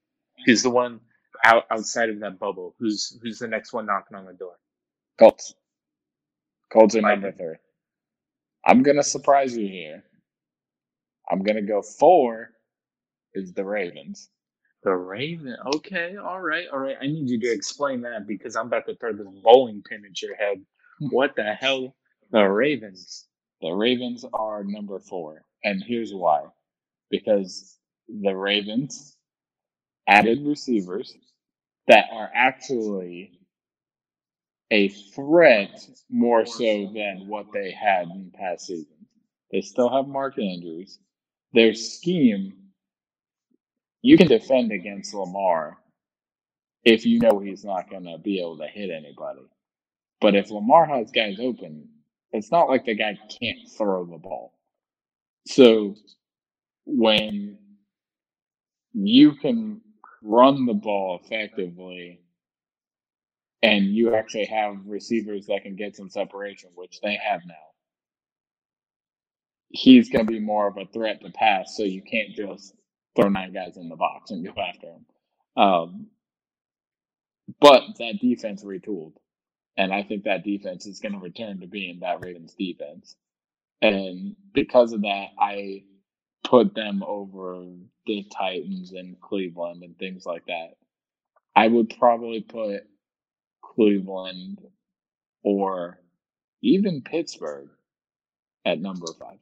Who's 0.46 0.64
the 0.64 0.70
one 0.70 1.00
out 1.44 1.66
outside 1.72 2.10
of 2.10 2.20
that 2.22 2.40
bubble? 2.40 2.76
Who's 2.80 3.18
who's 3.22 3.40
the 3.40 3.48
next 3.48 3.74
one 3.74 3.86
knocking 3.86 4.18
on 4.18 4.26
the 4.26 4.34
door? 4.34 4.56
Colts. 5.20 5.54
Colts 6.72 6.96
are 6.96 7.02
number 7.02 7.32
three. 7.32 7.56
I'm 8.66 8.84
gonna 8.84 9.04
surprise 9.04 9.56
you 9.56 9.68
here. 9.68 10.04
I'm 11.30 11.44
gonna 11.44 11.62
go 11.62 11.82
four 11.82 12.50
is 13.36 13.54
the 13.54 13.66
Ravens. 13.66 14.30
The 14.84 14.96
Raven. 14.96 15.56
Okay, 15.76 16.16
all 16.18 16.42
right, 16.42 16.68
all 16.72 16.80
right. 16.80 16.98
I 17.02 17.08
need 17.08 17.30
you 17.30 17.40
to 17.42 17.52
explain 17.52 18.02
that 18.02 18.28
because 18.28 18.56
I'm 18.56 18.68
about 18.68 18.86
to 18.88 18.96
throw 18.96 19.14
this 19.14 19.28
bowling 19.44 19.84
pin 19.90 20.04
at 20.10 20.22
your 20.22 20.36
head. 20.36 20.64
Hmm. 21.00 21.08
What 21.08 21.36
the 21.36 21.54
hell? 21.54 21.96
The 22.32 22.44
Ravens. 22.44 23.28
The 23.62 23.72
Ravens 23.72 24.26
are 24.34 24.64
number 24.64 25.00
four, 25.00 25.46
and 25.64 25.84
here's 25.84 26.14
why: 26.14 26.44
because 27.10 27.78
the 28.08 28.36
Ravens 28.36 29.18
added 30.08 30.46
receivers 30.46 31.16
that 31.88 32.06
are 32.12 32.32
actually 32.34 33.32
a 34.72 34.90
threat 34.90 35.88
more 36.10 36.46
so 36.46 36.92
than 36.94 37.26
what 37.28 37.48
they 37.54 37.72
had 37.72 38.08
in 38.08 38.32
past 38.34 38.68
seasons. 38.68 38.88
They 39.52 39.62
still 39.62 39.90
have 39.90 40.08
Mark 40.08 40.40
Andrews. 40.40 41.00
Their 41.54 41.74
scheme 41.74 42.54
you 44.06 44.18
can 44.18 44.28
defend 44.28 44.72
against 44.72 45.16
Lamar 45.16 45.80
if 46.84 47.08
you 47.08 47.18
know 47.20 47.40
he's 47.40 47.66
not 47.66 47.90
going 47.90 48.04
to 48.04 48.20
be 48.20 48.40
able 48.40 48.60
to 48.60 48.68
hit 48.68 48.92
anybody. 48.92 49.42
But 50.22 50.36
if 50.36 50.52
Lamar 50.52 50.86
has 50.86 51.10
guys 51.10 51.40
open, 51.40 51.90
it's 52.32 52.52
not 52.52 52.70
like 52.70 52.86
the 52.86 52.94
guy 52.94 53.18
can't 53.42 53.68
throw 53.76 54.06
the 54.06 54.20
ball. 54.20 54.54
So 55.48 55.96
when 56.86 57.58
you 58.94 59.32
can 59.38 59.82
run 60.22 60.68
the 60.68 60.76
ball 60.76 61.20
effectively 61.24 62.22
and 63.64 63.88
you 63.88 64.14
actually 64.14 64.46
have 64.46 64.86
receivers 64.86 65.48
that 65.48 65.64
can 65.64 65.76
get 65.76 65.96
some 65.96 66.12
separation, 66.12 66.70
which 66.76 67.00
they 67.02 67.18
have 67.28 67.42
now, 67.48 67.56
he's 69.70 70.10
going 70.10 70.28
to 70.28 70.32
be 70.32 70.40
more 70.40 70.68
of 70.68 70.78
a 70.78 70.86
threat 70.94 71.22
to 71.22 71.32
pass. 71.32 71.76
So 71.76 71.82
you 71.82 72.04
can't 72.04 72.36
just 72.36 72.76
throw 73.16 73.30
nine 73.30 73.54
guys 73.54 73.78
in 73.78 73.90
the 73.90 73.96
box 73.96 74.32
and 74.32 74.46
go 74.46 74.54
after 74.62 74.88
him. 74.88 75.06
Um, 75.58 76.08
but 77.60 77.84
that 78.00 78.20
defense 78.22 78.64
retooled. 78.64 79.14
And 79.78 79.94
I 79.94 80.04
think 80.04 80.24
that 80.24 80.44
defense 80.44 80.86
is 80.86 81.00
going 81.00 81.14
to 81.14 81.20
return 81.20 81.60
to 81.60 81.68
being 81.68 82.00
that 82.00 82.24
Ravens 82.24 82.56
defense. 82.58 83.16
And 83.82 84.36
because 84.54 84.94
of 84.94 85.02
that, 85.02 85.28
I 85.40 85.84
put 86.44 86.74
them 86.74 87.04
over 87.04 87.66
the 88.06 88.26
Titans 88.36 88.94
and 88.94 89.20
Cleveland 89.20 89.84
and 89.84 89.98
things 89.98 90.26
like 90.26 90.46
that. 90.46 90.76
I 91.56 91.68
would 91.68 91.94
probably 91.98 92.42
put 92.42 92.84
Cleveland 93.62 94.62
or 95.44 96.00
even 96.62 97.02
Pittsburgh 97.02 97.70
at 98.66 98.80
number 98.80 99.08
five. 99.20 99.40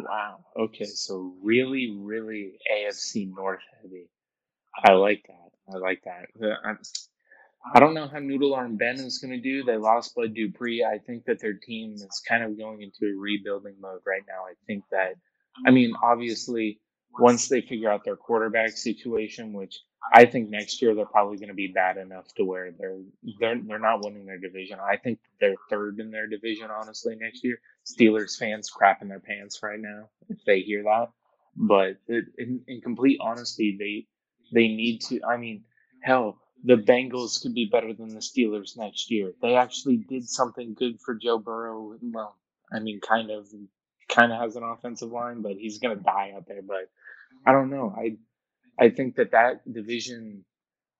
Wow. 0.00 0.44
Okay, 0.58 0.86
so 0.86 1.34
really, 1.42 1.96
really 1.96 2.58
AFC 2.72 3.32
North 3.32 3.60
heavy. 3.82 4.08
I 4.84 4.92
like 4.92 5.24
that. 5.28 5.74
I 5.74 5.78
like 5.78 6.02
that. 6.04 6.26
Uh, 6.42 6.54
I'm, 6.64 6.78
I 7.74 7.80
don't 7.80 7.94
know 7.94 8.08
how 8.08 8.18
Noodle 8.18 8.54
Arm 8.54 8.76
Ben 8.76 8.96
is 8.96 9.18
going 9.18 9.32
to 9.32 9.40
do. 9.40 9.64
They 9.64 9.76
lost 9.76 10.14
Bud 10.14 10.34
Dupree. 10.34 10.84
I 10.84 10.98
think 10.98 11.24
that 11.26 11.40
their 11.40 11.54
team 11.54 11.94
is 11.94 12.22
kind 12.28 12.42
of 12.42 12.58
going 12.58 12.82
into 12.82 13.12
a 13.14 13.18
rebuilding 13.18 13.76
mode 13.80 14.00
right 14.06 14.22
now. 14.28 14.44
I 14.44 14.54
think 14.66 14.84
that, 14.90 15.14
I 15.66 15.70
mean, 15.70 15.94
obviously, 16.02 16.80
once 17.18 17.48
they 17.48 17.60
figure 17.60 17.90
out 17.90 18.04
their 18.04 18.16
quarterback 18.16 18.70
situation, 18.70 19.52
which 19.52 19.80
I 20.12 20.26
think 20.26 20.50
next 20.50 20.82
year 20.82 20.94
they're 20.94 21.06
probably 21.06 21.38
going 21.38 21.48
to 21.48 21.54
be 21.54 21.68
bad 21.68 21.96
enough 21.96 22.32
to 22.34 22.44
where 22.44 22.72
they're 22.72 23.00
they're 23.40 23.60
they're 23.60 23.78
not 23.78 24.04
winning 24.04 24.26
their 24.26 24.38
division. 24.38 24.78
I 24.80 24.96
think 24.96 25.18
they're 25.40 25.54
third 25.70 26.00
in 26.00 26.10
their 26.10 26.26
division, 26.26 26.68
honestly, 26.70 27.16
next 27.16 27.42
year. 27.44 27.58
Steelers 27.86 28.36
fans 28.38 28.70
crapping 28.70 29.08
their 29.08 29.20
pants 29.20 29.60
right 29.62 29.80
now 29.80 30.08
if 30.28 30.38
they 30.44 30.60
hear 30.60 30.82
that. 30.84 31.08
But 31.56 31.96
in, 32.08 32.62
in 32.66 32.80
complete 32.80 33.18
honesty, 33.20 33.76
they 33.78 34.06
they 34.52 34.68
need 34.68 35.00
to. 35.02 35.20
I 35.24 35.36
mean, 35.36 35.64
hell, 36.02 36.38
the 36.64 36.76
Bengals 36.76 37.40
could 37.42 37.54
be 37.54 37.66
better 37.66 37.92
than 37.92 38.08
the 38.08 38.20
Steelers 38.20 38.76
next 38.76 39.10
year. 39.10 39.32
They 39.40 39.54
actually 39.54 39.98
did 39.98 40.28
something 40.28 40.74
good 40.74 41.00
for 41.00 41.14
Joe 41.14 41.38
Burrow. 41.38 41.96
Well, 42.02 42.36
I 42.72 42.80
mean, 42.80 43.00
kind 43.00 43.30
of, 43.30 43.46
kind 44.08 44.32
of 44.32 44.40
has 44.40 44.56
an 44.56 44.64
offensive 44.64 45.12
line, 45.12 45.42
but 45.42 45.52
he's 45.52 45.78
gonna 45.78 45.96
die 45.96 46.32
out 46.36 46.46
there. 46.46 46.62
But 46.62 46.90
I 47.46 47.52
don't 47.52 47.70
know. 47.70 47.94
I, 47.96 48.16
I 48.78 48.90
think 48.90 49.16
that 49.16 49.32
that 49.32 49.70
division, 49.72 50.44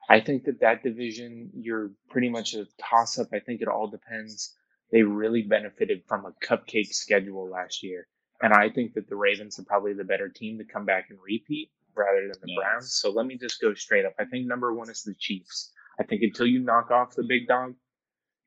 I 0.09 0.21
think 0.21 0.45
that 0.45 0.61
that 0.61 0.83
division, 0.83 1.51
you're 1.55 1.91
pretty 2.11 2.29
much 2.29 2.55
a 2.55 2.67
toss 2.79 3.19
up. 3.19 3.29
I 3.33 3.41
think 3.41 3.63
it 3.63 3.69
all 3.69 3.89
depends. 3.89 4.55
They 4.93 5.03
really 5.03 5.43
benefited 5.43 6.03
from 6.07 6.27
a 6.27 6.33
cupcake 6.47 6.93
schedule 6.93 7.49
last 7.49 7.83
year. 7.83 8.07
And 8.43 8.53
I 8.53 8.69
think 8.69 8.95
that 8.95 9.09
the 9.09 9.17
Ravens 9.17 9.59
are 9.59 9.65
probably 9.65 9.95
the 9.95 10.05
better 10.05 10.29
team 10.29 10.59
to 10.59 10.65
come 10.65 10.85
back 10.85 11.07
and 11.11 11.19
repeat 11.25 11.71
rather 11.97 12.23
than 12.23 12.41
the 12.43 12.55
Browns. 12.57 12.95
So 12.95 13.11
let 13.11 13.27
me 13.27 13.39
just 13.39 13.61
go 13.61 13.73
straight 13.75 14.05
up. 14.05 14.15
I 14.19 14.25
think 14.25 14.47
number 14.47 14.75
one 14.75 14.91
is 14.91 15.03
the 15.03 15.15
Chiefs. 15.15 15.73
I 15.99 16.03
think 16.03 16.23
until 16.23 16.47
you 16.47 16.59
knock 16.59 16.91
off 16.91 17.15
the 17.15 17.23
big 17.23 17.47
dog, 17.47 17.75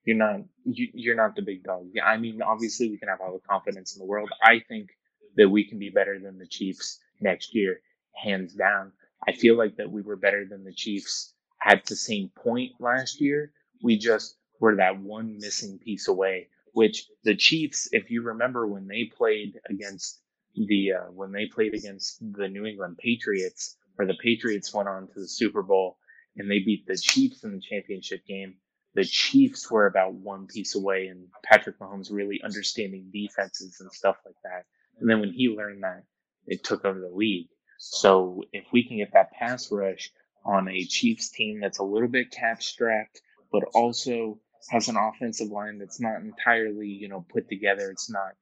you're 0.03 0.17
not 0.17 0.41
you, 0.65 0.87
you're 0.93 1.15
not 1.15 1.35
the 1.35 1.41
big 1.41 1.63
dog. 1.63 1.87
Yeah, 1.93 2.05
I 2.05 2.17
mean, 2.17 2.41
obviously 2.41 2.89
we 2.89 2.97
can 2.97 3.09
have 3.09 3.21
all 3.21 3.33
the 3.33 3.47
confidence 3.47 3.95
in 3.95 3.99
the 3.99 4.05
world. 4.05 4.29
I 4.43 4.61
think 4.67 4.89
that 5.35 5.49
we 5.49 5.67
can 5.67 5.79
be 5.79 5.89
better 5.89 6.19
than 6.19 6.37
the 6.37 6.47
Chiefs 6.47 6.99
next 7.21 7.55
year, 7.55 7.79
hands 8.18 8.53
down. 8.53 8.91
I 9.28 9.32
feel 9.34 9.57
like 9.57 9.78
that 9.78 9.91
we 9.91 10.01
were 10.01 10.15
better 10.15 10.45
than 10.45 10.63
the 10.63 10.74
Chiefs 10.74 11.34
at 11.63 11.86
the 11.86 11.95
same 11.95 12.30
point 12.36 12.74
last 12.80 13.22
year. 13.22 13.51
We 13.82 13.97
just 13.97 14.38
were 14.59 14.76
that 14.78 14.99
one 14.99 15.38
missing 15.39 15.80
piece 15.80 16.07
away. 16.07 16.49
Which 16.74 17.07
the 17.24 17.36
Chiefs, 17.36 17.89
if 17.91 18.11
you 18.11 18.22
remember 18.22 18.68
when 18.68 18.88
they 18.88 19.05
played 19.05 19.59
against 19.70 20.22
the 20.55 20.93
uh, 20.93 21.11
when 21.11 21.32
they 21.32 21.47
played 21.47 21.74
against 21.74 22.20
the 22.34 22.47
New 22.47 22.65
England 22.65 22.97
Patriots, 22.99 23.78
where 23.95 24.07
the 24.07 24.18
Patriots 24.22 24.74
went 24.74 24.89
on 24.89 25.07
to 25.07 25.20
the 25.20 25.28
Super 25.28 25.63
Bowl 25.63 25.97
and 26.36 26.49
they 26.49 26.59
beat 26.59 26.86
the 26.86 26.97
Chiefs 26.97 27.43
in 27.43 27.53
the 27.53 27.61
championship 27.61 28.26
game. 28.28 28.55
The 28.93 29.03
Chiefs 29.05 29.70
were 29.70 29.88
about 29.88 30.13
one 30.13 30.47
piece 30.47 30.76
away, 30.76 31.07
and 31.07 31.28
Patrick 31.43 31.80
Mahomes 31.80 32.11
really 32.11 32.41
understanding 32.43 33.09
defenses 33.11 33.78
and 33.80 33.91
stuff 33.91 34.18
like 34.26 34.36
that. 34.43 34.65
And 34.99 35.09
then 35.09 35.20
when 35.20 35.34
he 35.34 35.49
learned 35.49 35.84
that, 35.84 36.03
it 36.47 36.63
took 36.63 36.86
over 36.86 36.99
the 36.99 37.09
league. 37.09 37.49
So 37.78 38.43
if 38.53 38.65
we 38.71 38.88
can 38.88 38.97
get 38.97 39.13
that 39.13 39.32
pass 39.32 39.71
rush 39.71 40.11
on 40.45 40.69
a 40.69 40.84
Chiefs 40.86 41.30
team 41.30 41.59
that's 41.59 41.80
a 41.80 41.84
little 41.84 42.07
bit 42.07 42.32
cap 42.32 42.61
strapped, 42.61 43.21
but 43.51 43.63
also 43.73 44.39
has 44.69 44.88
an 44.88 44.97
offensive 44.97 45.49
line 45.49 45.78
that's 45.78 45.99
not 45.99 46.21
entirely, 46.21 46.88
you 46.88 47.07
know, 47.07 47.25
put 47.32 47.49
together. 47.49 47.89
It's 47.89 48.09
not 48.09 48.34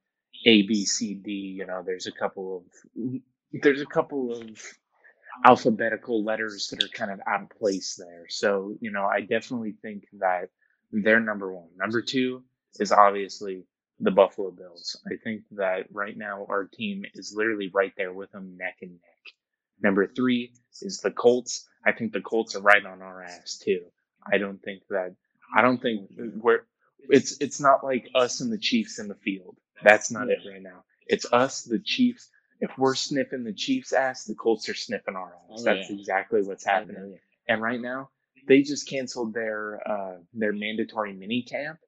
a, 0.45 0.61
B, 0.63 0.85
C, 0.85 1.13
D. 1.15 1.31
You 1.31 1.65
know, 1.65 1.83
there's 1.85 2.07
a 2.07 2.11
couple 2.11 2.57
of 2.57 3.21
there's 3.51 3.81
a 3.81 3.85
couple 3.85 4.33
of 4.33 4.61
alphabetical 5.43 6.23
letters 6.23 6.67
that 6.69 6.83
are 6.83 6.89
kind 6.89 7.11
of 7.11 7.19
out 7.27 7.43
of 7.43 7.49
place 7.49 7.95
there. 7.97 8.25
So, 8.29 8.75
you 8.79 8.91
know, 8.91 9.05
I 9.05 9.21
definitely 9.21 9.75
think 9.81 10.05
that 10.19 10.49
they're 10.91 11.19
number 11.19 11.53
one. 11.53 11.69
Number 11.77 12.01
two 12.01 12.43
is 12.79 12.91
obviously 12.91 13.65
the 13.99 14.11
Buffalo 14.11 14.51
Bills. 14.51 14.97
I 15.05 15.15
think 15.23 15.43
that 15.51 15.87
right 15.91 16.17
now 16.17 16.45
our 16.49 16.65
team 16.65 17.03
is 17.13 17.33
literally 17.35 17.71
right 17.73 17.93
there 17.97 18.13
with 18.13 18.31
them 18.31 18.57
neck 18.57 18.77
and 18.81 18.91
neck. 18.91 19.14
Number 19.81 20.07
three 20.07 20.53
is 20.81 20.99
the 20.99 21.11
Colts. 21.11 21.67
I 21.85 21.91
think 21.91 22.13
the 22.13 22.21
Colts 22.21 22.55
are 22.55 22.61
right 22.61 22.85
on 22.85 23.01
our 23.01 23.21
ass 23.23 23.57
too. 23.57 23.81
I 24.31 24.37
don't 24.37 24.61
think 24.61 24.83
that 24.89 25.15
I 25.55 25.61
don't 25.61 25.81
think 25.81 26.09
we're 26.37 26.61
it's 27.09 27.37
it's 27.39 27.59
not 27.59 27.83
like 27.83 28.09
us 28.15 28.41
and 28.41 28.51
the 28.51 28.57
Chiefs 28.57 28.99
in 28.99 29.07
the 29.07 29.15
field. 29.15 29.57
That's 29.83 30.11
not 30.11 30.29
it 30.29 30.39
right 30.49 30.61
now. 30.61 30.83
It's 31.07 31.25
us, 31.31 31.63
the 31.63 31.79
Chiefs. 31.79 32.29
If 32.61 32.71
we're 32.77 32.95
sniffing 32.95 33.43
the 33.43 33.53
Chiefs' 33.53 33.93
ass, 33.93 34.23
the 34.23 34.33
Colts 34.33 34.69
are 34.69 34.73
sniffing 34.73 35.15
our 35.15 35.27
ass. 35.27 35.59
Oh, 35.59 35.63
That's 35.63 35.89
exactly 35.89 36.41
what's 36.41 36.65
happening. 36.65 37.19
And 37.47 37.61
right 37.61 37.79
now, 37.79 38.09
they 38.47 38.61
just 38.61 38.89
canceled 38.89 39.33
their 39.33 39.81
uh, 39.87 40.17
their 40.33 40.53
mandatory 40.53 41.13
mini 41.13 41.43
camp, 41.43 41.79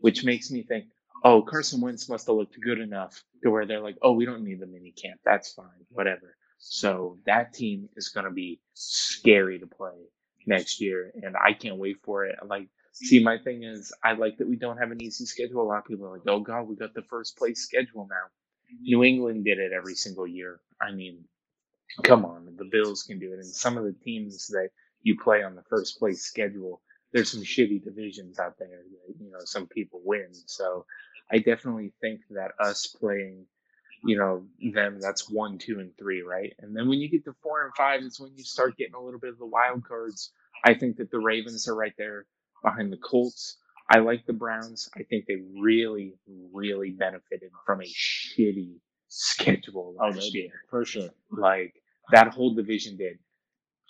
which 0.00 0.24
makes 0.24 0.50
me 0.50 0.62
think, 0.62 0.84
oh, 1.24 1.42
Carson 1.42 1.80
Wentz 1.80 2.08
must 2.08 2.26
have 2.26 2.36
looked 2.36 2.60
good 2.60 2.78
enough 2.78 3.24
to 3.42 3.50
where 3.50 3.66
they're 3.66 3.80
like, 3.80 3.96
oh, 4.02 4.12
we 4.12 4.26
don't 4.26 4.44
need 4.44 4.60
the 4.60 4.66
mini 4.66 4.92
camp. 4.92 5.20
That's 5.24 5.52
fine, 5.52 5.86
whatever. 5.88 6.36
So 6.62 7.18
that 7.26 7.54
team 7.54 7.88
is 7.96 8.10
going 8.10 8.26
to 8.26 8.32
be 8.32 8.60
scary 8.74 9.60
to 9.60 9.68
play 9.68 9.94
next 10.46 10.80
year, 10.80 11.12
and 11.22 11.36
I 11.36 11.54
can't 11.54 11.78
wait 11.78 11.98
for 12.04 12.26
it. 12.26 12.36
Like 12.46 12.68
See, 12.92 13.22
my 13.22 13.38
thing 13.38 13.64
is, 13.64 13.92
I 14.04 14.14
like 14.14 14.38
that 14.38 14.48
we 14.48 14.56
don't 14.56 14.78
have 14.78 14.90
an 14.92 15.02
easy 15.02 15.26
schedule. 15.26 15.62
A 15.62 15.64
lot 15.68 15.78
of 15.80 15.86
people 15.86 16.06
are 16.06 16.12
like, 16.12 16.28
oh, 16.28 16.40
God, 16.40 16.64
we 16.68 16.76
got 16.76 16.94
the 16.94 17.02
first 17.04 17.38
place 17.38 17.60
schedule 17.60 18.08
now. 18.10 18.26
New 18.82 19.04
England 19.04 19.44
did 19.46 19.58
it 19.60 19.72
every 19.72 19.94
single 19.94 20.26
year. 20.26 20.60
I 20.82 20.92
mean, 20.92 21.24
come 22.04 22.24
on, 22.24 22.56
the 22.56 22.66
Bills 22.70 23.04
can 23.04 23.18
do 23.20 23.32
it. 23.32 23.40
And 23.40 23.46
some 23.46 23.78
of 23.78 23.84
the 23.84 23.94
teams 24.04 24.48
that 24.48 24.70
you 25.02 25.18
play 25.22 25.42
on 25.44 25.56
the 25.56 25.64
first 25.70 25.98
place 25.98 26.22
schedule, 26.22 26.82
there's 27.12 27.32
some 27.32 27.42
shitty 27.42 27.84
divisions 27.84 28.38
out 28.38 28.58
there 28.58 28.68
that, 28.68 29.24
you 29.24 29.30
know, 29.32 29.40
some 29.44 29.68
people 29.68 30.02
win. 30.04 30.28
So 30.46 30.86
I 31.32 31.38
definitely 31.38 31.92
think 32.00 32.20
that 32.30 32.52
us 32.60 32.86
playing, 32.88 33.46
you 34.04 34.16
know, 34.16 34.44
them, 34.72 34.98
that's 35.00 35.30
one, 35.30 35.58
two, 35.58 35.78
and 35.78 35.96
three, 35.96 36.22
right? 36.22 36.52
And 36.58 36.76
then 36.76 36.88
when 36.88 36.98
you 36.98 37.08
get 37.08 37.24
to 37.24 37.34
four 37.42 37.64
and 37.64 37.74
five, 37.76 38.00
it's 38.02 38.20
when 38.20 38.32
you 38.36 38.44
start 38.44 38.76
getting 38.76 38.94
a 38.94 39.00
little 39.00 39.20
bit 39.20 39.30
of 39.30 39.38
the 39.38 39.46
wild 39.46 39.84
cards. 39.84 40.32
I 40.64 40.74
think 40.74 40.96
that 40.96 41.10
the 41.10 41.18
Ravens 41.18 41.68
are 41.68 41.74
right 41.74 41.94
there 41.98 42.26
behind 42.62 42.92
the 42.92 42.98
Colts. 42.98 43.58
I 43.90 43.98
like 43.98 44.26
the 44.26 44.32
Browns. 44.32 44.88
I 44.96 45.02
think 45.02 45.26
they 45.26 45.38
really, 45.58 46.14
really 46.52 46.90
benefited 46.90 47.50
from 47.66 47.80
a 47.80 47.84
shitty 47.84 48.76
schedule 49.08 49.96
oh, 50.00 50.06
last 50.06 50.18
oh, 50.22 50.30
year. 50.32 50.50
For 50.70 50.84
sure. 50.84 51.10
Like 51.30 51.74
that 52.10 52.28
whole 52.28 52.54
division 52.54 52.96
did. 52.96 53.18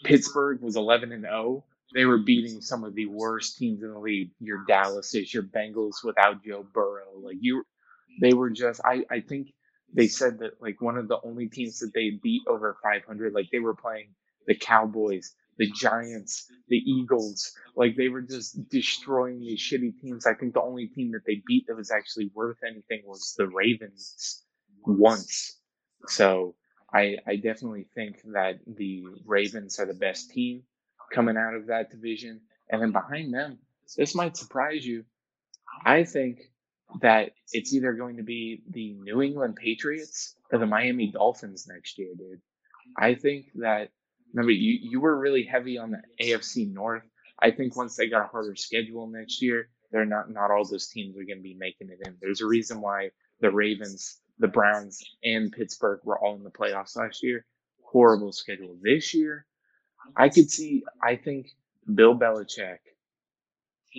Pittsburgh 0.04 0.60
was 0.60 0.76
11 0.76 1.12
and 1.12 1.22
0. 1.22 1.64
They 1.94 2.04
were 2.04 2.18
beating 2.18 2.60
some 2.60 2.84
of 2.84 2.94
the 2.94 3.06
worst 3.06 3.58
teams 3.58 3.82
in 3.82 3.92
the 3.92 3.98
league. 3.98 4.30
Your 4.40 4.64
Dallases, 4.66 5.32
your 5.32 5.42
Bengals 5.42 6.02
without 6.02 6.42
Joe 6.42 6.66
Burrow. 6.72 7.20
Like 7.22 7.36
you, 7.40 7.64
they 8.20 8.32
were 8.32 8.50
just. 8.50 8.80
I 8.84 9.04
I 9.10 9.20
think 9.20 9.52
they 9.93 10.09
said 10.09 10.38
that 10.38 10.61
like 10.61 10.80
one 10.80 10.97
of 10.97 11.09
the 11.09 11.18
only 11.22 11.49
teams 11.49 11.80
that 11.80 11.93
they 11.95 12.18
beat 12.22 12.43
over 12.49 12.76
500. 12.82 13.32
Like 13.32 13.49
they 13.53 13.59
were 13.59 13.74
playing 13.74 14.09
the 14.47 14.57
Cowboys, 14.57 15.34
the 15.59 15.70
Giants, 15.70 16.47
the 16.68 16.78
Eagles. 16.78 17.53
Like 17.76 17.97
they 17.97 18.09
were 18.09 18.22
just 18.22 18.68
destroying 18.68 19.40
these 19.40 19.61
shitty 19.61 20.01
teams. 20.01 20.26
I 20.26 20.34
think 20.34 20.55
the 20.55 20.62
only 20.62 20.86
team 20.86 21.12
that 21.12 21.24
they 21.26 21.43
beat 21.47 21.66
that 21.68 21.76
was 21.76 21.90
actually 21.90 22.30
worth 22.34 22.59
anything 22.66 23.03
was 23.07 23.34
the 23.36 23.47
Ravens 23.49 24.43
once. 24.86 25.59
So 26.07 26.55
I, 26.93 27.16
I 27.26 27.36
definitely 27.36 27.86
think 27.95 28.16
that 28.32 28.61
the 28.66 29.05
Ravens 29.26 29.78
are 29.78 29.86
the 29.86 29.95
best 29.95 30.30
team 30.30 30.62
coming 31.12 31.36
out 31.36 31.55
of 31.55 31.66
that 31.66 31.90
division. 31.90 32.40
And 32.70 32.80
then 32.80 32.93
behind 32.93 33.34
them, 33.34 33.59
this 33.97 34.14
might 34.14 34.36
surprise 34.36 34.86
you. 34.86 35.05
I 35.84 36.05
think 36.05 36.51
that 37.01 37.32
it's 37.53 37.72
either 37.72 37.93
going 37.95 38.16
to 38.16 38.22
be 38.22 38.62
the 38.70 38.95
New 38.95 39.22
England 39.22 39.57
Patriots 39.57 40.36
or 40.53 40.59
the 40.59 40.66
Miami 40.66 41.11
Dolphins 41.11 41.66
next 41.68 41.99
year, 41.99 42.12
dude. 42.16 42.40
I 42.99 43.14
think 43.14 43.47
that 43.57 43.90
remember 44.32 44.53
you, 44.53 44.78
you 44.82 45.01
were 45.01 45.18
really 45.18 45.45
heavy 45.45 45.78
on 45.78 45.93
the 45.93 46.03
AFC 46.24 46.72
North. 46.72 47.03
I 47.40 47.51
think 47.51 47.76
once 47.76 47.97
they 47.97 48.09
got 48.09 48.24
a 48.24 48.28
harder 48.28 48.57
schedule 48.57 49.07
next 49.07 49.43
year, 49.43 49.68
they're 49.90 50.05
not 50.05 50.30
not 50.30 50.51
all 50.51 50.66
those 50.66 50.88
teams 50.88 51.16
are 51.16 51.24
going 51.24 51.38
to 51.38 51.43
be 51.43 51.57
making 51.59 51.88
it 51.90 52.07
in. 52.07 52.16
There's 52.20 52.40
a 52.40 52.47
reason 52.47 52.80
why 52.80 53.11
the 53.40 53.51
Ravens 53.51 54.20
the 54.38 54.49
Browns 54.49 55.03
and 55.24 55.53
Pittsburgh 55.53 56.01
were 56.05 56.18
all 56.18 56.34
in 56.36 56.43
the 56.43 56.51
playoffs 56.51 56.97
last 56.97 57.22
year. 57.22 57.45
Horrible 57.82 58.32
schedule 58.32 58.76
this 58.82 59.14
year. 59.14 59.47
I 60.16 60.28
could 60.28 60.51
see. 60.51 60.82
I 61.03 61.16
think 61.16 61.49
Bill 61.95 62.18
Belichick 62.18 62.78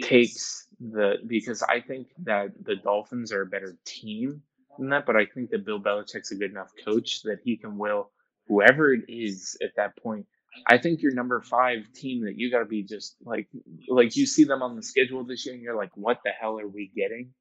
takes 0.02 0.68
the 0.80 1.16
because 1.28 1.64
I 1.64 1.82
think 1.82 2.08
that 2.24 2.52
the 2.64 2.76
Dolphins 2.76 3.32
are 3.32 3.42
a 3.42 3.48
better 3.48 3.78
team 3.86 4.42
than 4.78 4.90
that, 4.90 5.06
but 5.06 5.16
I 5.16 5.26
think 5.26 5.52
that 5.52 5.66
Bill 5.66 5.80
Belichick's 5.80 6.32
a 6.32 6.36
good 6.36 6.52
enough 6.52 6.72
coach 6.84 7.22
that 7.24 7.40
he 7.44 7.58
can 7.58 7.78
will 7.78 8.12
whoever 8.48 8.94
it 8.94 9.06
is 9.08 9.58
at 9.62 9.72
that 9.78 9.98
point. 10.02 10.26
I 10.68 10.78
think 10.78 11.02
your 11.02 11.14
number 11.14 11.42
five 11.42 11.92
team 11.96 12.26
that 12.26 12.38
you 12.38 12.52
got 12.52 12.60
to 12.60 12.66
be 12.66 12.84
just 12.84 13.16
like 13.26 13.48
like 13.88 14.16
you 14.16 14.26
see 14.26 14.44
them 14.44 14.62
on 14.62 14.76
the 14.76 14.84
schedule 14.84 15.24
this 15.24 15.46
year 15.46 15.56
and 15.56 15.64
you're 15.64 15.76
like, 15.76 15.92
what 15.96 16.20
the 16.24 16.32
hell 16.32 16.60
are 16.60 16.68
we 16.68 16.92
getting? 16.96 17.34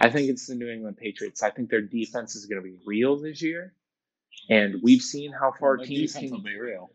I 0.00 0.10
think 0.10 0.28
it's 0.30 0.46
the 0.46 0.54
New 0.54 0.68
England 0.68 0.98
Patriots. 0.98 1.42
I 1.42 1.50
think 1.50 1.70
their 1.70 1.80
defense 1.80 2.36
is 2.36 2.46
going 2.46 2.62
to 2.62 2.68
be 2.68 2.76
real 2.86 3.18
this 3.18 3.42
year, 3.42 3.74
and 4.48 4.76
we've 4.82 5.02
seen 5.02 5.32
how 5.32 5.52
far 5.52 5.78
teams 5.78 6.12
can 6.14 6.42
be 6.42 6.58
real. 6.58 6.90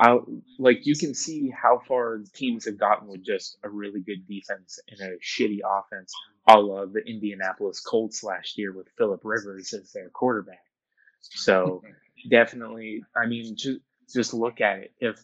Out 0.00 0.28
like 0.58 0.86
you 0.86 0.96
can 0.96 1.14
see 1.14 1.50
how 1.50 1.80
far 1.86 2.20
teams 2.34 2.64
have 2.66 2.78
gotten 2.78 3.08
with 3.08 3.24
just 3.24 3.58
a 3.62 3.68
really 3.68 4.00
good 4.00 4.26
defense 4.28 4.78
and 4.88 5.00
a 5.00 5.16
shitty 5.18 5.60
offense, 5.64 6.12
a 6.48 6.58
la 6.58 6.86
the 6.86 7.00
Indianapolis 7.06 7.80
Colts 7.80 8.22
last 8.22 8.58
year 8.58 8.72
with 8.72 8.88
Philip 8.96 9.20
Rivers 9.24 9.72
as 9.72 9.92
their 9.92 10.08
quarterback. 10.10 10.62
So 11.20 11.82
definitely, 12.30 13.02
I 13.16 13.26
mean, 13.26 13.56
just 13.56 13.80
just 14.12 14.34
look 14.34 14.60
at 14.60 14.78
it. 14.78 14.92
If 15.00 15.22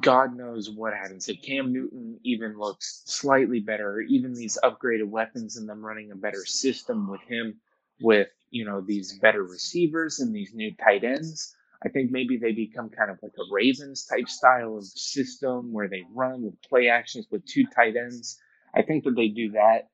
God 0.00 0.36
knows 0.36 0.70
what 0.70 0.92
happens, 0.92 1.28
if 1.28 1.42
Cam 1.42 1.72
Newton 1.72 2.18
even 2.22 2.58
looks 2.58 3.02
slightly 3.06 3.60
better, 3.60 3.92
or 3.92 4.00
even 4.02 4.34
these 4.34 4.58
upgraded 4.62 5.08
weapons 5.08 5.56
and 5.56 5.68
them 5.68 5.84
running 5.84 6.10
a 6.12 6.16
better 6.16 6.44
system 6.44 7.10
with 7.10 7.22
him, 7.22 7.60
with 8.00 8.28
you 8.50 8.64
know 8.64 8.80
these 8.80 9.18
better 9.18 9.42
receivers 9.42 10.20
and 10.20 10.34
these 10.34 10.52
new 10.54 10.72
tight 10.74 11.04
ends, 11.04 11.54
I 11.84 11.88
think 11.88 12.10
maybe 12.10 12.36
they 12.36 12.52
become 12.52 12.90
kind 12.90 13.10
of 13.10 13.18
like 13.22 13.32
a 13.38 13.52
Ravens 13.52 14.04
type 14.04 14.28
style 14.28 14.76
of 14.76 14.84
system 14.84 15.72
where 15.72 15.88
they 15.88 16.04
run 16.12 16.42
with 16.42 16.60
play 16.62 16.88
actions 16.88 17.26
with 17.30 17.46
two 17.46 17.64
tight 17.74 17.96
ends. 17.96 18.38
I 18.74 18.82
think 18.82 19.04
that 19.04 19.16
they 19.16 19.28
do 19.28 19.52
that. 19.52 19.88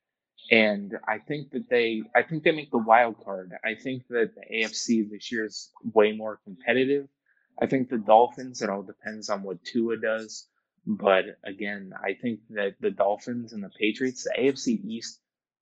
And 0.50 0.92
I 1.08 1.18
think 1.18 1.50
that 1.52 1.68
they 1.68 2.02
I 2.14 2.22
think 2.22 2.44
they 2.44 2.52
make 2.52 2.70
the 2.70 2.78
wild 2.78 3.24
card. 3.24 3.52
I 3.64 3.74
think 3.74 4.06
that 4.08 4.32
the 4.34 4.56
AFC 4.56 5.10
this 5.10 5.32
year 5.32 5.44
is 5.44 5.70
way 5.92 6.12
more 6.12 6.40
competitive. 6.44 7.08
I 7.60 7.66
think 7.66 7.88
the 7.88 7.98
Dolphins, 7.98 8.62
it 8.62 8.70
all 8.70 8.82
depends 8.82 9.30
on 9.30 9.42
what 9.42 9.64
Tua 9.64 9.96
does. 9.96 10.46
But 10.86 11.24
again, 11.44 11.92
I 12.00 12.14
think 12.14 12.40
that 12.50 12.74
the 12.80 12.90
Dolphins 12.90 13.52
and 13.52 13.62
the 13.62 13.70
Patriots, 13.70 14.24
the 14.24 14.34
AFC 14.40 14.84
East, 14.84 15.20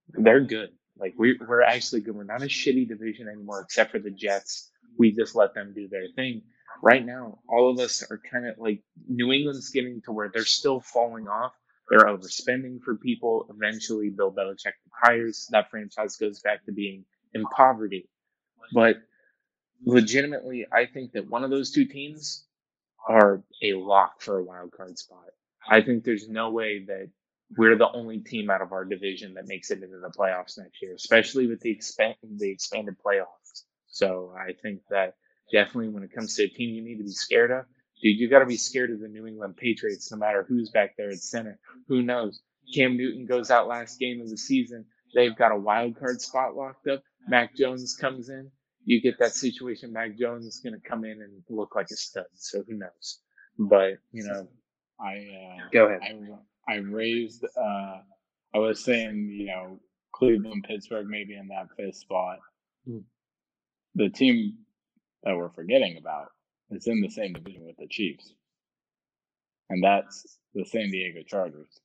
they're 0.09 0.45
good. 0.45 0.71
Like 0.99 1.15
we 1.17 1.39
we're 1.41 1.63
actually 1.63 2.03
good. 2.03 2.15
We're 2.15 2.25
not 2.25 2.43
a 2.43 2.47
shitty 2.47 2.89
division 2.89 3.29
anymore, 3.29 3.63
except 3.63 3.93
for 3.93 3.99
the 3.99 4.11
Jets. 4.11 4.71
We 4.99 5.13
just 5.13 5.35
let 5.35 5.55
them 5.55 5.73
do 5.75 5.89
their 5.89 6.09
thing. 6.17 6.43
Right 6.83 7.05
now, 7.05 7.39
all 7.49 7.71
of 7.71 7.79
us 7.79 8.03
are 8.11 8.21
kind 8.31 8.47
of 8.47 8.57
like 8.59 8.83
New 9.09 9.33
England's 9.33 9.71
getting 9.71 10.03
to 10.03 10.13
where 10.13 10.31
they're 10.33 10.45
still 10.45 10.81
falling 10.81 11.29
off. 11.29 11.53
They're 11.91 12.07
overspending 12.07 12.81
for 12.83 12.97
people. 12.97 13.47
Eventually, 13.55 14.11
Bill 14.11 14.33
Belichick 14.33 14.73
retires. 15.03 15.47
That 15.51 15.71
franchise 15.71 16.17
goes 16.17 16.41
back 16.41 16.65
to 16.67 16.73
being 16.73 17.05
in 17.35 17.45
poverty. 17.45 18.09
But 18.73 18.97
legitimately, 19.85 20.67
I 20.73 20.87
think 20.87 21.13
that 21.13 21.29
one 21.31 21.45
of 21.45 21.51
those 21.51 21.71
two 21.71 21.85
teams 21.85 22.47
are 23.09 23.43
a 23.63 23.75
lock 23.75 24.23
for 24.23 24.39
a 24.39 24.45
wild 24.45 24.73
card 24.73 24.99
spot. 24.99 25.27
I 25.69 25.83
think 25.83 26.05
there's 26.05 26.29
no 26.29 26.51
way 26.51 26.85
that 26.87 27.11
we're 27.57 27.77
the 27.77 27.91
only 27.93 28.19
team 28.19 28.51
out 28.51 28.63
of 28.63 28.73
our 28.73 28.85
division 28.85 29.35
that 29.35 29.47
makes 29.47 29.71
it 29.71 29.83
into 29.83 29.99
the 29.99 30.11
playoffs 30.11 30.59
next 30.59 30.81
year, 30.83 30.95
especially 30.95 31.47
with 31.47 31.61
the 31.61 31.71
expand 31.71 32.17
the 32.23 32.51
expanded 32.51 32.97
playoffs. 33.05 33.44
So 33.95 34.35
I 34.37 34.55
think 34.61 34.81
that 34.91 35.15
definitely 35.53 35.89
when 35.89 36.03
it 36.03 36.13
comes 36.13 36.35
to 36.35 36.43
a 36.43 36.49
team 36.49 36.75
you 36.75 36.83
need 36.83 36.99
to 36.99 37.05
be 37.05 37.13
scared 37.13 37.53
of, 37.53 37.65
dude, 38.03 38.19
you 38.19 38.29
got 38.29 38.41
to 38.41 38.47
be 38.47 38.57
scared 38.57 38.91
of 38.91 38.99
the 38.99 39.07
New 39.07 39.25
England 39.25 39.57
Patriots, 39.57 40.11
no 40.11 40.19
matter 40.19 40.45
who's 40.49 40.71
back 40.71 40.97
there 40.99 41.11
at 41.11 41.19
center. 41.19 41.61
Who 41.87 42.03
knows? 42.03 42.43
Cam 42.75 42.97
Newton 42.97 43.25
goes 43.25 43.53
out 43.53 43.69
last 43.69 44.01
game 44.01 44.21
of 44.21 44.29
the 44.29 44.37
season. 44.37 44.85
They've 45.15 45.37
got 45.37 45.53
a 45.53 45.57
wild 45.57 45.97
card 45.97 46.21
spot 46.21 46.57
locked 46.57 46.89
up. 46.89 47.05
Mac 47.29 47.55
Jones 47.55 47.95
comes 47.95 48.31
in. 48.31 48.51
You 48.85 49.01
get 49.01 49.21
that 49.21 49.33
situation. 49.33 49.93
Mac 49.93 50.19
Jones 50.19 50.45
is 50.45 50.61
going 50.61 50.75
to 50.75 50.89
come 50.89 51.05
in 51.05 51.23
and 51.23 51.45
look 51.49 51.77
like 51.77 51.87
a 51.93 51.97
stud. 51.97 52.25
So 52.35 52.65
who 52.67 52.75
knows? 52.75 53.21
But 53.61 53.99
you 54.11 54.25
know, 54.25 54.49
I 55.01 55.13
uh, 55.15 55.69
go 55.73 55.87
ahead. 55.87 56.01
I 56.69 56.73
I 56.73 56.77
raised. 56.79 57.45
Uh, 57.45 57.99
I 58.53 58.59
was 58.59 58.85
saying, 58.85 59.31
you 59.31 59.47
know, 59.47 59.79
Cleveland, 60.13 60.65
Pittsburgh, 60.69 61.07
maybe 61.07 61.37
in 61.37 61.47
that 61.49 61.69
fifth 61.77 61.97
spot. 61.97 62.39
The 63.95 64.11
team 64.11 64.59
that 65.23 65.37
we're 65.37 65.51
forgetting 65.51 65.97
about 65.99 66.29
is 66.71 66.87
in 66.87 67.01
the 67.01 67.11
same 67.11 67.33
division 67.33 67.65
with 67.67 67.77
the 67.77 67.87
Chiefs, 67.89 68.33
and 69.71 69.83
that's 69.85 70.39
the 70.55 70.65
San 70.65 70.91
Diego 70.91 71.23
Chargers, 71.27 71.81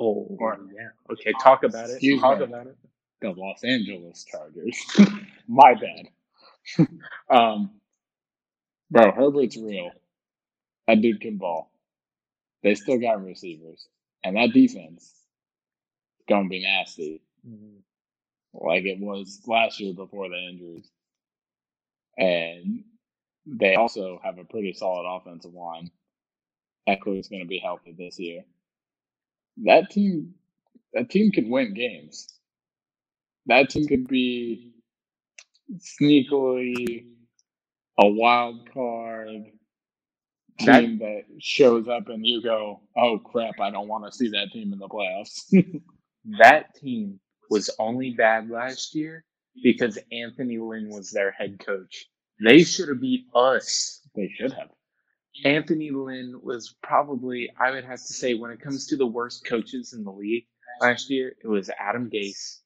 Oh, 0.00 0.36
Or- 0.40 0.58
yeah. 0.74 0.88
Okay, 1.12 1.32
talk 1.42 1.62
about 1.64 1.88
it. 1.90 1.94
Excuse 1.94 2.20
talk 2.20 2.38
me. 2.38 2.44
about 2.44 2.66
it. 2.66 2.76
the 3.20 3.30
Los 3.30 3.64
Angeles 3.64 4.24
Chargers. 4.24 4.76
My 5.48 5.74
bad. 5.74 6.88
um, 7.30 7.80
bro, 8.90 9.12
Herbert's 9.12 9.56
real. 9.56 9.90
That 10.88 11.00
dude 11.00 11.20
can 11.20 11.36
ball. 11.38 11.70
They 12.62 12.74
still 12.74 12.98
got 12.98 13.24
receivers, 13.24 13.88
and 14.24 14.36
that 14.36 14.52
defense 14.52 15.02
is 15.04 15.14
gonna 16.28 16.48
be 16.48 16.62
nasty. 16.62 17.22
Mhm. 17.46 17.80
like 18.54 18.84
it 18.84 18.98
was 18.98 19.42
last 19.46 19.78
year 19.80 19.94
before 19.94 20.28
the 20.28 20.36
injuries. 20.36 20.90
And 22.18 22.84
they 23.46 23.74
also 23.76 24.20
have 24.24 24.38
a 24.38 24.44
pretty 24.44 24.72
solid 24.74 25.06
offensive 25.08 25.54
line. 25.54 25.90
Ekeler's 26.88 27.28
going 27.28 27.42
to 27.42 27.48
be 27.48 27.58
healthy 27.60 27.94
this 27.98 28.18
year. 28.18 28.42
That 29.64 29.90
team, 29.90 30.34
that 30.94 31.10
team 31.10 31.32
could 31.32 31.48
win 31.48 31.74
games. 31.74 32.28
That 33.46 33.70
team 33.70 33.86
could 33.86 34.08
be 34.08 34.72
sneakily 35.78 37.06
a 37.98 38.08
wild 38.08 38.70
card 38.72 39.44
That- 40.66 40.82
team 40.82 40.98
that 40.98 41.24
shows 41.40 41.88
up 41.88 42.08
and 42.08 42.26
you 42.26 42.42
go, 42.42 42.80
"Oh 42.96 43.18
crap! 43.18 43.60
I 43.60 43.70
don't 43.70 43.88
want 43.88 44.04
to 44.06 44.12
see 44.16 44.28
that 44.30 44.52
team 44.52 44.72
in 44.72 44.78
the 44.78 44.88
playoffs." 44.88 45.52
That 46.40 46.74
team 46.76 47.20
was 47.50 47.70
only 47.78 48.10
bad 48.12 48.50
last 48.50 48.94
year 48.94 49.24
because 49.62 49.98
Anthony 50.12 50.58
Lynn 50.58 50.88
was 50.90 51.10
their 51.10 51.30
head 51.32 51.58
coach. 51.64 52.06
They 52.44 52.62
should 52.64 52.88
have 52.88 53.00
beat 53.00 53.26
us. 53.34 54.00
they 54.14 54.28
should 54.28 54.52
have. 54.52 54.68
Anthony 55.44 55.90
Lynn 55.90 56.40
was 56.42 56.74
probably, 56.82 57.50
I 57.58 57.70
would 57.70 57.84
have 57.84 57.98
to 57.98 58.12
say, 58.12 58.34
when 58.34 58.50
it 58.50 58.60
comes 58.60 58.86
to 58.86 58.96
the 58.96 59.06
worst 59.06 59.44
coaches 59.44 59.92
in 59.92 60.04
the 60.04 60.12
league 60.12 60.46
last 60.80 61.10
year, 61.10 61.34
it 61.42 61.48
was 61.48 61.70
Adam 61.78 62.10
Gase, 62.10 62.60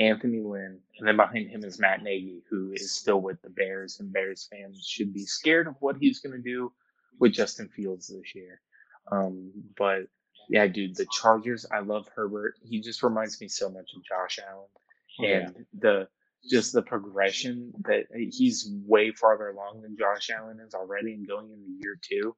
Anthony 0.00 0.40
Lynn, 0.40 0.80
and 0.98 1.08
then 1.08 1.16
behind 1.16 1.48
him 1.48 1.64
is 1.64 1.78
Matt 1.78 2.02
Nagy, 2.02 2.42
who 2.50 2.72
is 2.72 2.92
still 2.92 3.20
with 3.20 3.40
the 3.42 3.50
Bears, 3.50 4.00
and 4.00 4.12
Bears 4.12 4.48
fans 4.50 4.84
should 4.86 5.12
be 5.12 5.26
scared 5.26 5.68
of 5.68 5.76
what 5.80 5.96
he's 6.00 6.20
going 6.20 6.36
to 6.36 6.42
do 6.42 6.72
with 7.20 7.32
Justin 7.32 7.68
Fields 7.68 8.08
this 8.08 8.34
year. 8.34 8.60
Um, 9.10 9.52
but 9.76 10.02
yeah, 10.48 10.66
dude, 10.66 10.96
the 10.96 11.06
Chargers, 11.12 11.66
I 11.70 11.80
love 11.80 12.08
Herbert. 12.14 12.54
He 12.62 12.80
just 12.80 13.02
reminds 13.02 13.40
me 13.40 13.48
so 13.48 13.68
much 13.68 13.90
of 13.96 14.04
Josh 14.04 14.38
Allen. 14.48 14.66
And 15.20 15.66
the 15.78 16.08
just 16.48 16.72
the 16.72 16.82
progression 16.82 17.72
that 17.84 18.04
he's 18.12 18.70
way 18.86 19.12
farther 19.12 19.48
along 19.48 19.82
than 19.82 19.96
Josh 19.98 20.30
Allen 20.30 20.60
is 20.66 20.74
already 20.74 21.14
and 21.14 21.26
going 21.26 21.50
into 21.50 21.78
year 21.80 21.98
two. 22.00 22.34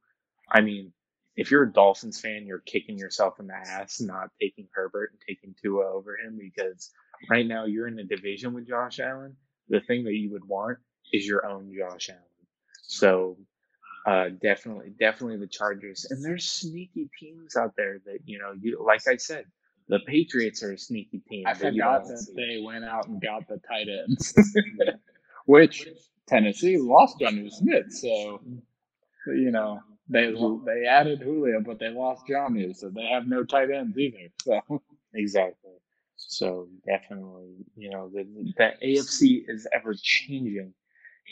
I 0.51 0.61
mean, 0.61 0.93
if 1.37 1.51
you're 1.51 1.63
a 1.63 1.73
Dolphins 1.73 2.21
fan, 2.21 2.47
you're 2.47 2.63
kicking 2.67 2.99
yourself 2.99 3.39
in 3.41 3.47
the 3.47 3.55
ass 3.55 4.01
not 4.01 4.31
taking 4.41 4.69
Herbert 4.73 5.13
and 5.13 5.21
taking 5.27 5.55
Tua 5.63 5.93
over 5.93 6.17
him 6.17 6.39
because 6.39 6.91
right 7.31 7.47
now 7.47 7.67
you're 7.67 7.89
in 7.89 7.99
a 7.99 8.05
division 8.05 8.53
with 8.53 8.69
Josh 8.69 8.99
Allen. 9.01 9.37
The 9.69 9.81
thing 9.81 10.05
that 10.05 10.15
you 10.15 10.33
would 10.33 10.45
want 10.45 10.79
is 11.13 11.27
your 11.27 11.47
own 11.47 11.73
Josh 11.77 12.11
Allen. 12.11 12.23
So 12.83 13.39
uh, 14.07 14.31
definitely, 14.43 14.93
definitely 14.99 15.37
the 15.37 15.47
Chargers. 15.47 16.07
And 16.11 16.25
there's 16.25 16.47
sneaky 16.47 17.09
teams 17.19 17.57
out 17.57 17.75
there 17.77 18.01
that, 18.07 18.19
you 18.25 18.39
know, 18.39 18.53
you 18.61 18.83
like 18.85 19.07
I 19.09 19.17
said, 19.17 19.45
the 19.91 20.01
Patriots 20.07 20.63
are 20.63 20.73
a 20.73 20.79
sneaky 20.79 21.19
team. 21.29 21.45
I 21.47 21.55
forgot 21.55 22.07
that 22.07 22.19
see. 22.19 22.35
they 22.35 22.63
went 22.65 22.85
out 22.85 23.09
and 23.09 23.21
got 23.21 23.47
the 23.49 23.61
tight 23.69 23.89
ends, 23.89 24.35
which 25.47 25.89
Tennessee 26.27 26.79
lost 26.79 27.19
Jonnu 27.21 27.51
Smith. 27.51 27.93
So 27.93 28.41
you 29.27 29.51
know 29.51 29.81
they 30.09 30.33
they 30.65 30.87
added 30.87 31.21
Julio, 31.21 31.61
but 31.61 31.79
they 31.79 31.89
lost 31.89 32.27
Johnny, 32.27 32.73
so 32.73 32.89
they 32.89 33.07
have 33.07 33.27
no 33.27 33.45
tight 33.45 33.71
ends 33.71 33.99
either. 33.99 34.31
So 34.43 34.83
Exactly. 35.15 35.73
So 36.17 36.69
definitely, 36.87 37.67
you 37.77 37.91
know, 37.91 38.09
the 38.09 38.25
the 38.57 38.73
AFC 38.85 39.45
is 39.49 39.67
ever 39.75 39.95
changing, 39.95 40.73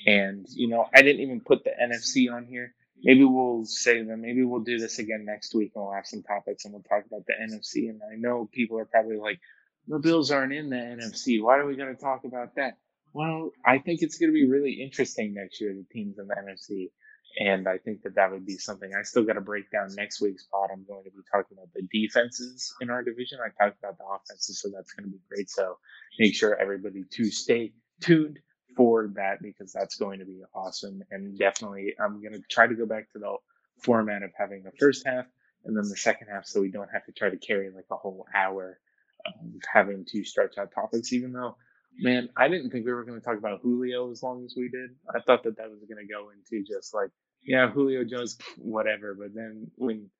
and 0.06 0.46
you 0.50 0.68
know, 0.68 0.86
I 0.94 1.02
didn't 1.02 1.22
even 1.22 1.40
put 1.40 1.64
the 1.64 1.70
NFC 1.80 2.32
on 2.32 2.46
here. 2.46 2.74
Maybe 3.02 3.24
we'll 3.24 3.64
say 3.64 4.02
that. 4.02 4.16
Maybe 4.16 4.44
we'll 4.44 4.60
do 4.60 4.78
this 4.78 4.98
again 4.98 5.24
next 5.24 5.54
week, 5.54 5.72
and 5.74 5.84
we'll 5.84 5.94
have 5.94 6.06
some 6.06 6.22
topics, 6.22 6.64
and 6.64 6.74
we'll 6.74 6.82
talk 6.82 7.04
about 7.06 7.24
the 7.26 7.34
NFC. 7.34 7.88
And 7.88 8.00
I 8.02 8.16
know 8.16 8.48
people 8.52 8.78
are 8.78 8.84
probably 8.84 9.16
like, 9.16 9.40
the 9.86 9.98
Bills 9.98 10.30
aren't 10.30 10.52
in 10.52 10.68
the 10.68 10.76
NFC. 10.76 11.42
Why 11.42 11.58
are 11.58 11.66
we 11.66 11.76
going 11.76 11.94
to 11.94 12.00
talk 12.00 12.24
about 12.24 12.56
that? 12.56 12.74
Well, 13.14 13.52
I 13.64 13.78
think 13.78 14.02
it's 14.02 14.18
going 14.18 14.30
to 14.30 14.34
be 14.34 14.48
really 14.48 14.82
interesting 14.82 15.34
next 15.34 15.60
year, 15.60 15.74
the 15.74 15.86
teams 15.92 16.18
in 16.18 16.26
the 16.26 16.34
NFC. 16.34 16.90
And 17.38 17.68
I 17.68 17.78
think 17.78 18.02
that 18.02 18.16
that 18.16 18.32
would 18.32 18.44
be 18.44 18.56
something 18.56 18.90
I 18.98 19.02
still 19.02 19.24
got 19.24 19.34
to 19.34 19.40
break 19.40 19.70
down 19.70 19.94
next 19.94 20.20
week's 20.20 20.44
pod. 20.44 20.70
I'm 20.72 20.84
going 20.86 21.04
to 21.04 21.10
be 21.10 21.22
talking 21.32 21.56
about 21.56 21.72
the 21.74 21.82
defenses 21.82 22.74
in 22.80 22.90
our 22.90 23.02
division. 23.02 23.38
I 23.40 23.48
talked 23.62 23.78
about 23.78 23.96
the 23.96 24.04
offenses, 24.04 24.60
so 24.60 24.70
that's 24.74 24.92
going 24.92 25.10
to 25.10 25.12
be 25.12 25.22
great. 25.30 25.48
So 25.48 25.78
make 26.18 26.34
sure 26.34 26.56
everybody 26.60 27.04
to 27.12 27.30
stay 27.30 27.72
tuned 28.00 28.40
for 28.78 29.08
that 29.16 29.42
because 29.42 29.74
that's 29.74 29.96
going 29.96 30.20
to 30.20 30.24
be 30.24 30.40
awesome. 30.54 31.02
And 31.10 31.38
definitely, 31.38 31.96
I'm 32.00 32.22
going 32.22 32.34
to 32.34 32.42
try 32.48 32.66
to 32.66 32.74
go 32.74 32.86
back 32.86 33.12
to 33.12 33.18
the 33.18 33.36
format 33.82 34.22
of 34.22 34.30
having 34.38 34.62
the 34.62 34.72
first 34.80 35.06
half 35.06 35.26
and 35.66 35.76
then 35.76 35.84
the 35.88 35.96
second 35.96 36.28
half 36.32 36.46
so 36.46 36.62
we 36.62 36.70
don't 36.70 36.90
have 36.92 37.04
to 37.06 37.12
try 37.12 37.28
to 37.28 37.36
carry 37.36 37.70
like 37.70 37.86
a 37.90 37.96
whole 37.96 38.26
hour 38.34 38.78
of 39.26 39.34
having 39.70 40.06
to 40.06 40.24
stretch 40.24 40.56
out 40.58 40.72
topics, 40.72 41.12
even 41.12 41.32
though 41.32 41.56
Man, 42.00 42.28
I 42.36 42.48
didn't 42.48 42.70
think 42.70 42.86
we 42.86 42.92
were 42.92 43.04
going 43.04 43.18
to 43.18 43.24
talk 43.24 43.38
about 43.38 43.60
Julio 43.60 44.10
as 44.12 44.22
long 44.22 44.44
as 44.44 44.54
we 44.56 44.68
did. 44.68 44.90
I 45.12 45.20
thought 45.20 45.42
that 45.44 45.56
that 45.56 45.70
was 45.70 45.80
going 45.80 46.06
to 46.06 46.12
go 46.12 46.30
into 46.30 46.64
just 46.64 46.94
like, 46.94 47.10
yeah, 47.44 47.68
Julio 47.70 48.04
Jones, 48.04 48.38
whatever. 48.56 49.14
But 49.14 49.34
then 49.34 49.70
when 49.76 50.10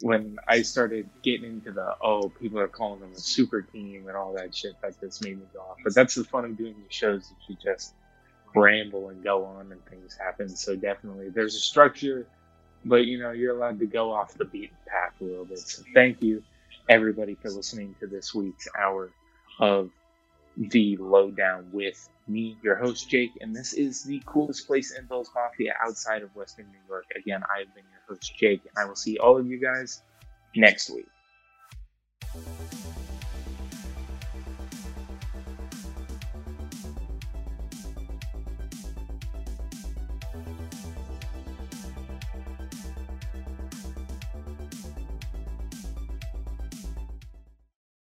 when 0.00 0.36
I 0.46 0.62
started 0.62 1.08
getting 1.22 1.50
into 1.50 1.72
the 1.72 1.94
oh, 2.02 2.28
people 2.28 2.60
are 2.60 2.68
calling 2.68 3.00
them 3.00 3.12
a 3.12 3.18
super 3.18 3.62
team 3.62 4.06
and 4.06 4.16
all 4.16 4.34
that 4.34 4.54
shit, 4.54 4.74
that 4.82 5.00
just 5.00 5.24
made 5.24 5.38
me 5.38 5.46
go 5.52 5.60
off. 5.60 5.78
But 5.82 5.94
that's 5.94 6.14
the 6.14 6.24
fun 6.24 6.44
of 6.44 6.56
doing 6.56 6.74
these 6.76 6.94
shows 6.94 7.28
that 7.28 7.36
you 7.48 7.56
just 7.62 7.94
ramble 8.54 9.08
and 9.08 9.22
go 9.22 9.44
on 9.44 9.72
and 9.72 9.84
things 9.86 10.16
happen. 10.16 10.48
So 10.48 10.76
definitely, 10.76 11.30
there's 11.30 11.54
a 11.54 11.60
structure, 11.60 12.26
but 12.84 13.06
you 13.06 13.18
know 13.18 13.32
you're 13.32 13.56
allowed 13.56 13.78
to 13.80 13.86
go 13.86 14.12
off 14.12 14.34
the 14.34 14.44
beaten 14.44 14.76
path 14.86 15.12
a 15.20 15.24
little 15.24 15.44
bit. 15.44 15.58
So 15.58 15.82
thank 15.94 16.22
you 16.22 16.42
everybody 16.88 17.34
for 17.34 17.50
listening 17.50 17.94
to 18.00 18.06
this 18.06 18.34
week's 18.34 18.68
hour 18.78 19.10
of 19.58 19.90
the 20.56 20.96
lowdown 20.98 21.68
with 21.72 22.08
me, 22.28 22.56
your 22.62 22.76
host 22.76 23.08
Jake, 23.10 23.30
and 23.40 23.54
this 23.54 23.72
is 23.72 24.04
the 24.04 24.22
coolest 24.24 24.66
place 24.66 24.96
in 24.96 25.06
Bill's 25.06 25.30
Mafia 25.34 25.74
outside 25.82 26.22
of 26.22 26.34
Western 26.36 26.66
New 26.66 26.78
York. 26.88 27.06
Again, 27.16 27.42
I 27.54 27.60
have 27.60 27.74
been 27.74 27.84
your 27.90 28.16
host 28.16 28.32
Jake, 28.36 28.60
and 28.62 28.84
I 28.84 28.88
will 28.88 28.96
see 28.96 29.18
all 29.18 29.36
of 29.36 29.46
you 29.46 29.60
guys 29.60 30.02
next 30.54 30.90
week. 30.90 31.06